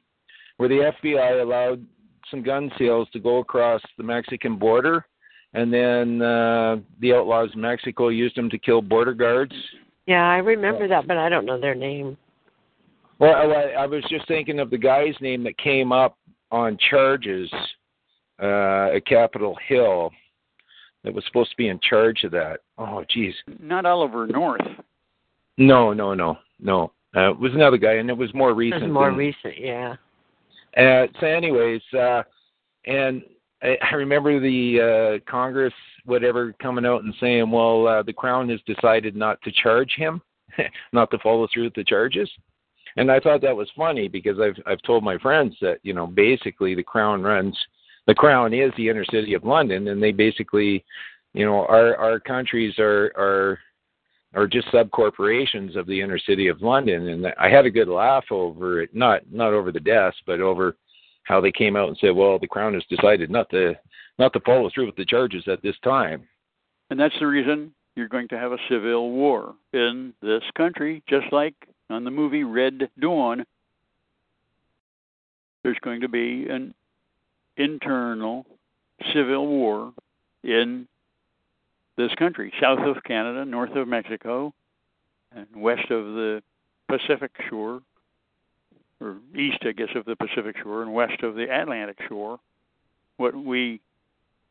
[0.56, 1.84] where the FBI allowed
[2.30, 5.04] some gun sales to go across the Mexican border,
[5.54, 9.54] and then uh, the outlaws in Mexico used them to kill border guards.
[10.06, 12.16] Yeah, I remember that, but I don't know their name.
[13.18, 16.16] Well, I, I was just thinking of the guy's name that came up
[16.50, 17.50] on charges
[18.42, 20.10] uh, at Capitol Hill.
[21.04, 22.60] That was supposed to be in charge of that.
[22.78, 23.34] Oh, geez.
[23.60, 24.60] not Oliver North.
[25.58, 26.92] No, no, no, no.
[27.16, 28.82] Uh, it was another guy, and it was more It recent.
[28.84, 29.96] was more than- recent, yeah.
[30.76, 32.22] Uh, so, anyways, uh,
[32.86, 33.22] and
[33.62, 35.74] I, remember the uh, Congress,
[36.04, 40.22] whatever, coming out and saying, "Well, uh, the Crown has decided not to charge him,
[40.92, 42.30] not to follow through with the charges."
[42.96, 46.06] And I thought that was funny because I've I've told my friends that you know
[46.06, 47.56] basically the Crown runs,
[48.06, 50.84] the Crown is the inner city of London, and they basically,
[51.34, 53.58] you know, our our countries are are
[54.34, 57.08] are just sub corporations of the inner city of London.
[57.08, 60.76] And I had a good laugh over it, not not over the deaths, but over
[61.30, 63.78] how they came out and said, "Well, the Crown has decided not to
[64.18, 66.28] not to follow through with the charges at this time."
[66.90, 71.32] And that's the reason you're going to have a civil war in this country, just
[71.32, 71.54] like
[71.88, 73.46] on the movie Red Dawn.
[75.62, 76.74] There's going to be an
[77.56, 78.44] internal
[79.12, 79.92] civil war
[80.42, 80.88] in
[81.96, 84.52] this country, south of Canada, north of Mexico,
[85.32, 86.42] and west of the
[86.88, 87.82] Pacific shore,
[89.00, 92.38] or east, I guess, of the Pacific shore, and west of the Atlantic shore.
[93.16, 93.80] What we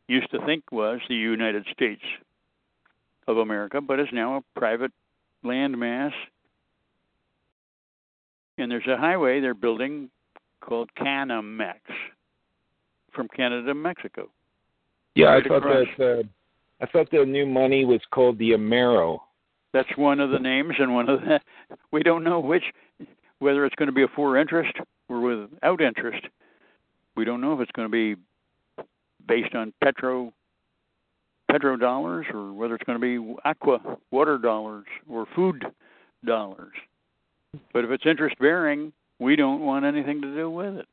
[0.07, 2.01] used to think was the United States
[3.27, 4.91] of America, but is now a private
[5.45, 6.11] landmass.
[8.57, 10.09] And there's a highway they're building
[10.61, 11.75] called Canamex
[13.13, 14.29] from Canada to Mexico.
[15.15, 15.87] Yeah, I thought across.
[15.97, 16.23] that uh,
[16.81, 19.19] I thought the new money was called the Amero.
[19.73, 21.39] That's one of the names, and one of the
[21.91, 22.63] we don't know which,
[23.39, 24.73] whether it's going to be a for interest
[25.07, 26.25] or without interest.
[27.15, 28.21] We don't know if it's going to be
[29.27, 30.33] based on petro
[31.49, 33.79] petro dollars or whether it's going to be aqua
[34.11, 35.65] water dollars or food
[36.25, 36.73] dollars.
[37.73, 40.85] But if it's interest bearing, we don't want anything to do with it.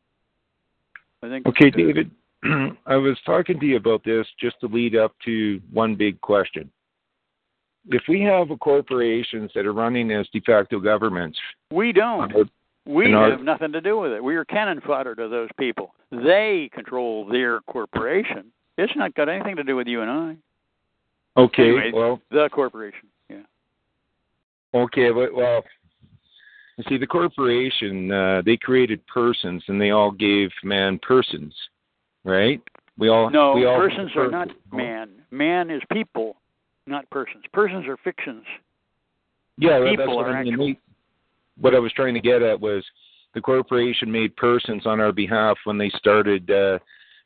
[1.22, 1.46] I think.
[1.46, 2.10] Okay, David,
[2.86, 6.70] I was talking to you about this just to lead up to one big question.
[7.88, 11.38] If we have corporations that are running as de facto governments,
[11.70, 12.50] We don't.
[12.84, 14.22] We And our- have nothing to do with it.
[14.22, 15.94] We are cannon fodder to those people.
[16.12, 18.52] They control their corporation.
[18.78, 20.36] It's not got anything to do with you and I.
[21.36, 21.90] okay, Anyway.
[21.92, 23.08] well, The corporation.
[23.28, 23.42] Yeah.
[24.72, 25.64] Okay, but well,
[26.76, 31.54] you see, the corporation uh, they created persons, and they all gave man persons,
[32.24, 32.60] right?
[32.98, 35.10] We all No, we all persons are not man.
[35.32, 36.36] Man is people,
[36.86, 37.44] not persons.
[37.52, 38.44] Persons are fictions.
[39.58, 40.52] Yeah, people that's what are I mean.
[40.54, 40.74] actual.
[41.58, 42.84] What I was trying to get at was
[43.34, 46.78] the corporation made persons on our behalf when they started uh,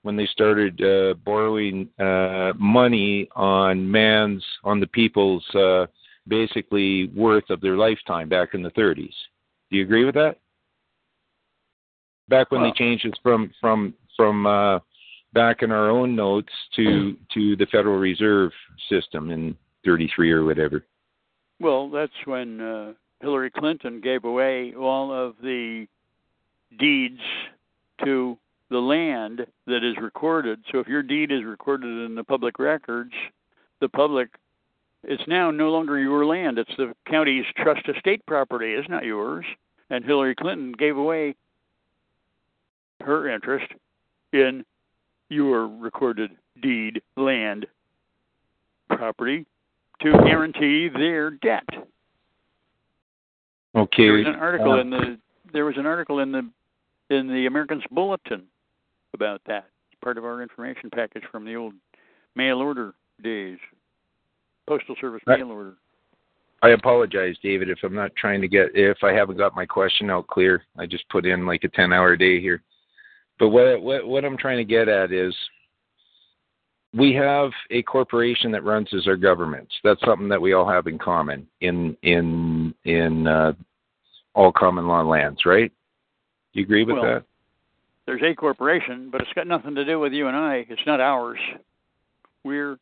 [0.03, 5.87] when they started uh, borrowing uh, money on man's on the people's uh,
[6.29, 9.13] basically worth of their lifetime back in the 30s.
[9.71, 10.37] Do you agree with that?
[12.29, 14.79] Back when Well- they changed it from from from uh,
[15.33, 18.53] back in our own notes to to the Federal Reserve
[18.89, 20.85] system in 33 or whatever.
[21.61, 25.87] Well, that's when uh, Hillary Clinton gave away all of the
[26.79, 27.21] deeds
[28.05, 28.39] to
[28.71, 30.61] the land that is recorded.
[30.71, 33.13] So if your deed is recorded in the public records,
[33.81, 34.31] the public
[35.03, 36.59] it's now no longer your land.
[36.59, 38.73] It's the county's trust estate property.
[38.73, 39.47] It's not yours.
[39.89, 41.35] And Hillary Clinton gave away
[43.01, 43.73] her interest
[44.33, 44.65] in
[45.31, 46.33] your recorded
[46.63, 47.67] deed land
[48.89, 49.47] property
[50.03, 51.67] to guarantee their debt.
[53.75, 54.05] Okay.
[54.05, 55.19] There was an article uh, in the
[55.53, 56.49] there was an article in the
[57.11, 58.43] in the Americans Bulletin
[59.15, 59.67] about that.
[59.91, 61.75] It's part of our information package from the old
[62.35, 63.59] mail order days.
[64.69, 65.39] Postal Service Right.
[65.39, 65.75] mail order.
[66.63, 70.11] I apologize, David, if I'm not trying to get if I haven't got my question
[70.11, 70.63] out clear.
[70.77, 72.63] I just put in like a 10-hour day here.
[73.41, 75.35] But what what what I'm trying to get at is
[76.95, 79.73] we have a corporation that runs as our governments.
[79.83, 83.55] That's something that we all have in common in in in uh,
[84.35, 85.73] all common law lands, right?
[86.53, 87.25] Do you agree with Well, that?
[88.07, 90.67] There's a corporation, but it's got nothing to do with you and I.
[90.69, 91.39] It's not ours.
[92.45, 92.79] We're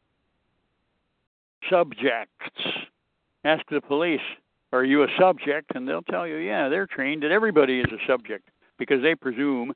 [1.70, 2.32] subjects.
[3.44, 4.20] Ask the police,
[4.72, 5.72] are you a subject?
[5.74, 8.48] And they'll tell you, yeah, they're trained that everybody is a subject
[8.78, 9.74] because they presume,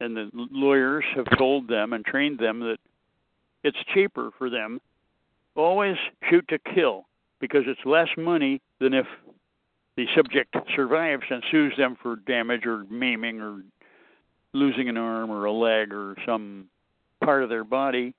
[0.00, 2.78] and the lawyers have told them and trained them that
[3.62, 4.80] it's cheaper for them
[5.56, 5.96] always
[6.28, 7.06] shoot to kill
[7.40, 9.06] because it's less money than if
[9.96, 13.62] the subject survives and sues them for damage or maiming or
[14.52, 16.66] losing an arm or a leg or some
[17.22, 18.14] part of their body.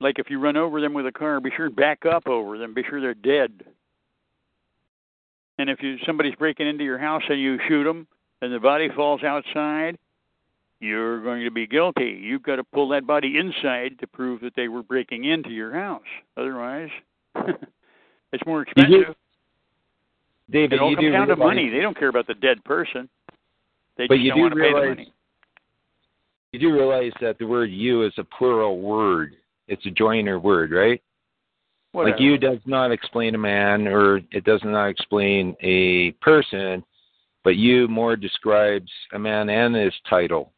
[0.00, 2.58] Like if you run over them with a car, be sure to back up over
[2.58, 2.74] them.
[2.74, 3.64] Be sure they're dead.
[5.58, 8.06] And if you somebody's breaking into your house and you shoot them
[8.40, 9.98] and the body falls outside,
[10.80, 12.18] you're going to be guilty.
[12.22, 15.72] You've got to pull that body inside to prove that they were breaking into your
[15.74, 16.02] house.
[16.36, 16.90] Otherwise,
[18.32, 19.14] it's more You expensive.
[20.50, 21.68] David, It all comes do down to money.
[21.68, 23.08] They don't care about the dead person.
[23.96, 25.12] They But just you do want to pay the realize- money.
[26.52, 29.34] You do realize that the word "you" is a plural word.
[29.66, 31.02] It's a joiner word, right?
[31.92, 32.12] Whatever.
[32.12, 36.82] Like you does not explain a man or it does not explain a person,
[37.44, 40.52] but you more describes a man and his title.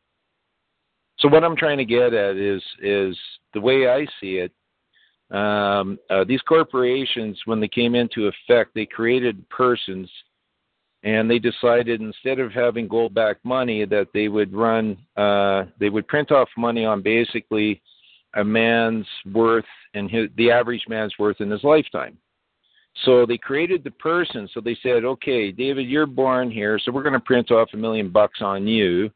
[1.20, 3.16] So what I'm trying to get at is is
[3.54, 4.52] the way I see it.
[5.34, 10.10] Um, uh, these corporations, when they came into effect, they created persons,
[11.04, 16.08] and they decided instead of having gold-backed money, that they would run, uh, they would
[16.08, 17.80] print off money on basically
[18.34, 19.64] a man's worth
[19.94, 22.16] and his, the average man's worth in his lifetime.
[23.04, 24.48] So they created the person.
[24.52, 27.76] So they said, okay, David, you're born here, so we're going to print off a
[27.76, 29.10] million bucks on you.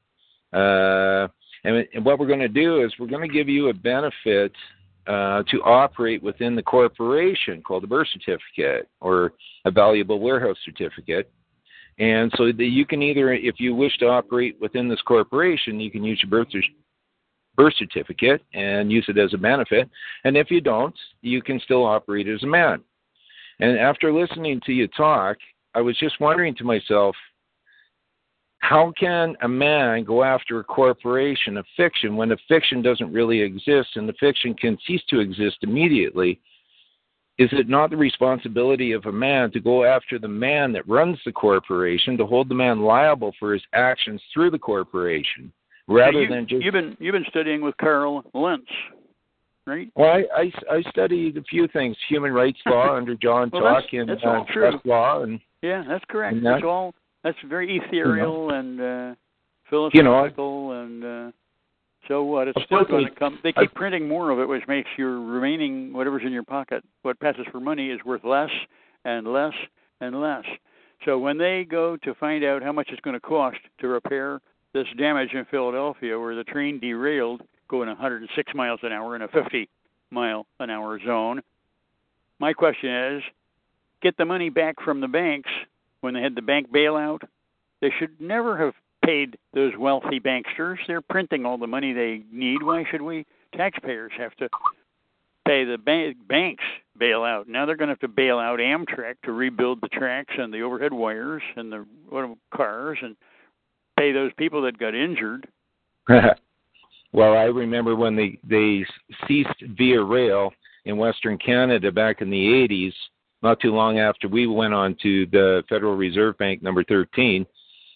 [0.53, 1.27] Uh,
[1.65, 4.53] and, and what we're going to do is we're going to give you a benefit
[5.07, 9.33] uh, to operate within the corporation called a birth certificate or
[9.65, 11.31] a valuable warehouse certificate.
[11.99, 15.91] And so that you can either, if you wish to operate within this corporation, you
[15.91, 16.53] can use your birth
[17.57, 19.89] birth certificate and use it as a benefit.
[20.25, 22.83] And if you don't, you can still operate as a man.
[23.61, 25.37] And after listening to you talk,
[25.75, 27.15] I was just wondering to myself,
[28.69, 33.41] how can a man go after a corporation of fiction when the fiction doesn't really
[33.41, 36.41] exist and the fiction can cease to exist immediately?
[37.37, 41.19] Is it not the responsibility of a man to go after the man that runs
[41.27, 45.53] the corporation, to hold the man liable for his actions through the corporation?
[45.87, 48.65] rather you, than just you've been you've been studying with Karl Lentz,
[49.67, 49.91] right?
[49.95, 53.85] well I, I, I studied a few things human rights law under john Well, Talk
[53.93, 56.37] and that's uh, trust law and Yeah, that's correct.
[56.37, 56.95] And that's that- all.
[57.25, 61.31] That's very ethereal and uh, You know, philosophical, and uh,
[62.07, 62.49] so what?
[62.49, 63.39] It's still going to come.
[63.43, 66.85] They I- keep printing more of it, which makes your remaining whatever's in your pocket,
[67.03, 68.51] what passes for money, is worth less
[69.07, 69.55] and less
[70.01, 70.45] and less.
[71.07, 74.41] So when they go to find out how much it's going to cost to repair
[74.75, 79.29] this damage in Philadelphia, where the train derailed going 106 miles an hour in a
[79.29, 79.69] 50
[80.11, 81.41] mile an hour zone,
[82.39, 83.23] my question is,
[84.03, 85.51] get the money back from the banks
[86.05, 87.23] when they had the bank bailout.
[87.81, 88.75] They should never have
[89.05, 90.77] paid those wealthy banksters.
[90.87, 92.63] They're printing all the money they need.
[92.63, 93.27] Why should we
[93.57, 94.49] taxpayers have to
[95.47, 96.65] pay the bank, banks
[97.01, 97.49] bailout?
[97.49, 100.61] Now they're going to have to bail out Amtrak to rebuild the tracks and the
[100.61, 101.87] overhead wires and the
[102.55, 103.17] cars and
[103.99, 105.49] pay those people that got injured.
[106.09, 108.85] well, I remember when they they
[109.27, 110.53] ceased via rail
[110.85, 112.93] in Western Canada back in the 80s,
[113.45, 117.47] not too long after we went on to the Federal Reserve Bank number 13,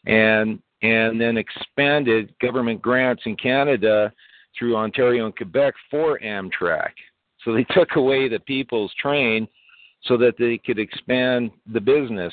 [0.07, 4.13] and and then expanded government grants in Canada
[4.57, 6.93] through Ontario and Quebec for Amtrak.
[7.45, 9.49] So they took away the people's train
[10.05, 12.33] so that they could expand the business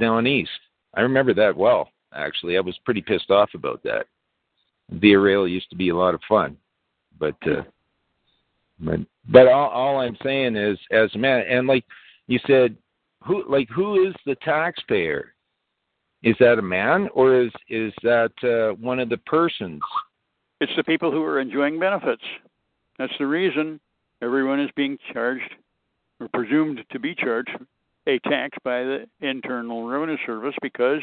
[0.00, 0.50] down east.
[0.94, 2.56] I remember that well, actually.
[2.56, 4.06] I was pretty pissed off about that.
[4.90, 6.56] Via rail used to be a lot of fun,
[7.18, 7.62] but uh,
[8.80, 11.84] but but all, all I'm saying is, as a man, and like
[12.26, 12.76] you said,
[13.22, 15.34] who like who is the taxpayer?
[16.22, 19.82] Is that a man or is is that uh, one of the persons?
[20.60, 22.22] It's the people who are enjoying benefits.
[22.98, 23.80] That's the reason
[24.22, 25.54] everyone is being charged
[26.20, 27.50] or presumed to be charged
[28.06, 31.00] a tax by the Internal Revenue Service because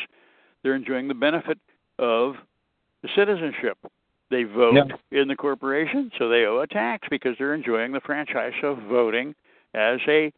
[0.64, 1.60] they're enjoying the benefit
[2.00, 2.36] of
[3.02, 3.78] the citizenship.
[4.30, 8.54] They vote in the corporation, so they owe a tax because they're enjoying the franchise
[8.64, 9.36] of voting
[9.74, 10.32] as a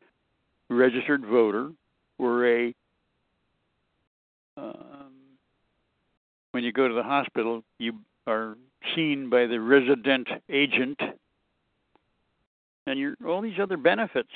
[0.74, 1.72] registered voter
[2.18, 2.74] or a
[4.56, 5.12] um,
[6.52, 7.94] when you go to the hospital, you
[8.28, 8.56] are
[8.96, 11.00] seen by the resident agent,
[12.86, 14.30] and you're all these other benefits.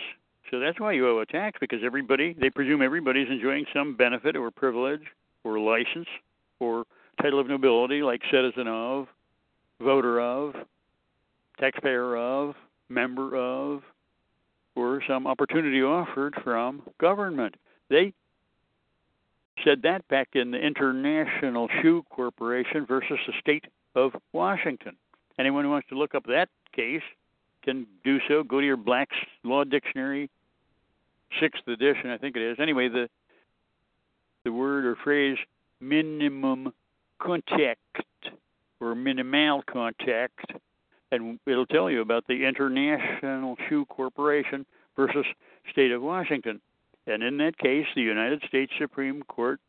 [0.49, 4.35] So that's why you owe a tax because everybody they presume everybody's enjoying some benefit
[4.35, 5.01] or privilege
[5.43, 6.07] or license
[6.59, 6.85] or
[7.21, 9.07] title of nobility like citizen of,
[9.81, 10.55] voter of,
[11.59, 12.55] taxpayer of,
[12.89, 13.81] member of,
[14.77, 17.55] or some opportunity offered from government.
[17.89, 18.13] They
[19.63, 24.95] said that back in the International Shoe Corporation versus the state of Washington.
[25.39, 27.01] Anyone who wants to look up that case
[27.63, 28.43] can do so.
[28.43, 30.29] Go to your Black's Law Dictionary,
[31.39, 32.57] sixth edition, I think it is.
[32.59, 33.09] Anyway, the
[34.43, 35.37] the word or phrase
[35.81, 36.71] minimum
[37.19, 37.81] contact
[38.79, 40.53] or minimal contact,
[41.11, 44.65] and it'll tell you about the International Shoe Corporation
[44.95, 45.25] versus
[45.71, 46.59] State of Washington.
[47.05, 49.59] And in that case, the United States Supreme Court,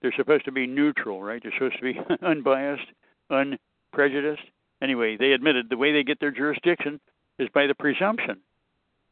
[0.00, 1.42] they're supposed to be neutral, right?
[1.42, 2.86] They're supposed to be unbiased,
[3.30, 4.42] unprejudiced.
[4.82, 7.00] Anyway, they admitted the way they get their jurisdiction
[7.38, 8.38] is by the presumption.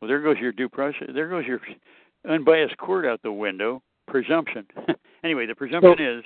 [0.00, 1.08] Well, there goes your due process.
[1.14, 1.60] There goes your
[2.28, 3.82] unbiased court out the window.
[4.06, 4.66] Presumption.
[5.24, 6.24] anyway, the presumption well, is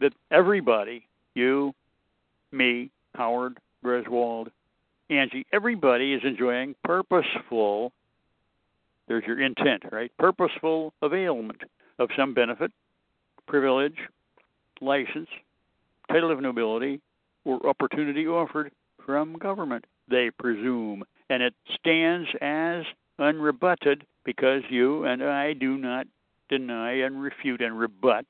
[0.00, 1.72] that everybody, you,
[2.50, 4.50] me, Howard, Griswold,
[5.10, 7.92] Angie, everybody is enjoying purposeful
[9.08, 10.10] there's your intent, right?
[10.18, 11.62] Purposeful availment
[11.98, 12.72] of some benefit,
[13.46, 13.96] privilege,
[14.80, 15.28] license,
[16.08, 17.00] title of nobility,
[17.44, 18.72] or opportunity offered
[19.04, 21.04] from government, they presume.
[21.28, 22.84] And it stands as
[23.18, 26.06] unrebutted because you and I do not
[26.48, 28.26] deny and refute and rebut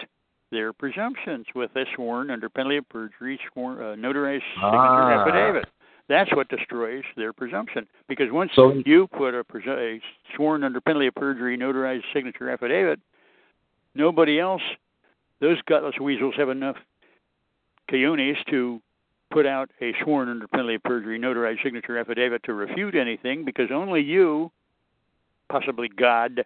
[0.53, 5.21] their presumptions with a sworn under penalty of perjury, sworn, uh, notarized signature ah.
[5.21, 5.65] affidavit.
[6.09, 7.89] That's what destroys their presumption.
[8.09, 10.01] Because once so, you put a, a
[10.37, 13.01] sworn under penalty of perjury, notarized signature affidavit,
[13.95, 14.63] nobody else,
[15.41, 16.77] those gutless weasels have enough
[17.91, 18.81] coyones to
[19.33, 23.71] put out a sworn under penalty of perjury, notarized signature affidavit to refute anything because
[23.73, 24.53] only you,
[25.49, 26.45] possibly God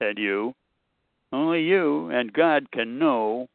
[0.00, 0.54] and you,
[1.34, 3.48] only you and God can know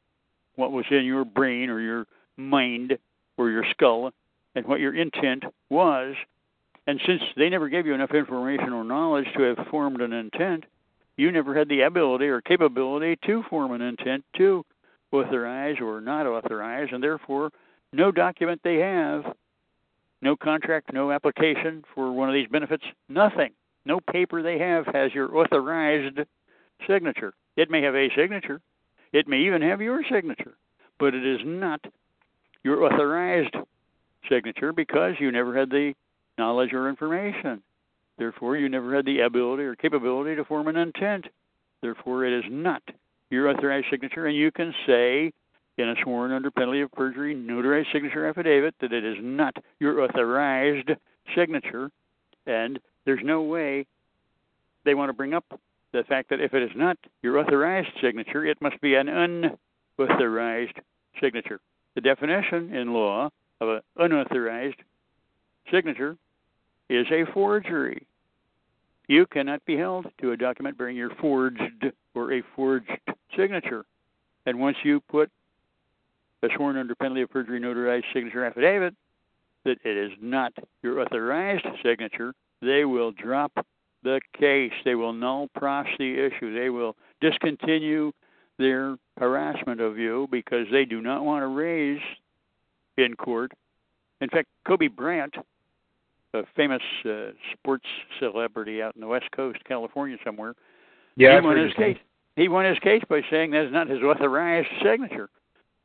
[0.56, 2.06] what was in your brain or your
[2.38, 2.98] mind
[3.38, 4.12] or your skull
[4.56, 6.16] and what your intent was.
[6.88, 10.66] And since they never gave you enough information or knowledge to have formed an intent,
[11.18, 14.66] you never had the ability or capability to form an intent to
[15.12, 17.52] authorize or not authorize, and therefore,
[17.92, 19.24] no document they have,
[20.22, 23.52] no contract, no application for one of these benefits, nothing.
[23.86, 26.20] No paper they have has your authorized
[26.88, 27.34] signature.
[27.60, 28.62] It may have a signature,
[29.12, 30.54] it may even have your signature,
[30.98, 31.82] but it is not
[32.64, 33.54] your authorized
[34.30, 35.94] signature because you never had the
[36.38, 37.62] knowledge or information.
[38.18, 41.26] Therefore, you never had the ability or capability to form an intent.
[41.82, 42.82] Therefore, it is not
[43.30, 45.34] your authorized signature, and you can say
[45.78, 50.02] in a sworn under penalty of perjury notarized signature affidavit that it is not your
[50.02, 50.92] authorized
[51.36, 51.92] signature,
[52.48, 53.86] and there's no way
[54.86, 55.60] they want to bring up
[55.92, 60.80] the fact that if it is not your authorized signature, it must be an unauthorized
[61.22, 61.60] signature.
[61.96, 63.30] The definition in law
[63.60, 64.82] of an unauthorized
[65.72, 66.18] signature
[66.90, 68.06] is a forgery.
[69.08, 71.62] You cannot be held to a document bearing your forged
[72.14, 72.92] or a forged
[73.36, 73.86] signature.
[74.46, 75.32] And once you put
[76.44, 78.96] a sworn under penalty of perjury notarized signature affidavit
[79.66, 83.52] that it is not your authorized signature, they will drop
[84.04, 84.72] the case.
[84.86, 86.54] They will nolle pros the issue.
[86.58, 88.12] They will discontinue
[88.58, 92.02] their harassment of you because they do not want to raise
[92.98, 93.52] in court.
[94.22, 95.36] In fact, Kobe Bryant,
[96.34, 97.86] a famous uh, sports
[98.20, 100.56] celebrity out in the West Coast, California somewhere,
[101.16, 101.98] yeah, he won his case.
[102.36, 105.30] He won his case by saying that's not his authorized signature.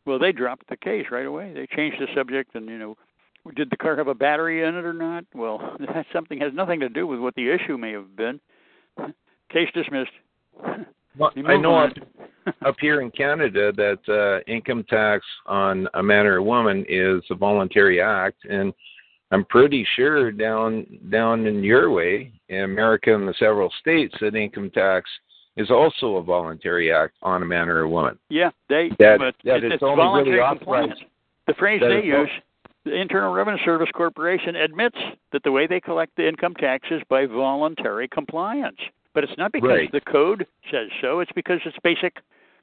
[0.06, 1.52] Well, they dropped the case right away.
[1.54, 2.96] They changed the subject, and you know,
[3.52, 5.24] did the car have a battery in it or not?
[5.34, 8.40] Well, that something has nothing to do with what the issue may have been.
[9.52, 10.10] Case dismissed.
[11.16, 11.92] Well, I know up,
[12.66, 17.22] up here in Canada that uh, income tax on a man or a woman is
[17.30, 18.72] a voluntary act, and
[19.30, 24.34] I'm pretty sure down down in your way, in America and the several states, that
[24.34, 25.08] income tax
[25.56, 28.18] is also a voluntary act on a man or a woman.
[28.28, 31.04] Yeah, they That- but that it- it's it's only really authorized-
[31.46, 32.28] The phrase they use,
[32.84, 34.98] the Internal Revenue Service Corporation admits
[35.32, 38.78] that the way they collect the income tax is by voluntary compliance.
[39.14, 39.92] But it's not because Right.
[39.92, 42.18] the code says so, it's because it's basic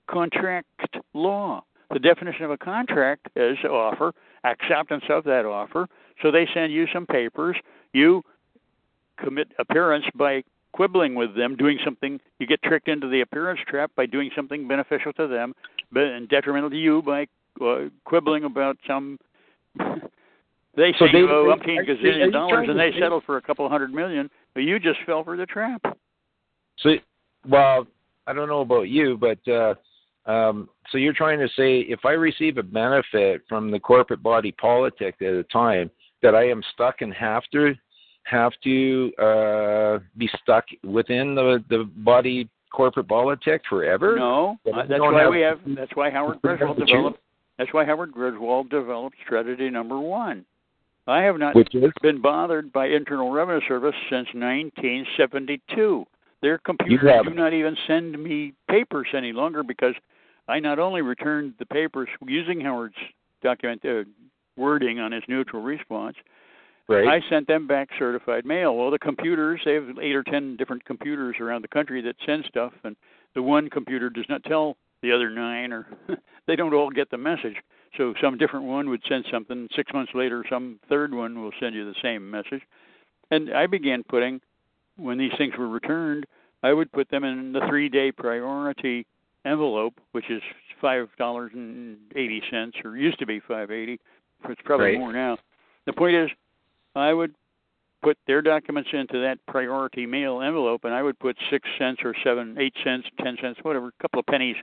[0.07, 1.63] contract law.
[1.91, 5.87] The definition of a contract is offer, acceptance of that offer.
[6.21, 7.57] So they send you some papers,
[7.93, 8.23] you
[9.17, 12.19] commit appearance by quibbling with them, doing something.
[12.39, 15.53] You get tricked into the appearance trap by doing something beneficial to them,
[15.91, 17.27] but and detrimental to you by
[17.61, 19.19] uh, quibbling about some.
[20.75, 23.67] They So say they- you owe umpteen gazillion dollars, and they settle for a couple
[23.69, 25.81] hundred million, but you just fell for the trap.
[26.77, 26.95] So,
[27.47, 27.87] well,
[28.27, 29.75] I don't know about you, but uh,
[30.25, 34.51] um, so you're trying to say if I receive a benefit from the corporate body
[34.53, 35.89] politic at a time,
[36.21, 37.73] that I am stuck and have to
[38.23, 44.15] have to uh, be stuck within the the body corporate politic forever?
[44.17, 45.59] No, that's why have- we have.
[45.65, 46.89] That's why Howard you don't have Griswold to choose.
[46.91, 47.19] developed.
[47.57, 50.45] That's why Howard Griswold developed strategy number one.
[51.07, 51.55] I have not
[52.01, 56.05] been bothered by Internal Revenue Service since 1972.
[56.41, 59.93] Their computers do not even send me papers any longer because
[60.47, 62.95] I not only returned the papers using Howard's
[63.43, 64.03] document uh,
[64.57, 66.15] wording on his neutral response,
[66.87, 67.07] right.
[67.07, 68.75] I sent them back certified mail.
[68.75, 72.45] Well, the computers, they have eight or ten different computers around the country that send
[72.47, 72.95] stuff, and
[73.35, 75.87] the one computer does not tell the other nine, or
[76.47, 77.55] they don't all get the message.
[77.97, 79.67] So some different one would send something.
[79.75, 82.61] Six months later, some third one will send you the same message.
[83.31, 84.41] And I began putting,
[84.97, 86.25] when these things were returned,
[86.63, 89.05] I would put them in the three-day priority
[89.45, 90.41] envelope, which is
[90.79, 93.99] five dollars and eighty cents, or used to be five eighty.
[94.47, 94.99] It's probably Right.
[94.99, 95.37] more now.
[95.85, 96.29] The point is,
[96.95, 97.33] I would
[98.01, 102.15] put their documents into that priority mail envelope, and I would put six cents or
[102.23, 104.55] seven, eight cents, ten cents, whatever, a couple of pennies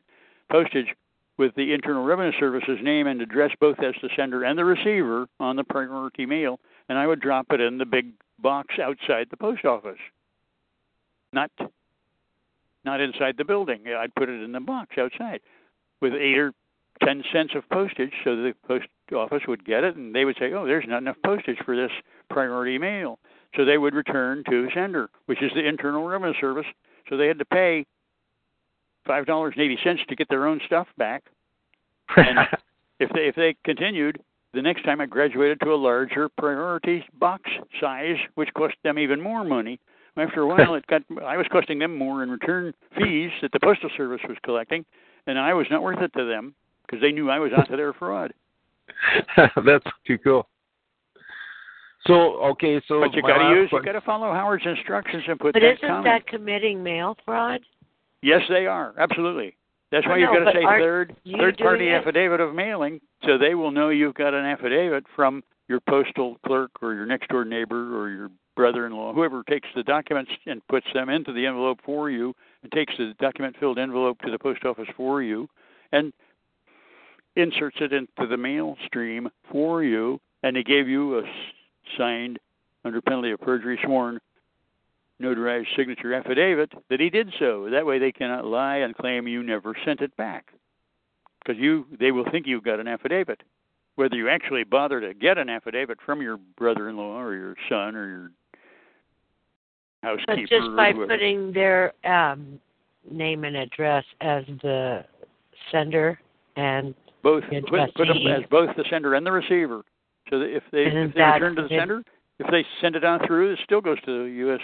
[0.51, 0.95] postage
[1.39, 5.29] with the Internal Revenue Service's name and address both as the sender and the receiver
[5.39, 6.59] on the priority mail,
[6.89, 9.99] and I would drop it in the big box outside the post office.
[11.33, 11.51] Not
[12.85, 13.85] not inside the building.
[13.89, 15.41] I'd put it in the box outside
[16.01, 16.53] with eight or
[17.05, 20.53] ten cents of postage so the post office would get it and they would say,
[20.53, 21.91] Oh, there's not enough postage for this
[22.31, 23.19] priority mail.
[23.57, 26.67] So they would return to sender, which is the Internal Revenue Service.
[27.09, 27.87] So they had to pay
[29.09, 31.25] five dollars and eighty cents to get their own stuff back.
[32.17, 32.39] And
[33.01, 34.23] if they if they continued,
[34.55, 39.21] the next time I graduated to a larger priority box size, which cost them even
[39.21, 39.81] more money.
[40.17, 43.61] After a while, it got I was costing them more in return fees that the
[43.61, 44.85] postal service was collecting,
[45.27, 46.55] and I was not worth it to them
[46.87, 48.33] because they knew I was onto their fraud.
[49.65, 50.49] That's too cool.
[52.07, 55.39] So okay, so But you got to use you got to follow Howard's instructions and
[55.39, 56.05] put But that isn't comment.
[56.05, 57.61] that committing mail fraud?
[58.23, 59.57] Yes, they are absolutely.
[59.91, 61.93] That's why you've got to say third third party it?
[61.93, 66.71] affidavit of mailing, so they will know you've got an affidavit from your postal clerk
[66.83, 71.09] or your next door neighbor or your brother-in-law, whoever takes the documents and puts them
[71.09, 75.23] into the envelope for you, and takes the document-filled envelope to the post office for
[75.23, 75.49] you,
[75.93, 76.13] and
[77.37, 81.23] inserts it into the mail stream for you, and they gave you a
[81.97, 82.39] signed,
[82.85, 84.19] under penalty of perjury, sworn
[85.23, 87.69] notarized signature affidavit that he did so.
[87.71, 90.53] That way they cannot lie and claim you never sent it back.
[91.45, 93.43] Because you they will think you've got an affidavit.
[93.97, 97.57] Whether you actually bother to get an affidavit from your brother in law or your
[97.69, 98.31] son or your
[100.03, 102.61] But housekeeper just by putting their um,
[103.11, 105.05] name and address as the
[105.73, 106.21] sender
[106.57, 109.83] and both put, put them as both the sender and the receiver.
[110.31, 112.05] So that if they Isn't if they return to the it- sender,
[112.39, 114.61] if they send it on through, it still goes to the U.S.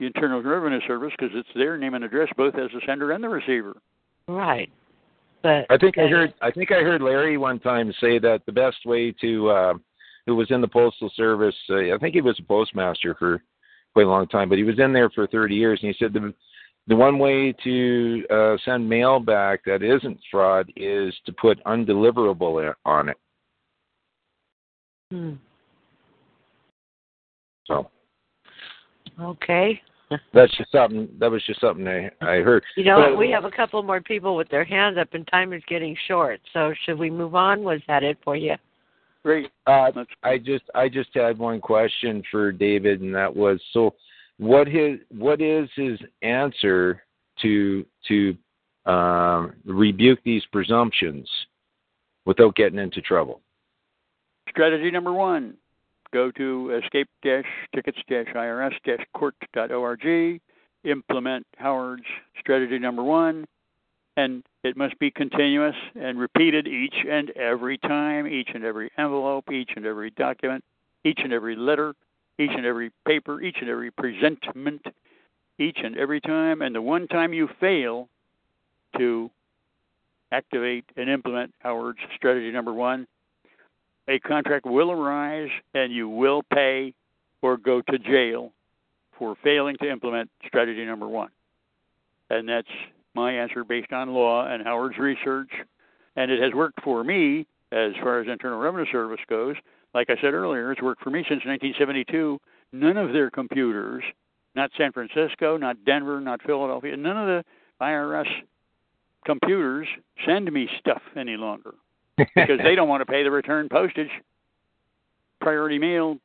[0.00, 3.28] Internal Revenue Service because it's their name and address both as the sender and the
[3.28, 3.76] receiver.
[4.28, 4.70] right.
[5.42, 8.52] But I think I heard I think I heard Larry one time say that the
[8.52, 9.74] best way to uh
[10.26, 13.42] who was in the postal service uh, I think he was a postmaster for
[13.92, 16.12] quite a long time but he was in there for 30 years and he said
[16.12, 16.34] the
[16.88, 22.74] the one way to uh send mail back that isn't fraud is to put undeliverable
[22.84, 23.16] on it.
[25.12, 25.34] Hmm.
[27.66, 27.88] So
[29.20, 29.80] Okay.
[30.34, 32.64] that's just something that was just something I I heard.
[32.76, 35.52] You know, But- we have a couple more people with their hands up, and time
[35.52, 36.40] is getting short.
[36.52, 37.62] So, should we move on?
[37.62, 38.54] Was that it for you?
[39.24, 39.50] Great.
[39.66, 39.90] Uh,
[40.22, 43.94] I just I just had one question for David, and that was so
[44.38, 47.02] what his what is his answer
[47.42, 48.36] to to
[48.86, 51.28] um, rebuke these presumptions
[52.24, 53.40] without getting into trouble?
[54.48, 55.54] Strategy number one
[56.12, 60.40] go to escape tickets irs court.org,
[60.84, 62.04] implement Howard's
[62.38, 63.46] strategy number one,
[64.16, 69.50] and it must be continuous and repeated each and every time, each and every envelope,
[69.52, 70.64] each and every document,
[71.04, 71.94] each and every letter,
[72.38, 74.84] each and every paper, each and every presentment,
[75.58, 76.62] each and every time.
[76.62, 78.08] And the one time you fail
[78.96, 79.30] to
[80.32, 83.06] activate and implement Howard's strategy number one,
[84.08, 86.94] a contract will arise and you will pay
[87.42, 88.52] or go to jail
[89.18, 91.30] for failing to implement strategy number one.
[92.30, 92.68] And that's
[93.14, 95.50] my answer based on law and Howard's research.
[96.16, 99.56] And it has worked for me as far as Internal Revenue Service goes.
[99.94, 102.38] Like I said earlier, it's worked for me since 1972.
[102.72, 104.04] None of their computers,
[104.54, 107.44] not San Francisco, not Denver, not Philadelphia, none of the
[107.80, 108.28] IRS
[109.24, 109.86] computers
[110.26, 111.74] send me stuff any longer
[112.18, 114.10] because they don't want to pay the return postage,
[115.40, 116.18] priority mail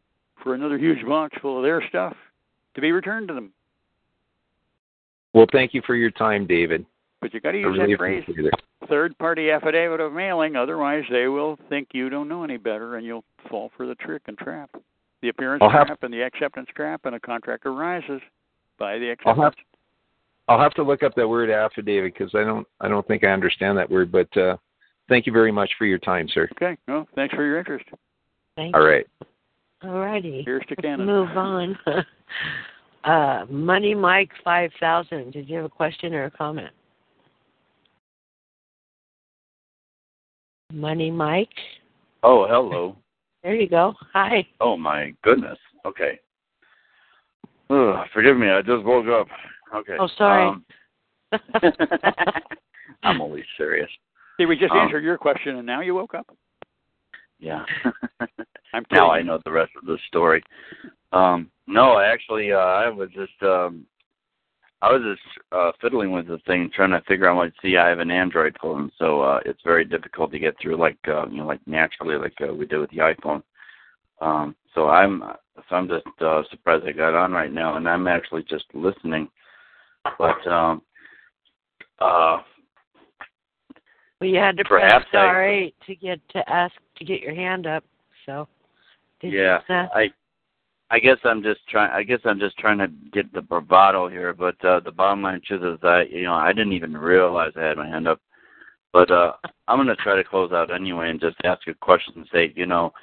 [0.44, 2.15] for another huge box full of their stuff
[2.76, 3.53] to be returned to them.
[5.34, 6.86] Well, thank you for your time, David.
[7.22, 8.24] But you got to use really that phrase,
[8.90, 10.56] third-party affidavit of mailing.
[10.57, 14.24] Otherwise, they will think you don't know any better, and you'll fall for the trick
[14.28, 14.70] and trap,
[15.22, 18.20] the appearance I'll trap have, and the acceptance trap, and a contract arises
[18.78, 19.38] by the acceptance.
[19.38, 19.53] I'll have,
[20.49, 23.30] I'll have to look up that word affidavit because I don't, I don't think I
[23.30, 24.11] understand that word.
[24.11, 24.57] But uh,
[25.09, 26.49] thank you very much for your time, sir.
[26.53, 26.77] Okay.
[26.88, 27.85] Well, thanks for your interest.
[28.55, 28.88] Thank All you.
[28.88, 29.07] right.
[29.84, 30.43] All righty.
[30.45, 31.05] Here's to Let's Canada.
[31.05, 31.77] move on.
[33.03, 35.31] uh, Money Mike 5000.
[35.31, 36.71] Did you have a question or a comment?
[40.71, 41.49] Money Mike.
[42.23, 42.97] Oh, hello.
[43.43, 43.93] There you go.
[44.13, 44.47] Hi.
[44.61, 45.57] Oh my goodness.
[45.85, 46.17] Okay.
[47.69, 48.49] Ugh, forgive me.
[48.49, 49.27] I just woke up.
[49.75, 49.97] Okay.
[49.99, 50.47] Oh, sorry.
[50.47, 50.65] Um,
[53.03, 53.89] I'm only serious.
[54.44, 56.28] See, we just Um, answered your question, and now you woke up.
[57.40, 57.64] Yeah.
[58.74, 59.10] I'm now.
[59.10, 60.44] I know the rest of the story.
[61.14, 63.86] Um, no, actually, uh, I was just um,
[64.82, 65.22] I was just
[65.53, 67.53] uh, fiddling with the thing, trying to figure out what.
[67.61, 70.98] See, I have an Android phone, so uh, it's very difficult to get through, like
[71.07, 73.44] uh, you know, like naturally, like uh, we did with the iPhone.
[74.20, 75.24] Um, so I'm
[75.70, 79.30] so I'm just uh, surprised I got on right now, and I'm actually just listening.
[80.18, 80.82] But um,
[81.99, 82.40] uh,
[84.23, 87.19] Well, you had to Perhaps press star I- eight to get to ask to get
[87.19, 87.83] your hand up.
[88.25, 88.47] So.
[89.19, 90.13] Did yeah, I
[90.89, 91.91] I guess I'm just trying.
[91.91, 94.33] I guess I'm just trying to get the bravado here.
[94.33, 97.63] But uh, the bottom line truth is that you know I didn't even realize I
[97.63, 98.21] had my hand up.
[98.93, 99.33] But uh,
[99.67, 102.65] I'm gonna try to close out anyway and just ask a question and say, you
[102.65, 102.93] know,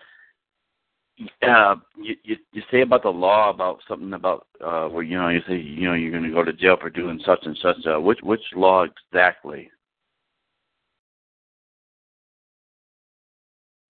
[1.43, 5.29] uh, you, you you say about the law about something about uh, where you know
[5.29, 7.77] you say you know you're gonna go to jail for doing such and such.
[7.87, 9.71] Uh, which which law exactly?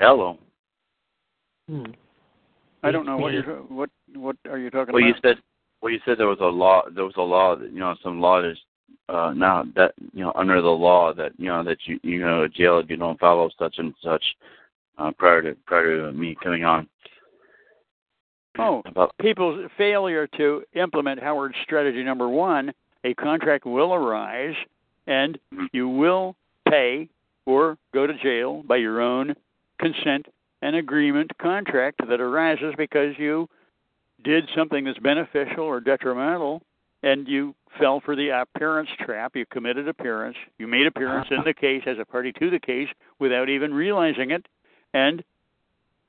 [0.00, 0.38] Hello.
[1.68, 1.84] hmm.
[2.82, 5.22] I don't know what you're what what are you talking Well, you about?
[5.22, 5.36] said
[5.82, 6.82] well, you said there was a law.
[6.94, 8.58] There was a law that you know some law that's
[9.10, 12.40] uh, now that you know under the law that you know that you you know
[12.42, 14.24] to jail if you don't follow such and such
[14.96, 16.88] uh, prior to prior to me coming on.
[18.58, 22.72] Oh, About people's failure to implement Howard's strategy number one,
[23.04, 24.56] a contract will arise
[25.06, 25.68] and Mhm.
[25.72, 26.34] you will
[26.68, 27.08] pay
[27.46, 29.36] or go to jail by your own
[29.80, 30.26] consent
[30.62, 33.48] and agreement contract that arises because you
[34.22, 36.62] did something that's beneficial or detrimental
[37.02, 39.34] and you fell for the appearance trap.
[39.34, 40.36] You committed appearance.
[40.58, 42.88] You made appearance in the case as a party to the case
[43.18, 44.46] without even realizing it.
[44.92, 45.24] And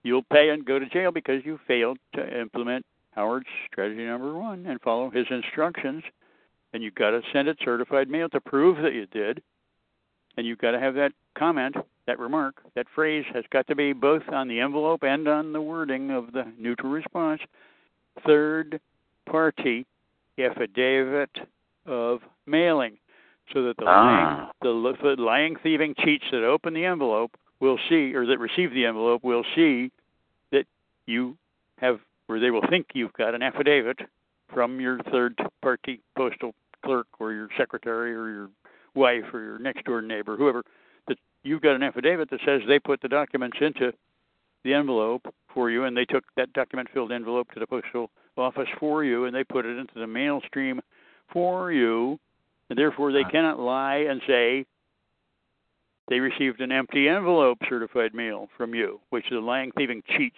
[0.03, 4.65] you'll pay and go to jail because you failed to implement Howard's strategy number one
[4.65, 6.03] and follow his instructions.
[6.73, 9.41] And you've got to send it certified mail to prove that you did.
[10.38, 11.76] And you've got to have that comment,
[12.08, 15.62] that remark, that phrase has got to be both on the envelope and on the
[15.62, 17.41] wording of the neutral response.
[18.26, 18.80] Third
[19.30, 19.86] party
[20.40, 21.30] affidavit
[21.86, 22.98] of mailing,
[23.53, 27.78] so that the lying, ah the, the lying, thieving cheats that open the envelope will
[27.90, 29.91] see, or that receive the envelope will see
[30.52, 30.66] that
[31.06, 31.38] you
[31.78, 33.99] have, or they will think you've got an affidavit
[34.53, 36.53] from your third party postal
[36.84, 38.49] clerk or your secretary or your
[38.96, 40.64] wife or your next door neighbor, whoever,
[41.08, 43.92] that you've got an affidavit that says they put the documents into
[44.64, 48.68] the envelope for you and they took that document filled envelope to the postal office
[48.80, 50.80] for you and they put it into the mail stream
[51.34, 52.20] for you
[52.70, 54.66] and therefore they cannot lie and say
[56.10, 60.36] they received an empty envelope certified mail from you, which the lying thieving cheats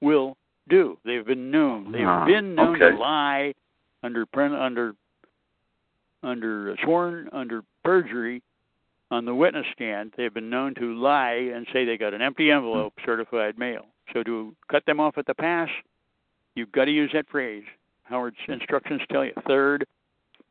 [0.00, 0.36] will
[0.68, 0.98] do.
[1.04, 1.92] They've been known.
[1.92, 2.96] They've Ah, been known okay.
[2.96, 3.54] to lie
[4.02, 4.94] under under
[6.22, 8.42] under sworn under perjury
[9.10, 12.50] on the witness stand, they've been known to lie and say they got an empty
[12.50, 13.86] envelope certified mail.
[14.12, 15.68] So to cut them off at the pass,
[16.54, 17.64] you've got to use that phrase.
[18.04, 19.86] Howard's instructions tell you third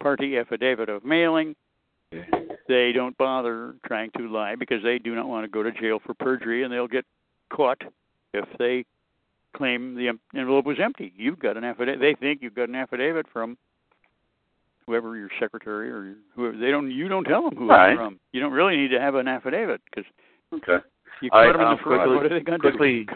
[0.02, 1.56] party affidavit of mailing.
[2.68, 6.00] They don't bother trying to lie because they do not want to go to jail
[6.04, 7.06] for perjury and they'll get
[7.52, 7.82] caught
[8.34, 8.86] if they
[9.56, 11.14] claim the envelope was empty.
[11.16, 12.00] You've got an affidavit.
[12.00, 13.58] They think you've got an affidavit from
[14.86, 16.58] whoever your secretary or whoever.
[16.58, 16.92] They don't.
[16.92, 17.92] You don't tell them who Right.
[17.92, 18.20] it's from.
[18.32, 20.10] You don't really need to have an affidavit because
[20.54, 20.84] Okay.
[21.22, 22.00] you caught right, them in um, the fraud.
[22.00, 23.08] quickly- what are they going to quickly,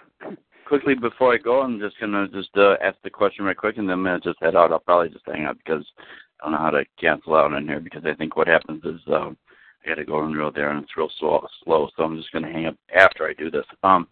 [0.65, 3.87] quickly before I go, I'm just gonna just uh, ask the question right quick, and
[3.87, 4.71] then I'm gonna just head out.
[4.71, 5.85] I'll probably just hang up because
[6.41, 8.99] I don't know how to cancel out in here because I think what happens is
[9.07, 9.37] um,
[9.83, 11.89] I got to go and real there, and it's real slow, slow.
[11.95, 13.65] So I'm just gonna hang up after I do this.
[13.83, 14.07] Um,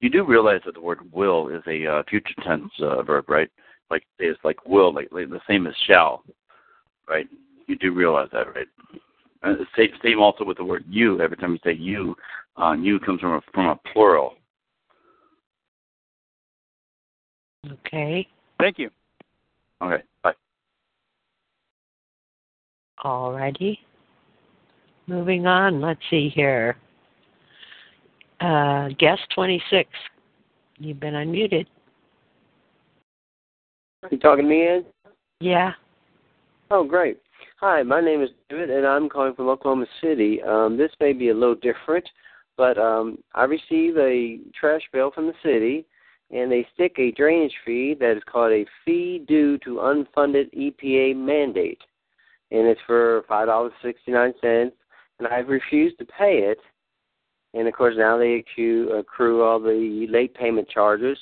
[0.00, 3.48] you do realize that the word will is a uh, future tense uh, verb, right?
[3.90, 6.24] Like it's like will, like, like the same as shall,
[7.08, 7.28] right?
[7.66, 8.66] You do realize that, right?
[9.42, 11.20] Uh, same, same also with the word you.
[11.20, 12.14] Every time you say you,
[12.56, 14.34] uh, you comes from a, from a plural.
[17.70, 18.26] Okay.
[18.60, 18.90] Thank you.
[19.80, 20.34] Okay, bye.
[23.02, 23.80] All righty.
[25.06, 25.80] Moving on.
[25.80, 26.76] Let's see here.
[28.40, 29.88] Uh, guest 26.
[30.78, 31.66] You've been unmuted.
[34.02, 34.86] Are you talking to me, Ed?
[35.40, 35.72] Yeah.
[36.74, 37.18] Oh, great.
[37.60, 40.40] Hi, my name is David, and I'm calling from Oklahoma City.
[40.42, 42.08] Um, this may be a little different,
[42.56, 45.84] but um, I receive a trash bill from the city,
[46.30, 51.14] and they stick a drainage fee that is called a fee due to unfunded EPA
[51.14, 51.82] mandate,
[52.50, 54.74] and it's for five dollars sixty nine cents,
[55.18, 56.58] and I've refused to pay it,
[57.52, 61.18] and of course now they accrue, accrue all the late payment charges.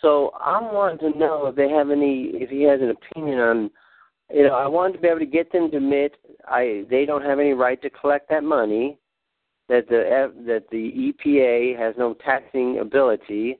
[0.00, 3.70] So I'm wanting to know if they have any, if he has an opinion on
[4.32, 7.24] you know, I wanted to be able to get them to admit I they don't
[7.24, 8.98] have any right to collect that money,
[9.68, 13.58] that the that the EPA has no taxing ability,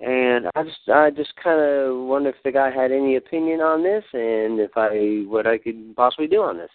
[0.00, 3.82] and I just I just kind of wonder if the guy had any opinion on
[3.82, 6.70] this and if I what I could possibly do on this.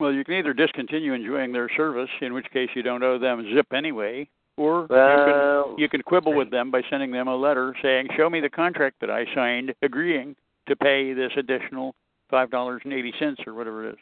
[0.00, 3.48] Well, you can either discontinue enjoying their service, in which case you don't owe them
[3.54, 7.36] zip anyway, or Well, you can you can quibble with them by sending them a
[7.36, 10.34] letter saying, "Show me the contract that I signed agreeing
[10.68, 11.94] to pay this additional
[12.30, 13.98] five dollars and eighty cents or whatever it is."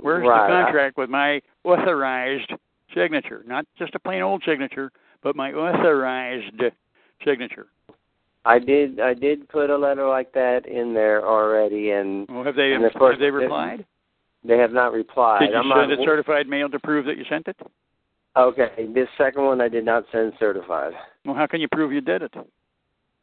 [0.00, 0.46] Where's right.
[0.48, 2.52] the contract with my authorized
[2.94, 3.42] signature?
[3.46, 6.62] Not just a plain old signature, but my authorized
[7.24, 7.66] signature.
[8.44, 12.56] I did I did put a letter like that in there already, and Well, have
[12.56, 13.84] they And of course, have they they- replied?
[14.44, 15.40] they have not replied.
[15.40, 17.56] Did you I'm send not, it certified mail to prove that you sent it?
[18.36, 20.94] Okay, this second one I did not send certified.
[21.26, 22.32] Well, how can you prove you did it?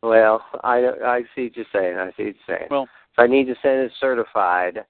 [0.04, 1.98] Well, I I see what you're saying.
[1.98, 2.68] I see what you're saying.
[2.70, 4.86] Well, so I need to send it certified.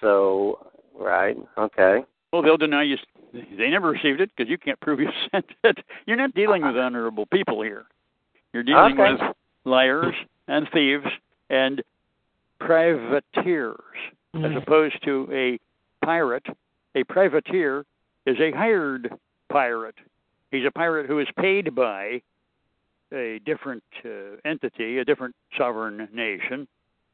[0.00, 0.66] So
[0.98, 2.00] right, okay.
[2.32, 2.96] Well, they'll deny you.
[3.32, 5.78] They never received it because you can't prove you sent it.
[6.06, 7.86] You're not dealing with honorable people here.
[8.52, 9.12] You're dealing Okay.
[9.12, 10.14] with liars
[10.48, 11.06] and thieves
[11.48, 11.82] and
[12.60, 13.80] privateers,
[14.34, 14.62] as mm.
[14.62, 15.58] opposed to a
[16.04, 16.46] pirate.
[16.94, 17.84] A privateer
[18.26, 19.10] is a hired
[19.50, 19.94] pirate.
[20.50, 22.20] He's a pirate who is paid by
[23.12, 26.66] a different uh, entity, a different sovereign nation,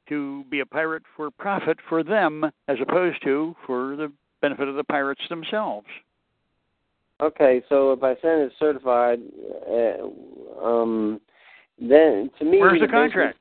[0.08, 4.76] to be a pirate for profit for them, as opposed to for the benefit of
[4.76, 5.86] the pirates themselves.
[7.20, 9.18] Okay, so if I send it certified,
[9.68, 11.20] uh, um,
[11.80, 13.36] then to me, Where's the contract?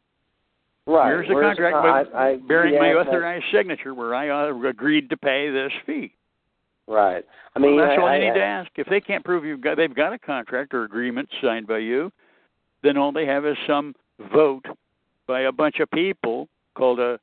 [0.88, 1.08] right.
[1.08, 4.30] Here's the where's contract I, with I, bearing my yeah, that- authorized signature where I
[4.30, 6.14] uh, agreed to pay this fee.
[6.88, 7.24] Right.
[7.56, 8.72] I mean, well, that's I, all I, you need I, to ask.
[8.78, 12.12] If they can't prove you've got they've got a contract or agreement signed by you,
[12.88, 13.94] then all they have is some
[14.34, 14.66] vote
[15.28, 17.20] by a bunch of people called a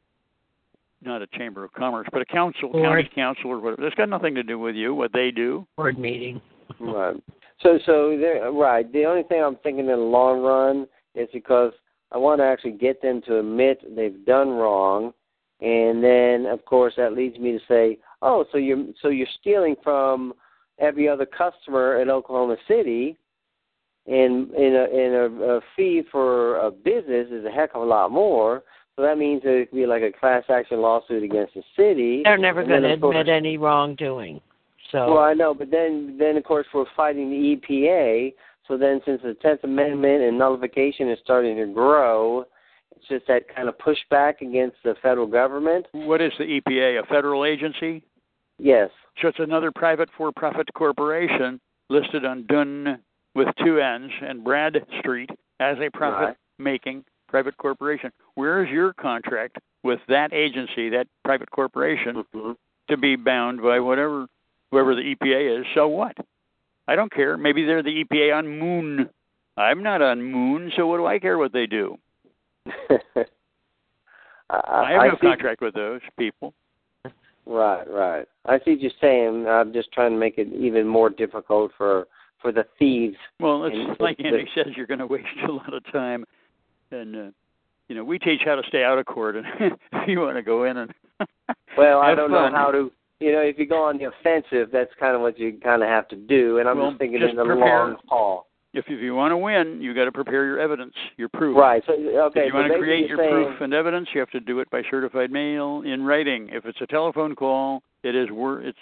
[1.02, 2.84] not a chamber of commerce, but a council, Board.
[2.84, 3.82] county council or whatever.
[3.82, 4.94] That's got nothing to do with you.
[4.94, 5.66] What they do.
[5.76, 6.40] Board meeting.
[6.80, 7.16] Right.
[7.60, 8.90] So, so there, right.
[8.90, 11.72] The only thing I'm thinking in the long run is because
[12.10, 15.12] I want to actually get them to admit they've done wrong,
[15.60, 19.76] and then of course that leads me to say, oh, so you're so you're stealing
[19.82, 20.32] from
[20.78, 23.16] every other customer in Oklahoma City,
[24.06, 27.84] and in a in a, a fee for a business is a heck of a
[27.84, 28.62] lot more.
[28.96, 32.22] So that means that it could be like a class action lawsuit against the city.
[32.24, 34.40] They're never going to of course- admit any wrongdoing.
[34.92, 38.34] So well, I know, but then, then of course, we're fighting the EPA.
[38.68, 42.44] So then, since the Tenth Amendment and nullification is starting to grow,
[42.94, 45.86] it's just that kind of pushback against the federal government.
[45.92, 47.02] What is the EPA?
[47.02, 48.04] A federal agency?
[48.58, 48.90] Yes.
[49.20, 51.60] So it's another private for-profit corporation
[51.90, 53.00] listed on Dunn
[53.34, 55.30] with two N's and Brad Street
[55.60, 58.10] as a profit-making private corporation.
[58.34, 62.52] Where is your contract with that agency, that private corporation, Mm-hmm.
[62.88, 64.26] to be bound by whatever
[64.70, 66.16] whoever the EPA is, so what?
[66.88, 67.36] I don't care.
[67.36, 69.08] Maybe they're the EPA on Moon.
[69.56, 71.96] I'm not on Moon, so what do I care what they do?
[72.66, 73.24] I,
[74.50, 76.54] I have I no see- contract with those people.
[77.46, 78.26] Right, right.
[78.46, 79.46] I see what you're saying.
[79.46, 82.06] I'm just trying to make it even more difficult for
[82.44, 83.16] for the thieves.
[83.40, 86.24] Well, it's And like Andy says, you're going to waste a lot of time,
[86.92, 87.30] and uh,
[87.88, 90.42] you know we teach how to stay out of court, and if you want to
[90.42, 90.92] go in and
[91.78, 92.92] Well, I don't fun, know how to.
[93.20, 95.88] You know, if you go on the offensive, that's kind of what you kind of
[95.88, 96.58] have to do.
[96.58, 97.86] And I'm Well, just thinking just in the prepare.
[97.86, 98.48] long haul.
[98.74, 101.56] If if you want to win, you got to prepare your evidence, your proof.
[101.56, 101.82] Right.
[101.86, 102.40] So okay.
[102.40, 104.60] if you so want to create your saying, proof and evidence, you have to do
[104.60, 106.50] it by certified mail in writing.
[106.52, 108.78] If it's a telephone call, it is wor- it's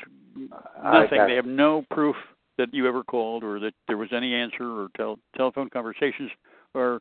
[0.82, 1.26] nothing.
[1.28, 2.16] They have no proof
[2.58, 6.30] that you ever called or that there was any answer or tel- telephone conversations
[6.74, 7.00] or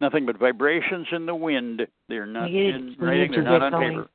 [0.00, 1.86] nothing but vibrations in the wind.
[2.08, 3.32] They're not We in writing.
[3.32, 3.90] They're not on going.
[3.90, 4.08] paper.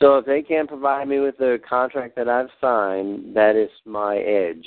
[0.00, 4.18] So if they can't provide me with the contract that I've signed, that is my
[4.18, 4.66] edge.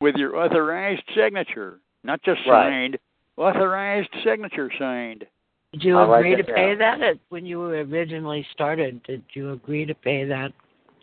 [0.00, 2.70] With your authorized signature, not just signed, Right.
[2.70, 2.98] signed,
[3.36, 5.26] authorized signature signed.
[5.72, 7.00] Did you I'll write agree to that pay down.
[7.00, 9.02] that when you originally started?
[9.02, 10.52] Did you agree to pay that?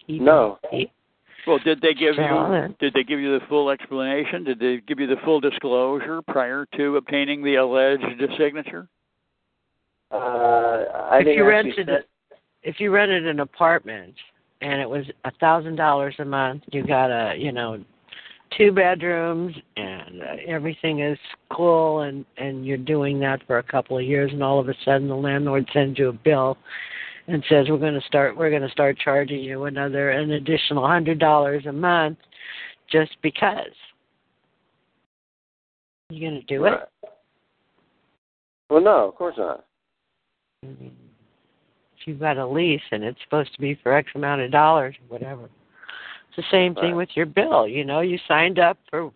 [0.07, 0.57] No.
[1.45, 4.43] Well, did they give you did they give you the full explanation?
[4.43, 8.03] Did they give you the full disclosure prior to obtaining the alleged
[8.37, 8.87] signature?
[10.11, 12.09] Uh, I if you actually rented set- it,
[12.63, 14.13] if you rented an apartment
[14.61, 17.83] and it was a thousand dollars a month, you got a you know
[18.57, 21.17] two bedrooms and uh, everything is
[21.51, 24.73] cool and and you're doing that for a couple of years and all of a
[24.85, 26.57] sudden the landlord sends you a bill
[27.27, 30.85] and says we're going to start we're going to start charging you another an additional
[30.87, 32.17] hundred dollars a month
[32.91, 33.71] just because
[36.09, 36.87] you going to do it Right.
[38.69, 39.65] Well, no, of course not.
[40.63, 44.95] If you've got a lease and it's supposed to be for X amount of dollars
[45.01, 45.43] or whatever.
[45.43, 46.95] It's the same thing Right.
[46.95, 47.67] with your bill.
[47.67, 49.11] You know, you signed up for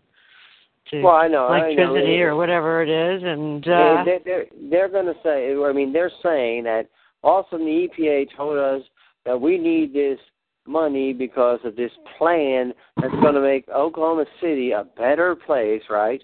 [0.91, 1.83] to Well, I know, I know.
[1.83, 5.53] electricity or whatever it is, and uh, they, they're they're going to say.
[5.53, 6.87] I mean, they're saying that
[7.23, 8.81] also the EPA told us
[9.25, 10.19] that we need this
[10.65, 16.21] money because of this plan that's going to make Oklahoma City a better place, right?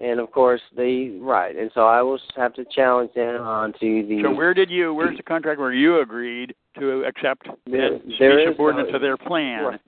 [0.00, 1.54] And of course, they right.
[1.56, 4.22] And so I will have to challenge them onto the.
[4.24, 4.92] So where did you?
[4.92, 8.98] Where's the contract where you agreed to accept There- and there be subordinate no- to
[8.98, 9.64] their plan?
[9.64, 9.80] Right.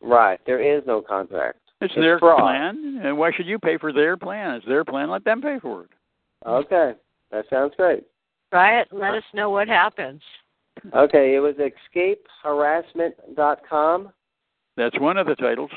[0.00, 0.40] Right.
[0.46, 1.58] There is no contract.
[1.82, 2.40] It's, It's their fraud.
[2.40, 4.54] plan, and why should you pay for their plan?
[4.56, 5.10] It's their plan.
[5.10, 5.90] Let them pay for it.
[6.46, 6.94] Okay,
[7.30, 8.04] that sounds great.
[8.50, 8.88] Try it.
[8.90, 10.22] and Let us know what happens.
[10.94, 14.12] Okay, it was escapeharassment.com.
[14.76, 15.72] That's one of the titles.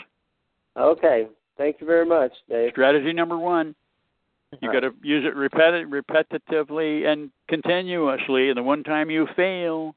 [0.78, 1.28] Okay,
[1.58, 2.70] thank you very much, Dave.
[2.72, 3.74] Strategy number one.
[4.62, 8.50] You All got to use it repeti- repetitively and continuously.
[8.50, 9.95] And the one time you fail,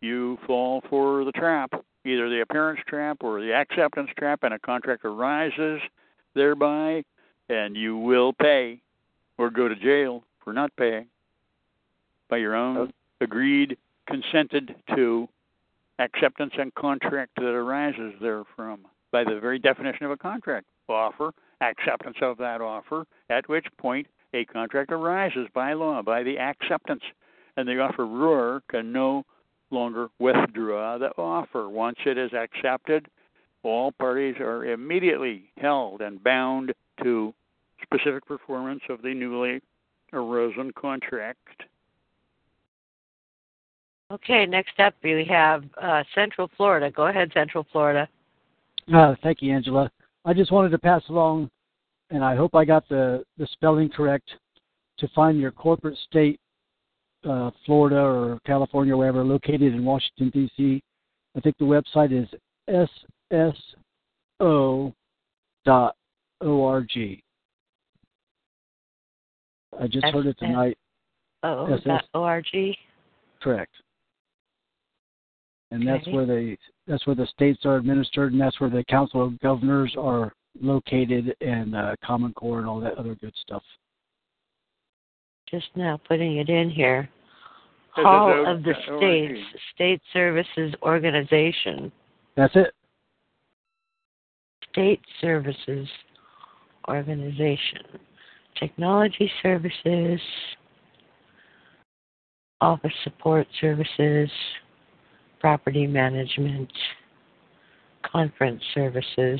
[0.00, 1.72] you fall for the trap,
[2.04, 5.82] either the appearance trap or the acceptance trap, and a contract arises
[6.34, 7.04] thereby,
[7.50, 8.80] and you will pay
[9.36, 11.08] or go to jail for not paying
[12.34, 12.92] by your own Okay.
[13.20, 13.78] agreed,
[14.08, 15.28] consented to
[16.00, 22.16] acceptance and contract that arises therefrom by the very definition of a contract offer, acceptance
[22.20, 27.04] of that offer, at which point a contract arises by law, by the acceptance,
[27.56, 29.24] and the offeror can no
[29.70, 31.68] longer withdraw the offer.
[31.68, 33.06] Once it is accepted,
[33.62, 37.32] all parties are immediately held and bound to
[37.80, 39.62] specific performance of the newly
[40.12, 41.62] arisen contract.
[44.14, 46.88] Okay, next up we have uh, Central Florida.
[46.88, 48.08] Go ahead, Central Florida.
[48.94, 49.90] Uh, thank you, Angela.
[50.24, 51.50] I just wanted to pass along,
[52.10, 54.30] and I hope I got the, the spelling correct,
[54.98, 56.38] to find your corporate state,
[57.28, 60.80] uh, Florida or California, or wherever, located in Washington, D.C.
[61.36, 62.28] I think the website is
[64.40, 64.92] sso
[65.64, 65.96] dot
[66.40, 66.88] org.
[69.80, 70.78] I just heard it tonight.
[71.42, 71.84] Oh, SS.
[71.84, 72.46] dot org.
[73.42, 73.72] Correct.
[75.74, 76.12] And that's Okay.
[76.12, 76.56] where they
[76.86, 81.34] that's where the states are administered, and that's where the council of governors are located,
[81.40, 83.62] and uh, Common Core and all that other good stuff.
[85.50, 87.08] Just now putting it in here.
[87.96, 89.60] Is it Hall the- of the uh, States ORG?
[89.74, 91.90] State Services Organization.
[92.36, 92.72] That's it.
[94.70, 95.88] State Services
[96.88, 97.82] Organization.
[98.60, 100.20] Technology Services,
[102.60, 104.30] Office Support Services,
[105.44, 106.72] Property Management,
[108.02, 109.38] Conference Services.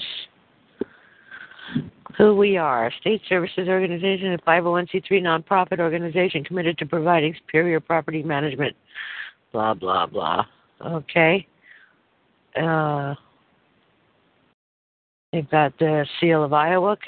[2.18, 8.22] Who we are, State Services Organization, a 501c3 nonprofit organization committed to providing superior property
[8.22, 8.76] management,
[9.50, 10.44] blah, blah, blah.
[10.84, 11.46] Okay.
[12.54, 13.14] Uh,
[15.32, 16.98] They've got the seal of Iowa.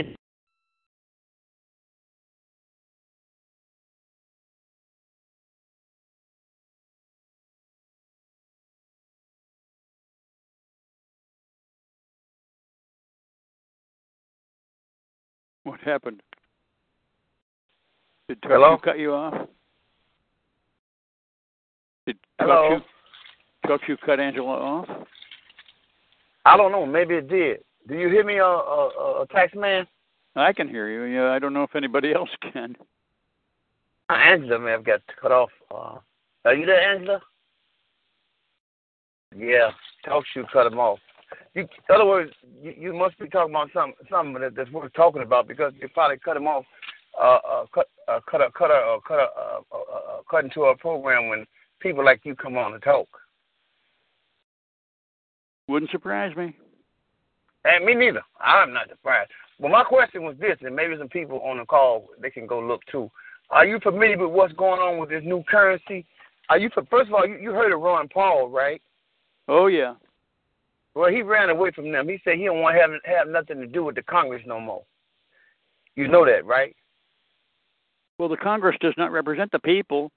[15.67, 16.23] What happened?
[18.29, 18.77] Did Hello?
[18.77, 19.49] TalkShoe cut you off?
[22.07, 22.79] Did Hello?
[23.67, 24.89] TalkShoe, TalkShoe cut Angela off?
[26.45, 26.87] I don't know.
[26.87, 27.65] Maybe it did.
[27.89, 28.87] Do you hear me, uh, uh,
[29.23, 29.89] uh tax man?
[30.37, 31.13] I can hear you.
[31.13, 32.77] Yeah, I don't know if anybody else can.
[34.09, 35.51] Uh, Angela may have got cut off.
[35.69, 35.99] Uh,
[36.45, 37.21] are you there, Angela?
[39.37, 39.71] Yeah,
[40.05, 41.01] talk shoe cut him off.
[41.55, 42.33] You, in other words,
[42.63, 45.89] you, you must be talking about something, something that, that's worth talking about because you
[45.89, 46.65] probably cut him off,
[47.21, 50.45] uh, uh, cut, uh, cut a, cut a, uh, cut a, uh, uh, uh, cut
[50.45, 51.47] into a program when
[51.81, 53.09] people like you come on and talk.
[55.69, 56.57] Wouldn't surprise me.
[57.65, 58.23] And me neither.
[58.41, 59.31] I'm not surprised.
[59.59, 62.61] But my question was this, and maybe some people on the call they can go
[62.61, 63.11] look too.
[63.51, 66.05] Are you familiar with what's going on with this new currency?
[66.49, 68.81] Are you first of all you, you heard of Ron Paul, right?
[69.49, 69.95] Oh yeah.
[70.97, 72.09] Well, he ran away from them.
[72.09, 74.59] He said he don't want to have have nothing to do with the Congress no
[74.59, 74.83] more.
[75.95, 76.75] You know that, right?
[78.19, 80.11] Well, the Congress does not represent the people.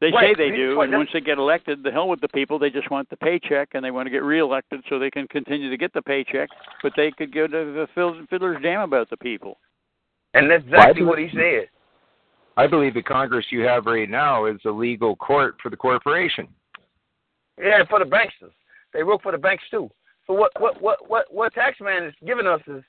[0.00, 2.58] They Right, say they do, and once they get elected, the hell with the people.
[2.58, 5.68] They just want the paycheck, and they want to get reelected so they can continue
[5.70, 6.48] to get the paycheck.
[6.82, 9.58] But they could go to the fiddler's fiddler's jam about the people.
[10.32, 11.68] And that's exactly what he said.
[12.56, 16.48] I believe the Congress you have right now is a legal court for the corporation.
[17.58, 18.52] Yeah, for the banksters.
[18.94, 19.90] They work for the banks too.
[20.26, 22.82] So what what what what what taxman is giving us is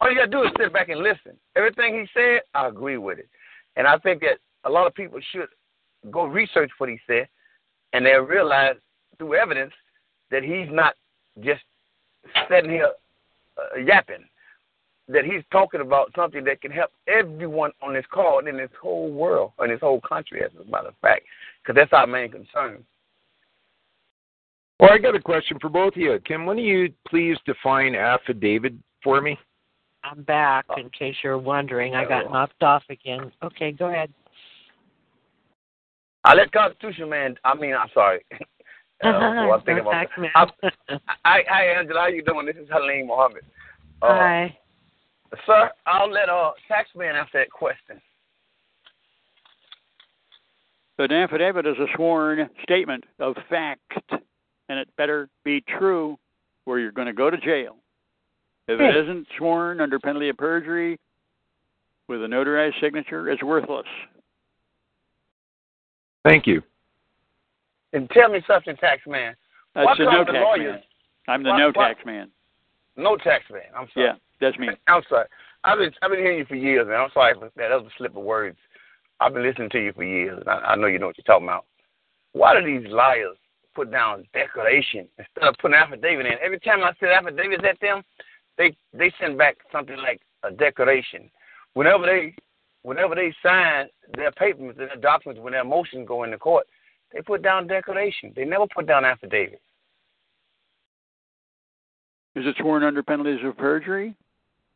[0.00, 1.38] all you gotta do is sit back and listen.
[1.56, 3.28] Everything he said, I agree with it.
[3.76, 5.48] And I think that a lot of people should
[6.10, 7.28] go research what he said
[7.92, 8.74] and they'll realize
[9.16, 9.72] through evidence
[10.30, 10.94] that he's not
[11.40, 11.62] just
[12.50, 12.90] sitting here
[13.56, 14.24] uh, yapping.
[15.08, 18.70] That he's talking about something that can help everyone on this call and in this
[18.80, 21.24] whole world, in this whole country, as a matter of fact,
[21.62, 22.84] because that's our main concern.
[24.82, 26.18] Well, I got a question for both of you.
[26.26, 29.38] Can one of you please define affidavit for me?
[30.02, 31.94] I'm back in case you're wondering.
[31.94, 33.30] I got knocked off again.
[33.44, 34.12] Okay, go ahead.
[36.24, 37.36] I let Constitution man.
[37.44, 38.24] I mean, I'm sorry.
[39.04, 39.90] Uh, well, I'm thinking about.
[39.90, 40.30] tax man.
[40.36, 40.46] I,
[41.24, 42.02] I, hi, Angela.
[42.02, 42.46] How you doing?
[42.46, 43.42] This is Alim Mohammed.
[44.00, 44.58] Uh, Hi.
[45.44, 48.00] Sir, I'll let uh taxman answer that question.
[51.00, 53.90] An affidavit is a sworn statement of fact,
[54.72, 56.16] and it better be true,
[56.64, 57.76] or you're going to go to jail.
[58.68, 60.98] If it isn't sworn under penalty of perjury
[62.08, 63.84] with a notarized signature, it's worthless.
[66.24, 66.62] Thank you.
[67.92, 69.34] And tell me something, taxman.
[69.74, 70.82] That's Why the come no the tax lawyers- man.
[71.28, 72.30] I'm the why- no why- tax man.
[72.96, 73.68] No taxman.
[73.76, 74.06] I'm sorry.
[74.06, 74.68] Yeah, that's me.
[74.88, 75.26] I'm sorry.
[75.64, 78.16] I've been I've been hearing you for years, and I'm sorry for that other slip
[78.16, 78.56] of words.
[79.20, 81.24] I've been listening to you for years, and I, I know you know what you're
[81.24, 81.66] talking about.
[82.32, 83.36] Why do these liars
[83.74, 86.32] put down declaration instead of putting affidavit in?
[86.44, 88.02] Every time I send affidavits at them,
[88.58, 91.30] they they send back something like a declaration.
[91.74, 92.34] Whenever they
[92.82, 96.66] whenever they sign their papers and their documents, when their motions go into court,
[97.12, 98.32] they put down declaration.
[98.34, 99.60] They never put down affidavit.
[102.34, 104.14] Is it sworn under penalties of perjury?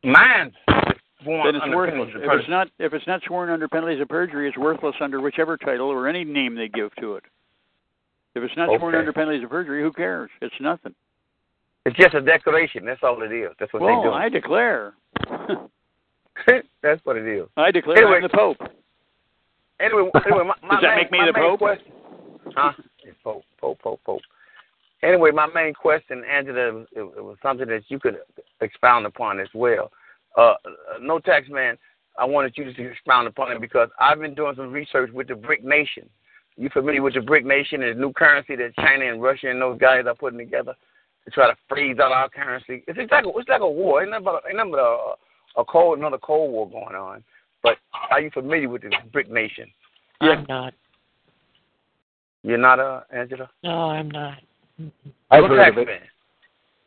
[0.03, 0.53] Mine.
[1.25, 2.09] then it's worthless.
[2.15, 5.57] If it's not if it's not sworn under penalties of perjury, it's worthless under whichever
[5.57, 7.23] title or any name they give to it.
[8.37, 10.29] If it's not sworn under penalties of perjury, who cares?
[10.41, 10.93] It's nothing.
[11.85, 12.85] It's just a declaration.
[12.85, 13.49] That's all it is.
[13.59, 14.13] That's what well, they do.
[14.13, 14.93] I declare.
[16.83, 17.47] That's what it is.
[17.57, 18.17] I declare Anyway.
[18.17, 18.57] I'm the Pope.
[19.79, 21.59] Anyway, anyway, my, my Does that main, make me the Pope?
[21.59, 21.91] Question,
[22.55, 22.73] huh?
[23.23, 24.21] Pope, Pope, Pope, Pope.
[25.03, 28.17] Anyway, my main question, Angela, it, it was something that you could
[28.61, 29.91] expound upon as well.
[30.35, 30.53] Uh,
[31.01, 31.77] no tax man,
[32.17, 35.35] I wanted you to expound upon it because I've been doing some research with the
[35.35, 36.09] BRIC Nation.
[36.57, 39.61] You familiar with the BRIC Nation and the new currency that China and Russia and
[39.61, 40.73] those guys are putting together
[41.25, 42.83] to try to freeze out our currency?
[42.87, 44.01] It's like a, it's like a war.
[44.01, 45.13] Ain't nothing but, ain't nothing but a,
[45.61, 47.23] a cold another cold war going on.
[47.61, 47.77] But
[48.09, 49.67] are you familiar with the BRIC Nation?
[50.21, 50.73] I'm not.
[52.43, 53.49] You're not, uh, Angela?
[53.63, 54.37] No, I'm not.
[55.31, 55.87] I've No heard of it.
[55.87, 55.99] man.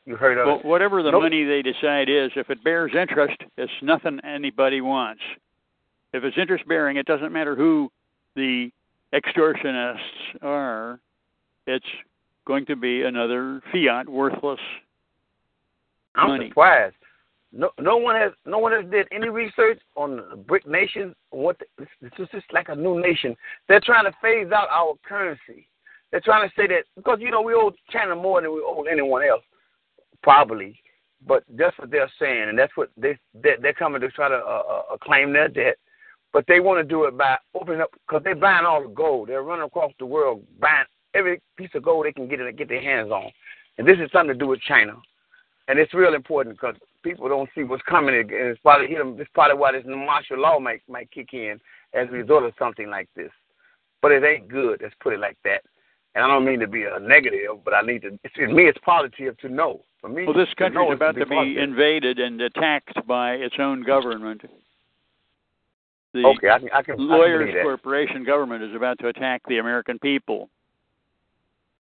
[0.06, 0.64] You heard of Well, it?
[0.64, 1.22] whatever the Nope.
[1.22, 5.22] money they decide is, if it bears interest, it's nothing anybody wants.
[6.12, 7.92] If it's interest bearing, it doesn't matter who
[8.34, 8.70] the
[9.14, 11.00] extortionists are.
[11.66, 11.84] It's
[12.46, 14.60] going to be another fiat worthless
[16.14, 16.48] I'm money.
[16.48, 16.96] surprised.
[17.52, 21.14] No, no one has, no one has did any research on the BRIC nation.
[21.30, 23.36] What the, it's just like a new nation.
[23.68, 25.68] They're trying to phase out our currency.
[26.10, 28.84] They're trying to say that because you know we owe China more than we owe
[28.90, 29.42] anyone else,
[30.22, 30.80] probably.
[31.26, 34.36] but that's what they're saying, and that's what they they're, they're coming to try to
[34.36, 35.76] uh, uh, claim their debt.
[36.32, 39.28] But they want to do it by opening up because they're buying all the gold.
[39.28, 40.85] They're running across the world buying
[41.15, 43.31] every piece of gold they can get and get their hands on.
[43.78, 44.94] And this is something to do with China,
[45.69, 49.57] and it's real important because people don't see what's coming, and it's probably it's probably
[49.57, 51.59] why this martial law might might kick in
[51.94, 53.31] as a result of something like this.
[54.02, 54.81] But it ain't good.
[54.82, 55.62] Let's put it like that.
[56.15, 58.19] And I don't mean to be a negative, but I need to.
[58.35, 59.82] For me, it's positive to know.
[60.01, 61.62] For me, well, this country is about to be, positive.
[61.62, 64.43] invaded and attacked by its own government.
[66.12, 67.62] The okay, I can, I can, Lawyers I.
[67.62, 70.48] Corporation government is about to attack the American people.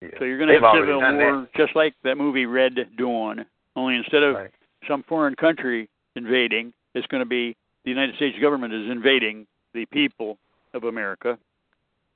[0.02, 0.10] Yeah.
[0.20, 3.46] So you're going to They've have civil war, just like that movie Red Dawn.
[3.76, 4.52] Only instead of Right.
[4.88, 9.86] some foreign country invading, it's going to be the United States government is invading the
[9.88, 10.38] people
[10.74, 11.38] of America,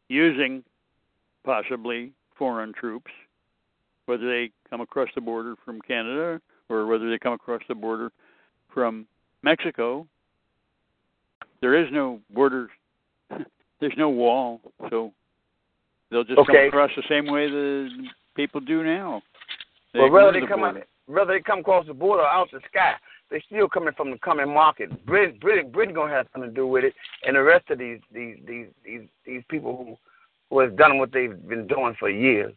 [0.08, 0.64] using
[1.44, 3.12] possibly foreign troops,
[4.06, 8.12] whether they come across the border from Canada or whether they come across the border
[8.74, 9.08] from
[9.42, 10.08] Mexico.
[11.62, 12.70] There is no border.
[13.80, 15.12] There's no wall, so
[16.10, 17.90] they'll just come across the same way the
[18.36, 19.22] people do now.
[19.94, 20.80] They But ignore whether they the come border.
[20.80, 22.94] out, whether they come across the border or out the sky,
[23.30, 25.06] they're still coming from the coming market.
[25.06, 26.94] Britain, Britain, Britain gonna have something to do with it,
[27.26, 29.98] and the rest of these these these these, these people who
[30.50, 32.54] who has done what they've been doing for years.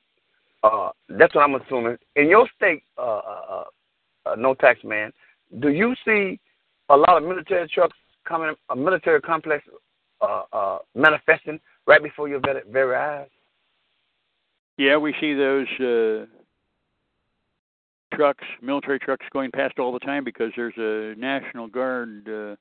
[0.62, 1.96] Uh, that's what I'm assuming.
[2.16, 3.64] In your state, uh, uh,
[4.26, 5.12] uh, no tax man,
[5.60, 6.38] do you see
[6.88, 7.96] a lot of military trucks
[8.26, 9.64] coming, a military complex
[10.20, 13.28] uh, uh, manifesting right before your very, very eyes?
[14.78, 16.26] Yeah, we see those uh,
[18.14, 22.56] trucks, military trucks, going past all the time because there's a National Guard uh,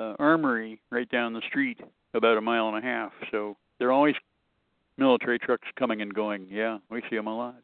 [0.00, 1.80] uh, armory right down the street,
[2.14, 3.12] about a mile and a half.
[3.30, 4.14] So there are always
[4.96, 6.46] military trucks coming and going.
[6.50, 7.56] Yeah, we see them a lot.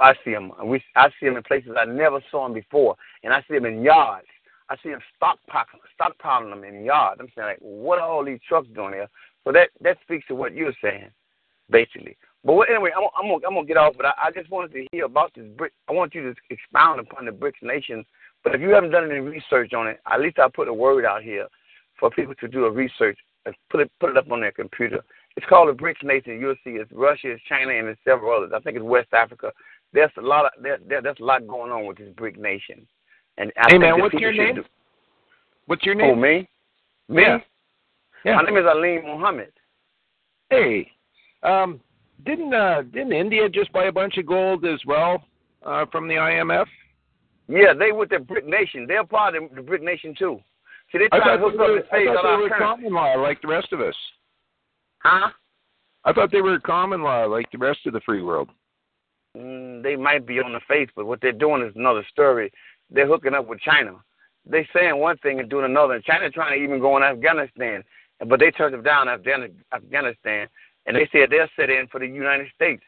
[0.00, 0.52] I see them.
[0.64, 3.64] We, I see them in places I never saw them before, and I see them
[3.64, 4.26] in yards.
[4.70, 7.20] I see them stockpiling, stockpiling them in yards.
[7.20, 9.08] I'm saying, like, what are all these trucks doing here?
[9.44, 11.10] So that that speaks to what you're saying,
[11.70, 12.16] basically.
[12.44, 13.94] But what, anyway, I'm, I'm gonna I'm gonna get off.
[13.96, 15.72] But I, I just wanted to hear about this brick.
[15.88, 18.04] I want you to expound upon the BRICS nation.
[18.44, 21.04] But if you haven't done any research on it, at least I'll put a word
[21.04, 21.46] out here
[21.98, 25.02] for people to do a research and put it put it up on their computer.
[25.36, 26.40] It's called the BRICS nation.
[26.40, 28.52] You'll see it's Russia, it's China, and it's several others.
[28.54, 29.52] I think it's West Africa.
[29.92, 32.86] There's a lot of there, there there's a lot going on with this BRIC nation.
[33.40, 34.56] And I Hey, man, what's your name?
[34.56, 34.64] do-
[35.66, 36.10] What's your name?
[36.10, 36.46] Oh, me?
[37.08, 37.22] Me?
[37.22, 37.38] Yeah.
[38.24, 38.36] Yeah.
[38.36, 39.52] My name is Alim Mohammed.
[40.50, 40.90] Hey,
[41.42, 41.80] um,
[42.26, 45.24] didn't uh, didn't India just buy a bunch of gold as well
[45.64, 46.66] uh, from the IMF?
[47.48, 48.84] Yeah, they with the BRIC nation.
[48.86, 50.38] They're part of the BRIC nation too.
[50.92, 52.58] See, they try to hook up were, and I phase thought out they our currency.
[52.58, 53.94] common law like the rest of us.
[54.98, 55.30] Huh?
[56.04, 58.50] I thought they were common law like the rest of the free world.
[59.36, 62.50] Mm, they might be on the face, but what they're doing is another story.
[62.90, 63.96] They're hooking up with China.
[64.46, 65.94] They're saying one thing and doing another.
[65.94, 67.84] And China trying to even go in Afghanistan,
[68.26, 70.48] but they turned them down Afghan- Afghanistan,
[70.86, 72.82] and they said they'll sit in for the United States.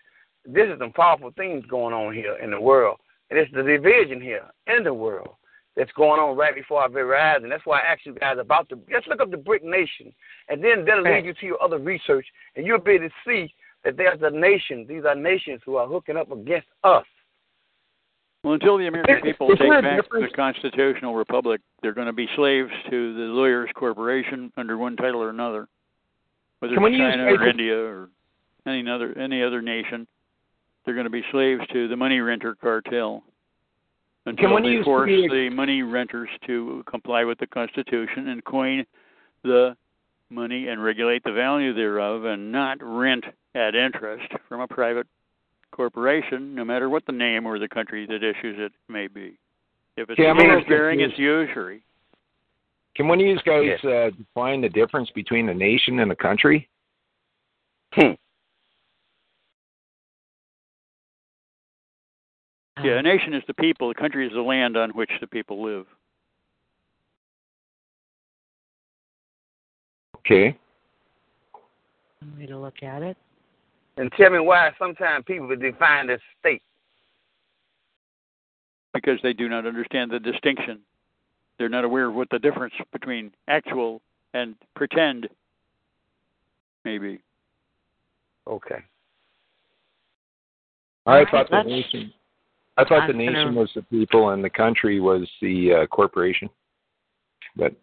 [0.44, 2.98] This is some powerful things going on here in the world,
[3.30, 5.36] and it's the division here in the world
[5.76, 7.42] that's going on right before our very eyes.
[7.42, 8.78] And that's why I asked you guys about the.
[8.92, 10.12] Let's look up the BRIC nation,
[10.48, 12.26] and then that'll lead you to your other research,
[12.56, 13.54] and you'll be able to see
[13.84, 14.86] that there's a nation.
[14.88, 17.06] These are nations who are hooking up against us.
[18.42, 22.70] Well, until the American people take back the constitutional republic, they're going to be slaves
[22.90, 25.68] to the Lawyers Corporation under one title or another,
[26.58, 28.08] whether Can it's China or India or
[28.66, 30.08] any other any other nation.
[30.84, 33.22] They're going to be slaves to the money renter cartel
[34.26, 38.84] until one they force the money renters to comply with the Constitution and coin
[39.44, 39.76] the
[40.30, 43.24] money and regulate the value thereof and not rent
[43.54, 45.06] at interest from a private
[45.72, 49.38] corporation, no matter what the name or the country that issues it may be.
[49.96, 51.82] If it's See, I'm a little interest bearing, it's usury.
[52.94, 56.68] Can one of you guys uh, define the difference between a nation and a country?
[57.94, 58.12] Hmm.
[62.82, 65.62] Yeah, a nation is the people, the country is the land on which the people
[65.62, 65.86] live.
[70.18, 70.56] Okay.
[72.20, 73.16] One way to look at it.
[73.96, 76.62] And tell me why sometimes people define this state.
[78.94, 80.80] because they do not understand the distinction.
[81.58, 84.00] They're not aware of what the difference between actual
[84.34, 85.28] and pretend
[86.84, 87.20] may be.
[88.46, 88.82] Okay.
[91.06, 92.12] I thought the nation.
[92.76, 96.48] I thought the nation was the people and the country was the uh, corporation.
[97.56, 97.74] But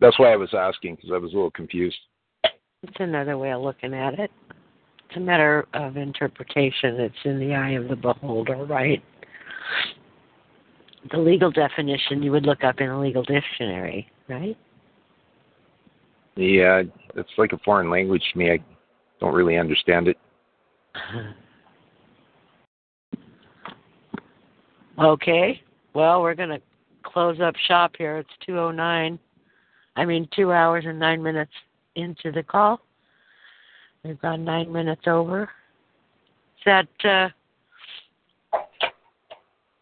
[0.00, 1.96] that's why I was asking because I was a little confused.
[2.44, 4.30] It's another way of looking at it.
[5.10, 7.00] It's a matter of interpretation.
[7.00, 9.02] It's in the eye of the beholder, right?
[11.10, 14.56] the legal definition you would look up in a legal dictionary, right?
[16.36, 16.82] Yeah,
[17.16, 18.52] it's like a foreign language to me.
[18.52, 18.58] I
[19.18, 20.18] don't really understand it.
[24.98, 25.62] Okay.
[25.94, 26.60] Well, we're going to
[27.04, 28.18] close up shop here.
[28.18, 29.18] It's 209.
[29.96, 31.52] I mean, 2 hours and 9 minutes
[31.96, 32.80] into the call.
[34.04, 35.42] We've gone 9 minutes over.
[35.44, 37.28] Is that uh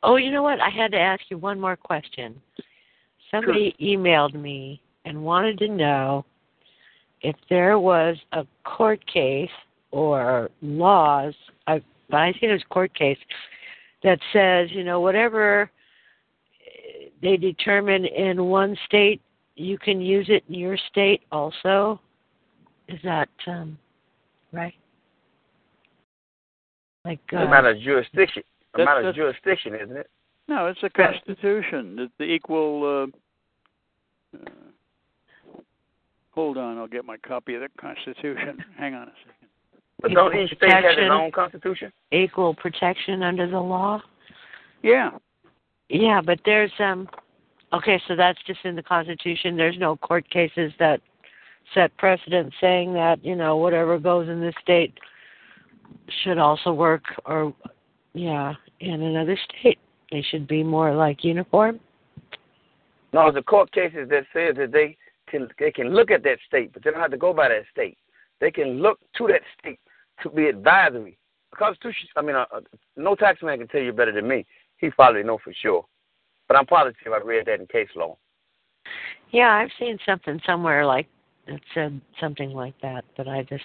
[0.02, 0.60] Oh, you know what?
[0.60, 2.40] I had to ask you one more question.
[3.30, 6.24] Somebody emailed me and wanted to know
[7.22, 9.50] if there was a court case
[9.90, 11.34] or laws,
[11.66, 11.82] I,
[12.12, 13.18] I think it was court case,
[14.04, 15.70] that says, you know, whatever
[17.20, 19.20] they determine in one state,
[19.56, 22.00] you can use it in your state also.
[22.88, 23.76] Is that um,
[24.52, 24.74] right?
[27.04, 28.42] Like uh, a matter of jurisdiction.
[28.74, 30.10] A That's- matter of jurisdiction, isn't it?
[30.48, 31.96] No, it's the Constitution.
[31.98, 33.10] It's the equal.
[34.34, 35.60] Uh, uh,
[36.32, 38.64] hold on, I'll get my copy of the Constitution.
[38.78, 39.48] Hang on a second.
[40.00, 41.10] But don't Equal each state have its protection.
[41.10, 41.92] own constitution?
[42.12, 44.00] equal protection under the law.
[44.82, 45.10] Yeah,
[45.88, 47.08] Yeah, but there's um
[47.72, 49.56] okay, so that's just in the Constitution.
[49.56, 51.00] There's no court cases that
[51.74, 54.98] set precedent saying that, you know, whatever goes in this state
[56.22, 57.54] should also work or
[58.14, 59.78] yeah, in another state.
[60.10, 61.80] They should be more like uniform.
[63.12, 64.96] No, the court cases that says that they
[65.28, 67.64] can they can look at that state, but they don't have to go by that
[67.70, 67.98] state.
[68.40, 69.80] They can look to that state
[70.22, 71.18] to be advisory.
[71.50, 72.60] The Constitution, I mean, uh, uh,
[72.96, 74.46] no tax man can tell you better than me.
[74.78, 75.84] He probably know for sure,
[76.46, 78.16] but I'm positive I read that in case law.
[79.30, 81.08] Yeah, I've seen something somewhere like
[81.48, 83.64] that said something like that, but I just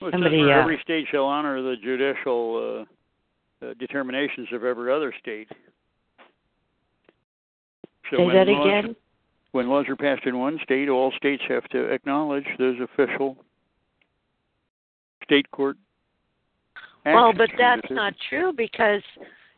[0.00, 2.86] Well, somebody uh, every state shall honor the judicial
[3.62, 5.48] uh, uh, determinations of every other state.
[8.10, 8.96] So say that laws- again.
[9.52, 13.36] When laws are passed in one state, all states have to acknowledge those official
[15.24, 15.76] state court.
[17.04, 19.02] Well, but that's not true because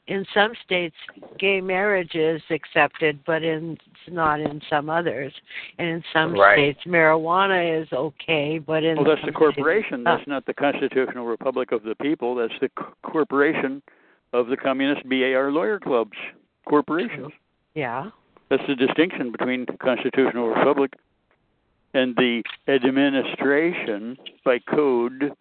[0.07, 0.97] in some states
[1.39, 3.79] gay marriage is accepted, but in
[4.09, 5.33] not in some others.
[5.79, 6.57] And in some Right.
[6.57, 10.03] states marijuana is okay, but in Well, that's the corporation.
[10.03, 12.35] states- That's not the constitutional republic of the people.
[12.35, 13.83] That's the c- corporation
[14.35, 16.19] of the communist BAR lawyer clubs.
[16.67, 17.33] Corporations.
[17.75, 18.11] yeah.
[18.51, 20.95] That's the distinction between the constitutional republic
[21.95, 25.33] and the administration by code.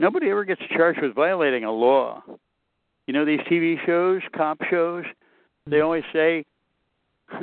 [0.00, 2.22] Nobody ever gets charged with violating a law.
[3.06, 5.04] You know these TV shows, cop shows,
[5.66, 5.84] they mm-hmm.
[5.84, 6.44] always say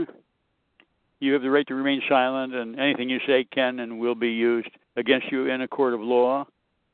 [1.20, 4.30] you have the right to remain silent and anything you say can and will be
[4.30, 6.46] used against you in a court of law.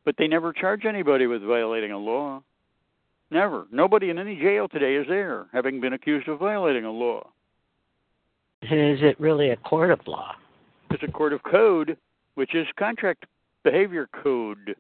[0.04, 2.44] But they never charge anybody with violating a law.
[3.32, 3.66] Never.
[3.72, 7.28] Nobody in any jail today is there having been accused of violating a law.
[8.62, 10.36] And is it really a court of law?
[10.92, 11.98] It's a court of code,
[12.36, 13.26] which is contract
[13.64, 14.76] behavior code.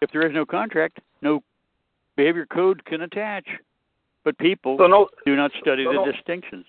[0.00, 1.42] If there is no contract, no
[2.16, 3.46] behavior code can attach.
[4.24, 6.64] But people So no, do not study so the no- distinctions.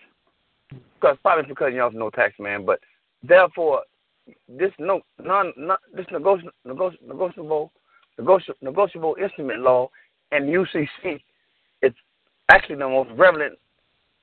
[0.95, 2.79] because probably because you also no tax man, but
[3.21, 3.81] therefore
[4.47, 7.71] this no non, non this negoti- negoti- negotiable
[8.61, 9.89] negotiable instrument law
[10.31, 11.19] and UCC
[11.81, 11.97] it's
[12.49, 13.57] actually the most relevant,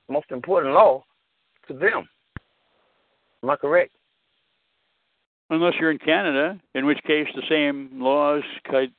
[0.09, 1.03] most important law
[1.67, 2.07] to them.
[3.43, 3.91] Am I correct?
[5.51, 8.41] Unless you're in Canada, in which case the same laws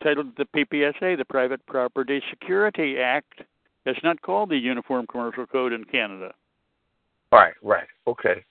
[0.03, 3.41] titled the PPSA, the Private Property Security Act.
[3.87, 6.35] It's not called the Uniform Commercial Code in Canada.
[7.33, 7.87] Right, right.
[8.07, 8.45] Okay.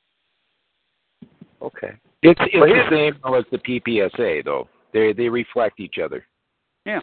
[1.61, 1.91] Okay.
[2.23, 4.67] It's it's But the here's- same as the PPSA though.
[4.93, 6.25] They they reflect each other.
[6.87, 7.01] Yeah.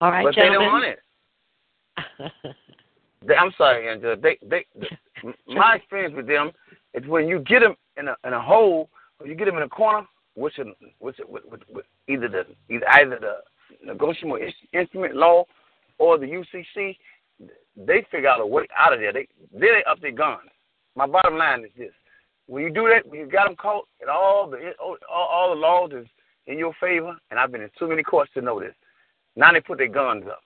[0.00, 1.00] All right, but they don't want it.
[3.38, 4.16] I'm sorry, Angela.
[4.16, 4.88] They, they, they,
[5.48, 6.50] my experience with them
[6.94, 9.62] is when you get them in a in a hole, or you get them in
[9.62, 10.66] a corner, which is
[10.98, 13.36] which with, with, with either the either either the
[13.84, 14.38] negotiable
[14.72, 15.44] instrument law
[15.98, 16.96] or the UCC,
[17.76, 19.12] they figure out a way out of there.
[19.12, 20.50] They then they up their guns.
[20.94, 21.92] My bottom line is this:
[22.46, 25.60] when you do that, when you got them caught, and all the all, all the
[25.60, 26.06] laws is
[26.46, 28.74] in your favor, and I've been in too many courts to know this.
[29.36, 30.40] Now they put their guns up.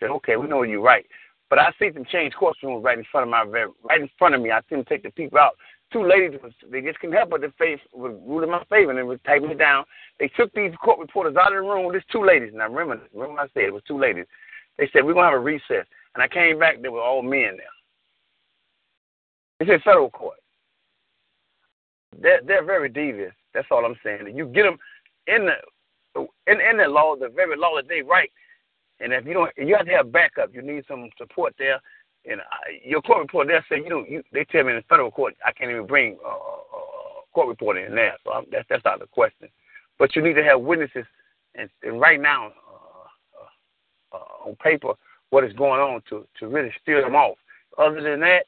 [0.00, 1.06] Say, okay, we know you're right.
[1.50, 4.40] But I see them change courtrooms right in front of my right in front of
[4.40, 4.52] me.
[4.52, 5.56] I see them take the people out.
[5.92, 8.90] Two ladies, was, they just couldn't help but their face was ruled in my favor
[8.90, 9.84] and it was typing it down.
[10.20, 11.90] They took these court reporters out of the room.
[11.90, 14.26] There's two ladies, and I remember, remember I said it was two ladies.
[14.78, 16.80] They said we're gonna have a recess, and I came back.
[16.80, 17.66] There were all men there.
[19.58, 20.38] It's a federal court.
[22.20, 23.34] They're they're very devious.
[23.52, 24.36] That's all I'm saying.
[24.36, 24.78] You get them
[25.26, 28.30] in the in in the law, the very law that they write,
[29.00, 30.54] And if you don't, you have to have backup.
[30.54, 31.80] You need some support there.
[32.30, 34.82] And I, your court report, they say you know, you, they tell me in the
[34.88, 38.16] federal court I can't even bring uh, uh, court report in there.
[38.24, 39.48] So I'm, that's that's of the question.
[39.98, 41.06] But you need to have witnesses,
[41.54, 44.92] and, and right now, uh, uh, uh, on paper,
[45.30, 47.38] what is going on to to really steer them off.
[47.78, 48.44] Other than that,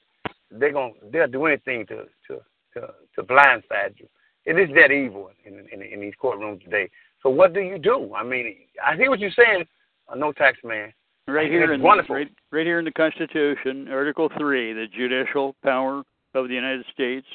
[0.51, 2.41] they're going they'll do anything to to
[2.74, 4.09] to, to blindside you.
[4.45, 6.91] It is that evil in, in in these courtrooms today.
[7.23, 8.12] So what do you do?
[8.15, 9.65] I mean, I hear what you're saying.
[10.13, 10.93] A no tax man.
[11.27, 12.17] Right here in wonderful.
[12.17, 16.03] right, right here in the Constitution, Article Three, the judicial power
[16.35, 17.27] of the United States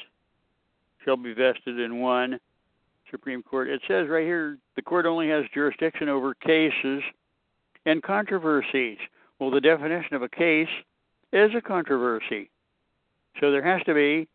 [1.04, 2.38] shall be vested in one
[3.10, 3.68] Supreme Court.
[3.68, 7.02] It says right here the court only has jurisdiction over cases
[7.84, 8.98] and controversies.
[9.40, 10.68] Well, the definition of a case
[11.32, 12.50] is a controversy.
[13.40, 14.28] So there has to be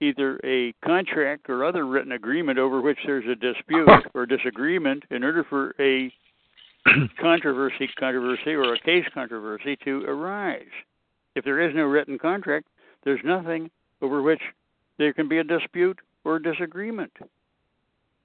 [0.00, 5.24] either a contract or other written agreement over which there's a dispute or disagreement in
[5.24, 6.12] order for a
[7.20, 10.64] controversy controversy or a case controversy to arise.
[11.36, 12.66] If there is no written contract,
[13.04, 13.70] there's nothing
[14.02, 14.40] over which
[14.98, 17.12] there can be a dispute or a disagreement.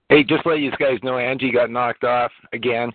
[0.10, 2.91] Hey, just let you guys know, Angie got knocked off again.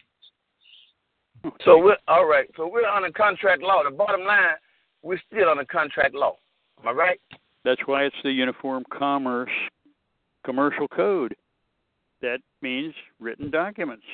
[1.65, 2.49] So we're all right.
[2.57, 3.83] So we're on a contract law.
[3.83, 4.55] The bottom line,
[5.03, 6.37] we're still on a contract law.
[6.81, 7.21] Am I right?
[7.65, 9.51] That's why it's the Uniform Commerce
[10.45, 11.35] Commercial Code.
[12.23, 14.05] That means written documents,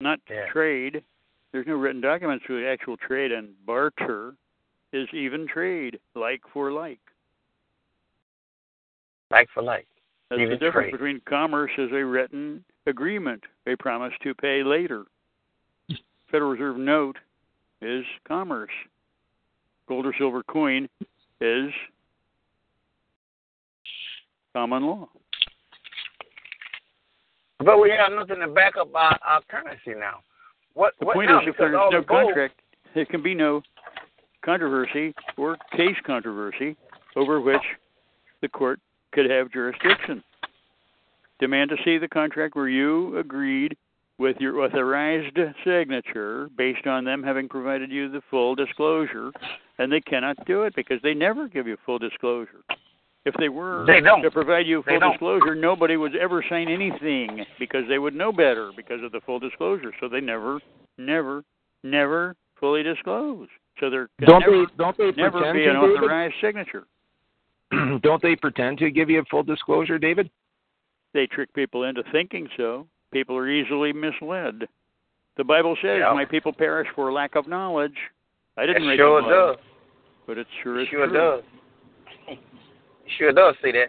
[0.00, 0.46] not Yeah.
[0.46, 1.04] trade.
[1.52, 4.36] There's no written documents for the actual trade, and barter
[4.92, 7.00] is even trade, like for like.
[9.30, 9.88] Like for like.
[10.30, 10.92] That's Even the difference trade.
[10.92, 15.06] between commerce is a written agreement, a promise to pay later.
[16.30, 17.18] Federal Reserve note
[17.80, 18.70] is commerce.
[19.86, 20.88] Gold or silver coin
[21.40, 21.72] is
[24.54, 25.08] common law.
[27.64, 30.20] But we have nothing to back up our, our currency now.
[30.74, 31.40] What The what point now?
[31.40, 32.60] is, if Because there's no the gold- contract,
[32.94, 33.62] there can be no
[34.44, 36.76] controversy or case controversy
[37.16, 37.62] over which
[38.42, 38.80] the court
[39.12, 40.22] could have jurisdiction.
[41.40, 43.76] Demand to see the contract where you agreed
[44.18, 49.30] with your authorized signature based on them having provided you the full disclosure,
[49.78, 52.62] and they cannot do it because they never give you full disclosure.
[53.28, 54.22] If they were They don't.
[54.22, 58.70] to provide you full disclosure, nobody would ever sign anything because they would know better
[58.74, 59.92] because of the full disclosure.
[60.00, 60.60] So they never,
[60.96, 61.44] never,
[61.84, 63.48] never fully disclose.
[63.80, 64.64] So there Don't never, they?
[64.78, 66.84] Don't they never be an authorized signature.
[68.02, 70.30] don't they pretend to give you a full disclosure, David?
[71.12, 72.86] They trick people into thinking so.
[73.12, 74.66] People are easily misled.
[75.36, 76.12] The Bible says, Yeah.
[76.14, 77.96] "My people perish for lack of knowledge."
[78.56, 79.56] I didn't It write sure Bible, does.
[80.26, 81.16] but it sure It is sure true.
[81.16, 81.42] does.
[83.16, 83.88] Sure does say that.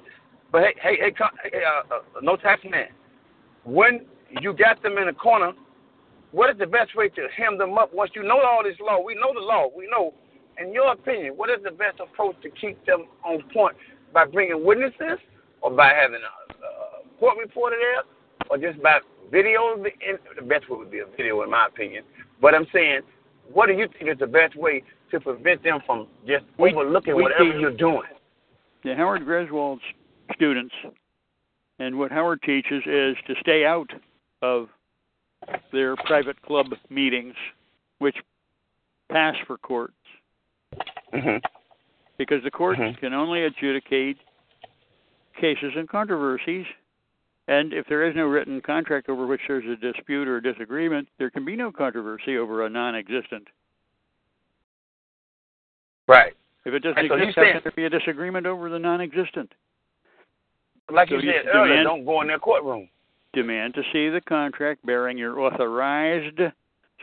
[0.51, 1.13] But hey, hey, hey,
[1.51, 2.87] hey uh, uh, no tax man.
[3.63, 4.05] When
[4.41, 5.51] you got them in a corner,
[6.31, 7.93] what is the best way to hem them up?
[7.93, 9.67] Once you know all this law, we know the law.
[9.75, 10.13] We know.
[10.57, 13.77] In your opinion, what is the best approach to keep them on point?
[14.13, 15.19] By bringing witnesses,
[15.61, 18.03] or by having a, a court reporter there,
[18.49, 18.99] or just by
[19.31, 19.77] video?
[19.77, 19.91] The
[20.35, 22.03] the best way would be a video, in my opinion.
[22.41, 23.01] But I'm saying,
[23.53, 27.15] what do you think is the best way to prevent them from just We- overlooking
[27.15, 28.01] we whatever you're doing?
[28.83, 29.81] The Howard Griswold's
[30.33, 30.73] students,
[31.79, 33.89] and what Howard teaches is to stay out
[34.41, 34.67] of
[35.71, 37.35] their private club meetings,
[37.99, 38.15] which
[39.09, 39.93] pass for courts,
[41.13, 41.37] Mm-hmm.
[42.17, 42.97] because the courts Mhm.
[42.99, 44.17] can only adjudicate
[45.35, 46.67] cases and controversies.
[47.47, 51.09] And if there is no written contract over which there's a dispute or a disagreement,
[51.17, 53.47] there can be no controversy over a non existent.
[56.07, 56.35] Right.
[56.69, 59.01] If it doesn't And so exist, how can there be a disagreement over the non
[59.01, 59.51] existent?
[60.91, 62.87] Like So you you said earlier, demand- don't go in their courtroom.
[63.33, 66.39] demand to see the contract bearing your authorized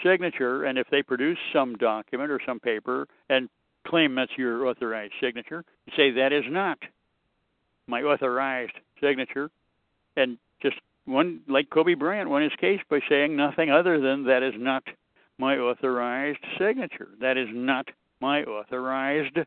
[0.05, 3.49] signature, and if they produce some document or some paper and
[3.89, 5.65] claim that's your authorized signature,
[5.97, 6.79] say that is not
[7.89, 9.51] my authorized signature,
[10.17, 14.43] and just one like Kobe Bryant won his case by saying nothing other than that
[14.45, 14.85] is not
[15.39, 17.09] my authorized signature.
[17.21, 17.89] That is not
[18.21, 19.39] my authorized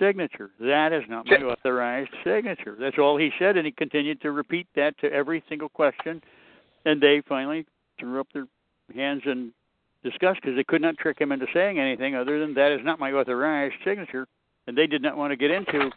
[0.00, 0.50] signature.
[0.60, 2.76] That is not my authorized signature.
[2.78, 6.22] That's all he said, and he continued to repeat that to every single question.
[6.84, 7.66] And they finally
[7.98, 8.46] threw up their
[8.94, 9.52] hands in
[10.04, 12.98] disgust because they could not trick him into saying anything other than that is not
[12.98, 14.26] my authorized signature.
[14.66, 15.90] And they did not want to get into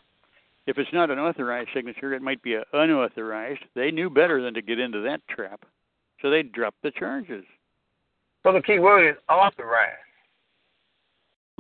[0.68, 3.62] if it's not an authorized signature, it might be an unauthorized.
[3.76, 5.66] They knew better than to get into that trap,
[6.22, 7.44] so they dropped the charges.
[8.44, 9.98] So the key word is authorized.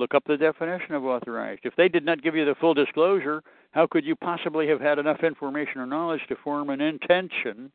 [0.01, 1.61] Look up the definition of authorized.
[1.63, 4.97] If they did not give you the full disclosure, how could you possibly have had
[4.97, 7.71] enough information or knowledge to form an intention,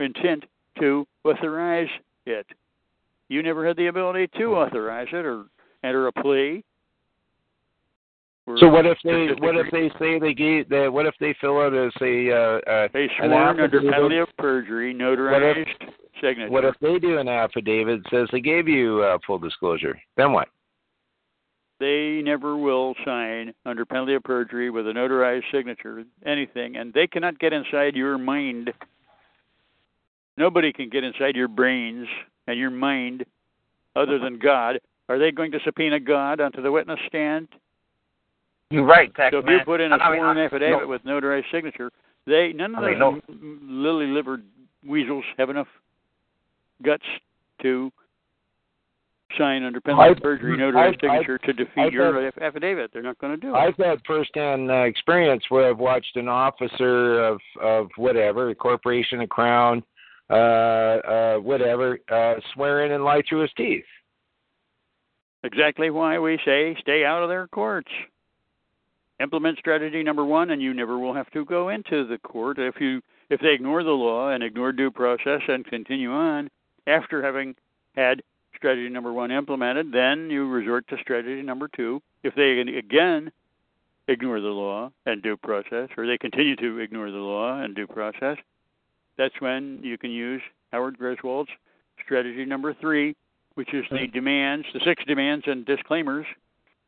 [0.00, 0.46] intent
[0.80, 1.86] to authorize
[2.26, 2.44] it.
[3.28, 5.44] You never had the ability to authorize it or
[5.84, 6.64] enter a plea.
[8.58, 11.60] So what if they what if they say they gave that what if they fill
[11.60, 12.34] out as a uh,
[12.68, 16.50] uh they sworn under penalty of perjury, What notarized if- signature?
[16.50, 19.96] What if they do an affidavit that says they gave you uh, full disclosure?
[20.16, 20.48] Then what?
[21.80, 27.06] They never will sign under penalty of perjury with a notarized signature anything, and they
[27.06, 28.70] cannot get inside your mind.
[30.36, 32.06] Nobody can get inside your brains
[32.46, 33.24] and your mind
[33.96, 34.78] other than God.
[35.08, 37.48] Are they going to subpoena God onto the witness stand?
[38.70, 39.58] You're right, So if man.
[39.58, 40.86] you put in a I mean, sworn I- affidavit no.
[40.88, 41.90] with notarized signature,
[42.26, 43.56] they none of I mean, those no.
[43.62, 44.44] lily-livered
[44.86, 45.66] weasels have enough
[46.84, 47.02] guts
[47.62, 47.90] to
[49.38, 52.92] sign under penalty of perjury, I've- notarized I've- signature to defeat I've your had- affidavit.
[52.92, 53.58] They're not going to do it.
[53.58, 59.20] I've had firsthand uh, experience where I've watched an officer of of whatever, a corporation,
[59.20, 59.82] a crown,
[60.28, 63.84] uh, uh, whatever, uh, swear in and lie through his teeth.
[65.42, 67.90] Exactly why we say stay out of their courts.
[69.20, 72.80] Implement strategy number one, and you never will have to go into the court if
[72.80, 76.50] you if they ignore the law and ignore due process and continue on
[76.86, 77.54] after having
[77.94, 78.22] had
[78.60, 79.90] strategy number one implemented.
[79.90, 82.02] Then you resort to strategy number two.
[82.22, 83.32] If they again
[84.06, 87.86] ignore the law and due process, or they continue to ignore the law and due
[87.86, 88.36] process,
[89.16, 91.48] that's when you can use Howard Griswold's
[92.04, 93.16] strategy number three,
[93.54, 96.26] which is the demands, the six demands and disclaimers,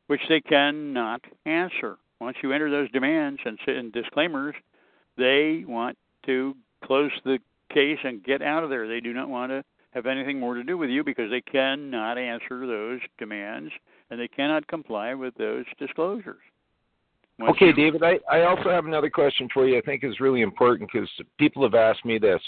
[0.09, 1.97] which they cannot answer.
[2.21, 4.55] Once you enter those demands and, and disclaimers,
[5.17, 7.39] they want to close the
[7.73, 8.87] case and get out of there.
[8.87, 12.19] They do not want to have anything more to do with you because they cannot
[12.19, 13.71] answer those demands
[14.11, 16.41] and they cannot comply with those disclosures.
[17.39, 20.21] Once Okay, you- David, I, I also have another question for you I think is
[20.21, 22.41] really important because people have asked me this.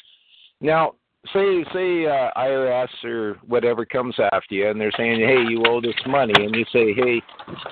[0.60, 0.94] Now,
[1.32, 5.80] say say uh, IRS or whatever comes after you and they're saying, hey, you owe
[5.80, 7.22] this money, and you say, hey,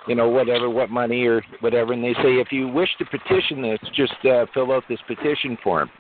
[0.09, 3.60] you know, whatever, what money or whatever, and they say, if you wish to petition
[3.62, 5.91] this, just uh, fill out this petition form.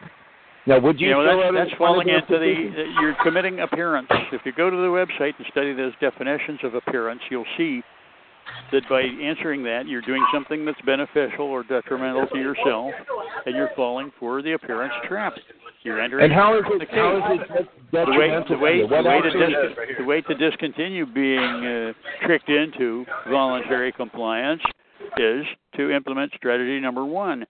[0.66, 2.96] Now, would you You know, that's, that's falling into the, petitions?
[3.00, 4.08] you're committing appearance.
[4.32, 7.82] If you go to the website and study those definitions of appearance, you'll see
[8.70, 12.92] that by answering that, you're doing something that's beneficial or detrimental to yourself,
[13.46, 15.34] and you're falling for the appearance trap.
[15.84, 18.86] You're entering And how is the it, how is it the way, the to way,
[18.86, 21.92] the way to dis- the way to discontinue being uh,
[22.24, 24.62] tricked into voluntary compliance
[25.18, 25.44] is
[25.76, 27.44] to implement strategy number one.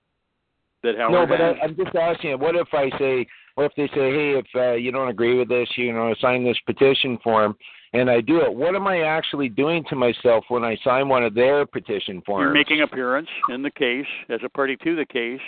[0.82, 1.56] That Howard No, but has.
[1.60, 4.72] I, I'm just asking what if I say, what if they say, hey, if uh,
[4.72, 7.56] you don't agree with this, you know, sign this petition form,
[7.92, 11.22] and I do it, what am I actually doing to myself when I sign one
[11.22, 12.44] of their petition forms?
[12.44, 15.40] You're making appearance in the case as a party to the case.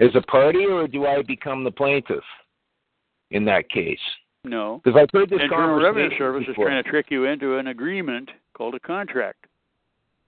[0.00, 2.24] As a party, or do I become the plaintiff
[3.30, 4.00] in that case?
[4.42, 4.80] No.
[4.84, 8.28] Because I've heard this Internal Revenue Service is trying to trick you into an agreement
[8.52, 9.46] called a contract.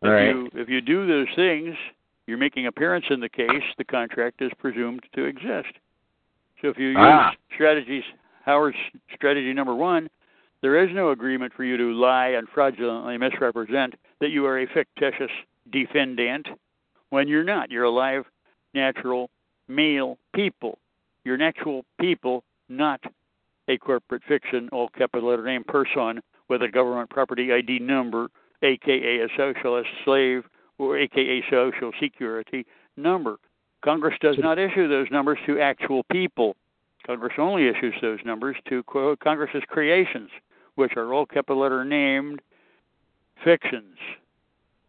[0.02, 0.28] All if right.
[0.28, 1.74] you if you do those things,
[2.26, 3.62] you're making appearance in the case.
[3.78, 5.72] The contract is presumed to exist.
[6.60, 7.34] So if you use Ah.
[7.54, 8.04] strategies,
[8.44, 8.76] Howard's
[9.14, 10.08] strategy number one,
[10.62, 14.66] there is no agreement for you to lie and fraudulently misrepresent that you are a
[14.66, 15.30] fictitious
[15.70, 16.48] defendant
[17.10, 17.70] when you're not.
[17.70, 18.24] You're a live,
[18.74, 19.30] natural,
[19.68, 20.78] male people.
[21.24, 23.00] You're an actual people, not
[23.68, 28.28] a corporate fiction, all capital letter name person with a government property ID number,
[28.62, 30.44] aka a socialist slave,
[30.78, 33.36] or aka social security number.
[33.84, 36.56] Congress does not issue those numbers to actual people.
[37.06, 40.30] Congress only issues those numbers to quote, Congress's creations,
[40.74, 42.40] which are all capital letter named
[43.44, 43.96] fictions.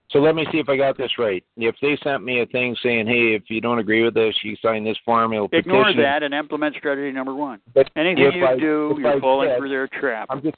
[0.09, 1.43] So let me see if I got this right.
[1.57, 4.55] If they sent me a thing saying, "Hey, if you don't agree with this, you
[4.61, 7.59] sign this form, it'll Ignore petition." that and implement strategy number one.
[7.73, 10.27] But Anything you I- do, you're I falling said- for their trap.
[10.29, 10.55] I'm just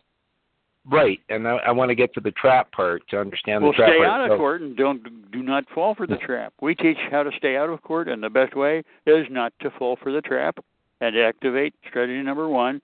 [0.91, 3.77] right, and I, I want to get to the trap part to understand Well, the
[3.77, 4.07] trap stay part.
[4.09, 6.53] out of So- court and don't do not fall for the trap.
[6.61, 9.69] We teach how to stay out of court, and the best way is not to
[9.71, 10.57] fall for the trap
[11.01, 12.81] and activate strategy number one.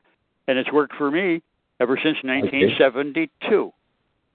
[0.48, 1.42] And it's worked for me
[1.80, 3.72] ever since 1972.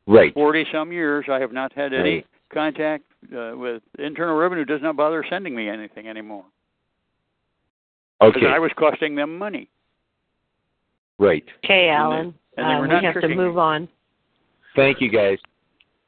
[0.07, 0.34] Right.
[0.34, 2.26] Forty some years, I have not had any Right.
[2.52, 3.05] contact
[3.36, 4.65] uh, with Internal Revenue.
[4.65, 6.44] Does not bother sending me anything anymore
[8.20, 8.40] Okay.
[8.40, 9.68] because I was costing them money.
[11.18, 11.44] Right.
[11.65, 12.34] Okay, And they- Alan.
[12.60, 13.89] And they uh, were we not have to move on.
[14.76, 15.39] Thank you, guys.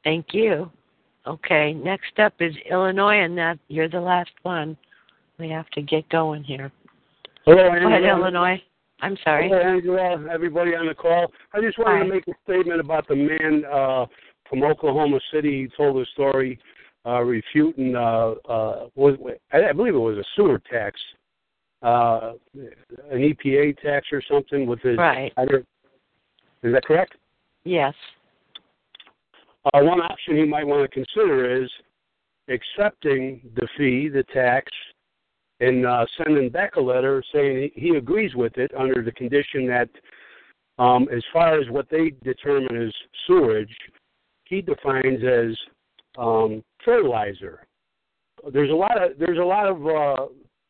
[0.03, 0.71] Thank you.
[1.25, 4.77] Okay, next up is Illinois, and that you're the last one.
[5.39, 6.71] We have to get going here.
[7.45, 8.61] Hello, Go ahead, Illinois.
[9.01, 9.49] I'm sorry.
[9.49, 10.27] Hello, Angela.
[10.31, 11.31] Everybody on the call.
[11.53, 12.03] I just wanted Hi.
[12.03, 14.05] to make a statement about the man uh,
[14.49, 15.63] from Oklahoma City.
[15.63, 16.59] He told a story
[17.05, 19.17] uh, refuting, uh, uh, was,
[19.51, 20.99] I I believe it was a sewer tax
[21.83, 22.33] uh,
[23.11, 24.97] an EPA tax or something with his.
[24.97, 25.31] Right.
[25.37, 25.65] Either,
[26.63, 27.15] is that correct?
[27.63, 27.93] Yes.
[29.65, 31.69] Uh, one option he might want to consider is
[32.49, 34.71] accepting the fee, the tax,
[35.59, 39.67] and uh, sending back a letter saying he, he agrees with it under the condition
[39.67, 39.89] that,
[40.79, 42.93] um, as far as what they determine as
[43.27, 43.73] sewage,
[44.45, 45.55] he defines as
[46.17, 47.65] um, fertilizer.
[48.51, 50.25] There's a lot of there's a lot of uh,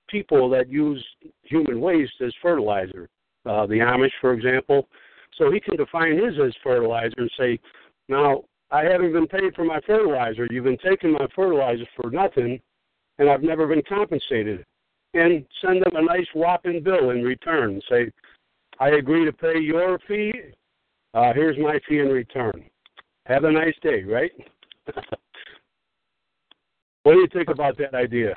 [0.08, 1.04] people that use
[1.42, 3.10] human waste as fertilizer.
[3.46, 4.88] Uh, the Amish, for example.
[5.38, 7.60] So he can define his as fertilizer and say,
[8.10, 10.48] now I haven't been paid for my fertilizer.
[10.50, 12.60] You've been taking my fertilizer for nothing,
[13.20, 14.66] and I've never been compensated.
[15.14, 17.80] And send them a nice whopping bill in return.
[17.88, 18.12] Say,
[18.80, 20.34] I agree to pay your fee.
[21.14, 22.64] Uh, here's my fee in return.
[23.28, 24.32] Have a nice day, right?
[27.04, 28.34] what do you think about that idea?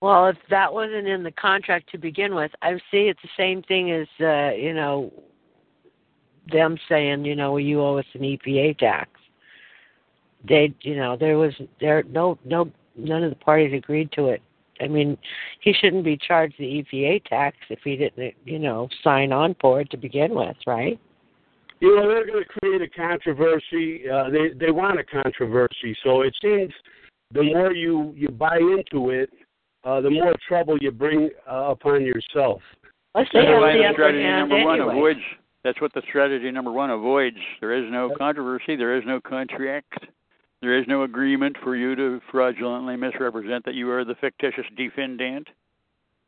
[0.00, 3.62] Well, if that wasn't in the contract to begin with, I see it's the same
[3.62, 5.12] thing as uh, you know
[6.50, 9.10] them saying, you know, you owe us an EPA tax.
[10.46, 14.42] They, you know, there was there no no none of the parties agreed to it.
[14.80, 15.18] I mean,
[15.60, 19.80] he shouldn't be charged the EPA tax if he didn't, you know, sign on for
[19.80, 20.98] it to begin with, right?
[21.80, 24.08] You know, they're going to create a controversy.
[24.08, 26.72] Uh, they they want a controversy, so it seems
[27.32, 29.30] the more you you buy into it,
[29.84, 32.60] uh, the more trouble you bring uh, upon yourself.
[33.14, 34.94] Let's That's say why the the upper hand number one anyway.
[34.94, 35.20] avoids.
[35.64, 37.36] That's what the strategy number one avoids.
[37.60, 38.76] There is no controversy.
[38.76, 40.06] There is no contract.
[40.60, 45.48] There is no agreement for you to fraudulently misrepresent that you are the fictitious defendant,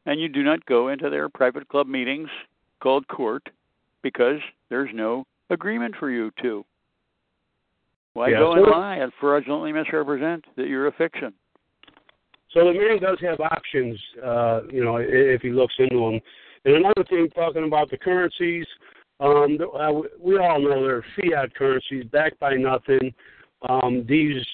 [0.06, 2.28] and you do not go into their private club meetings
[2.80, 3.48] called court
[4.02, 6.64] because there's no agreement for you to.
[8.12, 11.32] Why Yeah, go so- and lie and fraudulently misrepresent that you're a fiction?
[12.50, 16.20] So the man does have options, uh, you know, if he looks into them.
[16.64, 18.66] And another thing, talking about the currencies,
[19.20, 23.12] um, uh, we all know they're fiat currencies backed by nothing.
[23.68, 24.44] Um, these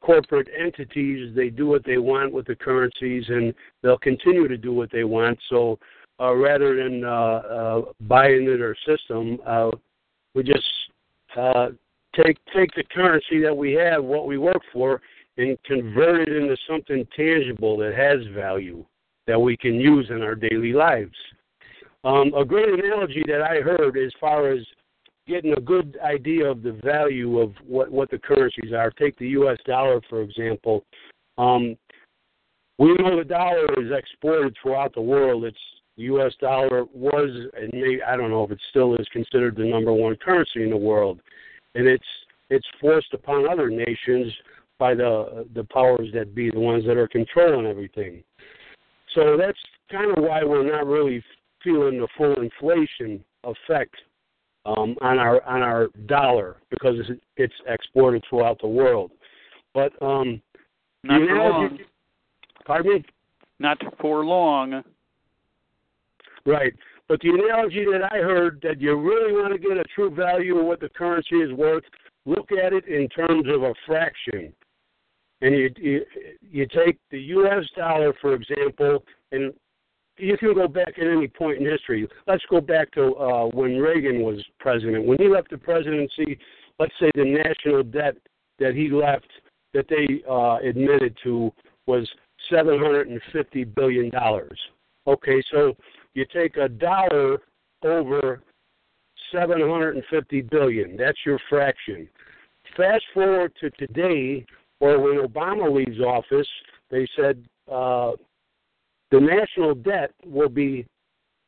[0.00, 4.72] corporate entities, they do what they want with the currencies, and they'll continue to do
[4.72, 5.38] what they want.
[5.50, 5.78] So
[6.20, 9.70] uh, rather than uh, uh, buy into their system, uh,
[10.34, 10.64] we just
[11.36, 11.68] uh,
[12.14, 15.00] take take the currency that we have, what we work for,
[15.36, 18.84] and convert it into something tangible that has value
[19.26, 21.16] that we can use in our daily lives.
[22.06, 24.60] Um, a great analogy that I heard as far as
[25.26, 28.92] getting a good idea of the value of what, what the currencies are.
[28.92, 29.58] Take the U.S.
[29.66, 30.84] dollar, for example.
[31.36, 31.76] Um,
[32.78, 35.44] we know the dollar is exported throughout the world.
[35.44, 35.58] It's
[35.96, 36.32] the U.S.
[36.40, 40.14] dollar was, and may, I don't know if it still is, considered the number one
[40.24, 41.20] currency in the world,
[41.74, 42.04] and it's
[42.50, 44.32] it's forced upon other nations
[44.78, 48.22] by the the powers that be, the ones that are controlling everything.
[49.12, 49.58] So that's
[49.90, 51.24] kind of why we're not really
[51.66, 53.96] feeling the full inflation effect
[54.64, 59.10] um, on our on our dollar because it's, it's exported throughout the world.
[59.74, 60.40] But um,
[61.02, 61.78] Not for long.
[62.64, 63.04] Pardon me.
[63.58, 64.82] Not for long.
[66.44, 66.72] Right.
[67.08, 70.58] But the analogy that I heard that you really want to get a true value
[70.58, 71.84] of what the currency is worth,
[72.24, 74.52] look at it in terms of a fraction.
[75.42, 76.04] And you you,
[76.40, 77.64] you take the U.S.
[77.76, 79.52] dollar, for example, and
[80.18, 82.08] you can go back at any point in history.
[82.26, 85.06] Let's go back to uh, when Reagan was president.
[85.06, 86.38] When he left the presidency,
[86.78, 88.16] let's say the national debt
[88.58, 89.26] that he left,
[89.74, 91.52] that they uh, admitted to,
[91.86, 92.08] was
[92.50, 94.58] seven hundred and fifty billion dollars.
[95.06, 95.76] Okay, so
[96.14, 97.38] you take a dollar
[97.84, 98.42] over
[99.32, 100.96] 750 billion.
[100.96, 102.08] That's your fraction.
[102.76, 104.44] Fast forward to today,
[104.80, 106.48] or when Obama leaves office,
[106.90, 108.12] they said uh,
[109.10, 110.86] the national debt will be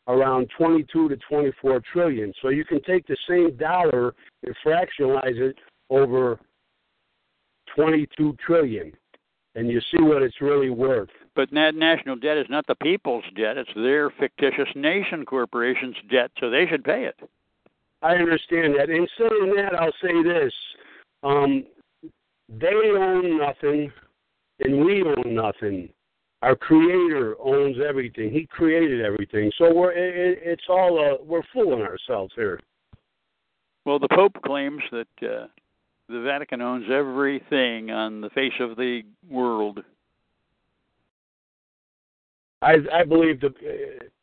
[0.06, 2.32] around 22 to 24 trillion.
[2.40, 5.56] So you can take the same dollar and fractionalize it
[5.90, 6.38] over
[7.76, 8.92] 22 trillion,
[9.54, 11.10] and you see what it's really worth.
[11.36, 16.30] But that national debt is not the people's debt; it's their fictitious nation corporation's debt,
[16.40, 17.16] so they should pay it.
[18.02, 18.90] I understand that.
[18.90, 20.52] In saying that, I'll say this:
[21.22, 21.64] um,
[22.48, 23.92] they own nothing,
[24.60, 25.90] and we own nothing.
[26.42, 28.30] Our Creator owns everything.
[28.30, 29.50] He created everything.
[29.58, 32.60] So we're it, it's all uh, we're fooling ourselves here.
[33.84, 35.46] Well, the Pope claims that uh,
[36.08, 39.80] the Vatican owns everything on the face of the world.
[42.62, 43.52] I I believe the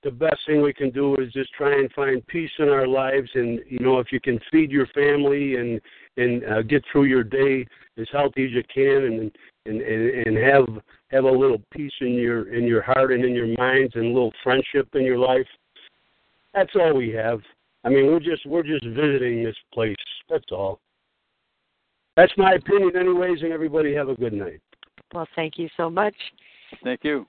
[0.03, 3.29] the best thing we can do is just try and find peace in our lives,
[3.33, 5.81] and you know if you can feed your family and
[6.17, 7.65] and uh, get through your day
[7.97, 9.31] as healthy as you can, and
[9.65, 10.65] and, and and have
[11.09, 14.07] have a little peace in your in your heart and in your minds and a
[14.07, 15.47] little friendship in your life.
[16.53, 17.41] That's all we have.
[17.83, 19.95] I mean, we're just we're just visiting this place.
[20.29, 20.79] That's all.
[22.15, 23.41] That's my opinion, anyways.
[23.41, 24.61] And everybody have a good night.
[25.13, 26.15] Well, thank you so much.
[26.83, 27.27] Thank you.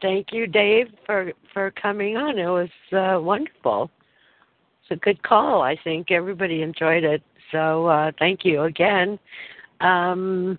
[0.00, 2.38] Thank you, Dave, for for coming on.
[2.38, 3.90] It was uh, wonderful.
[4.82, 5.62] It's a good call.
[5.62, 7.22] I think everybody enjoyed it.
[7.52, 9.18] So uh, thank you again.
[9.80, 10.58] Um,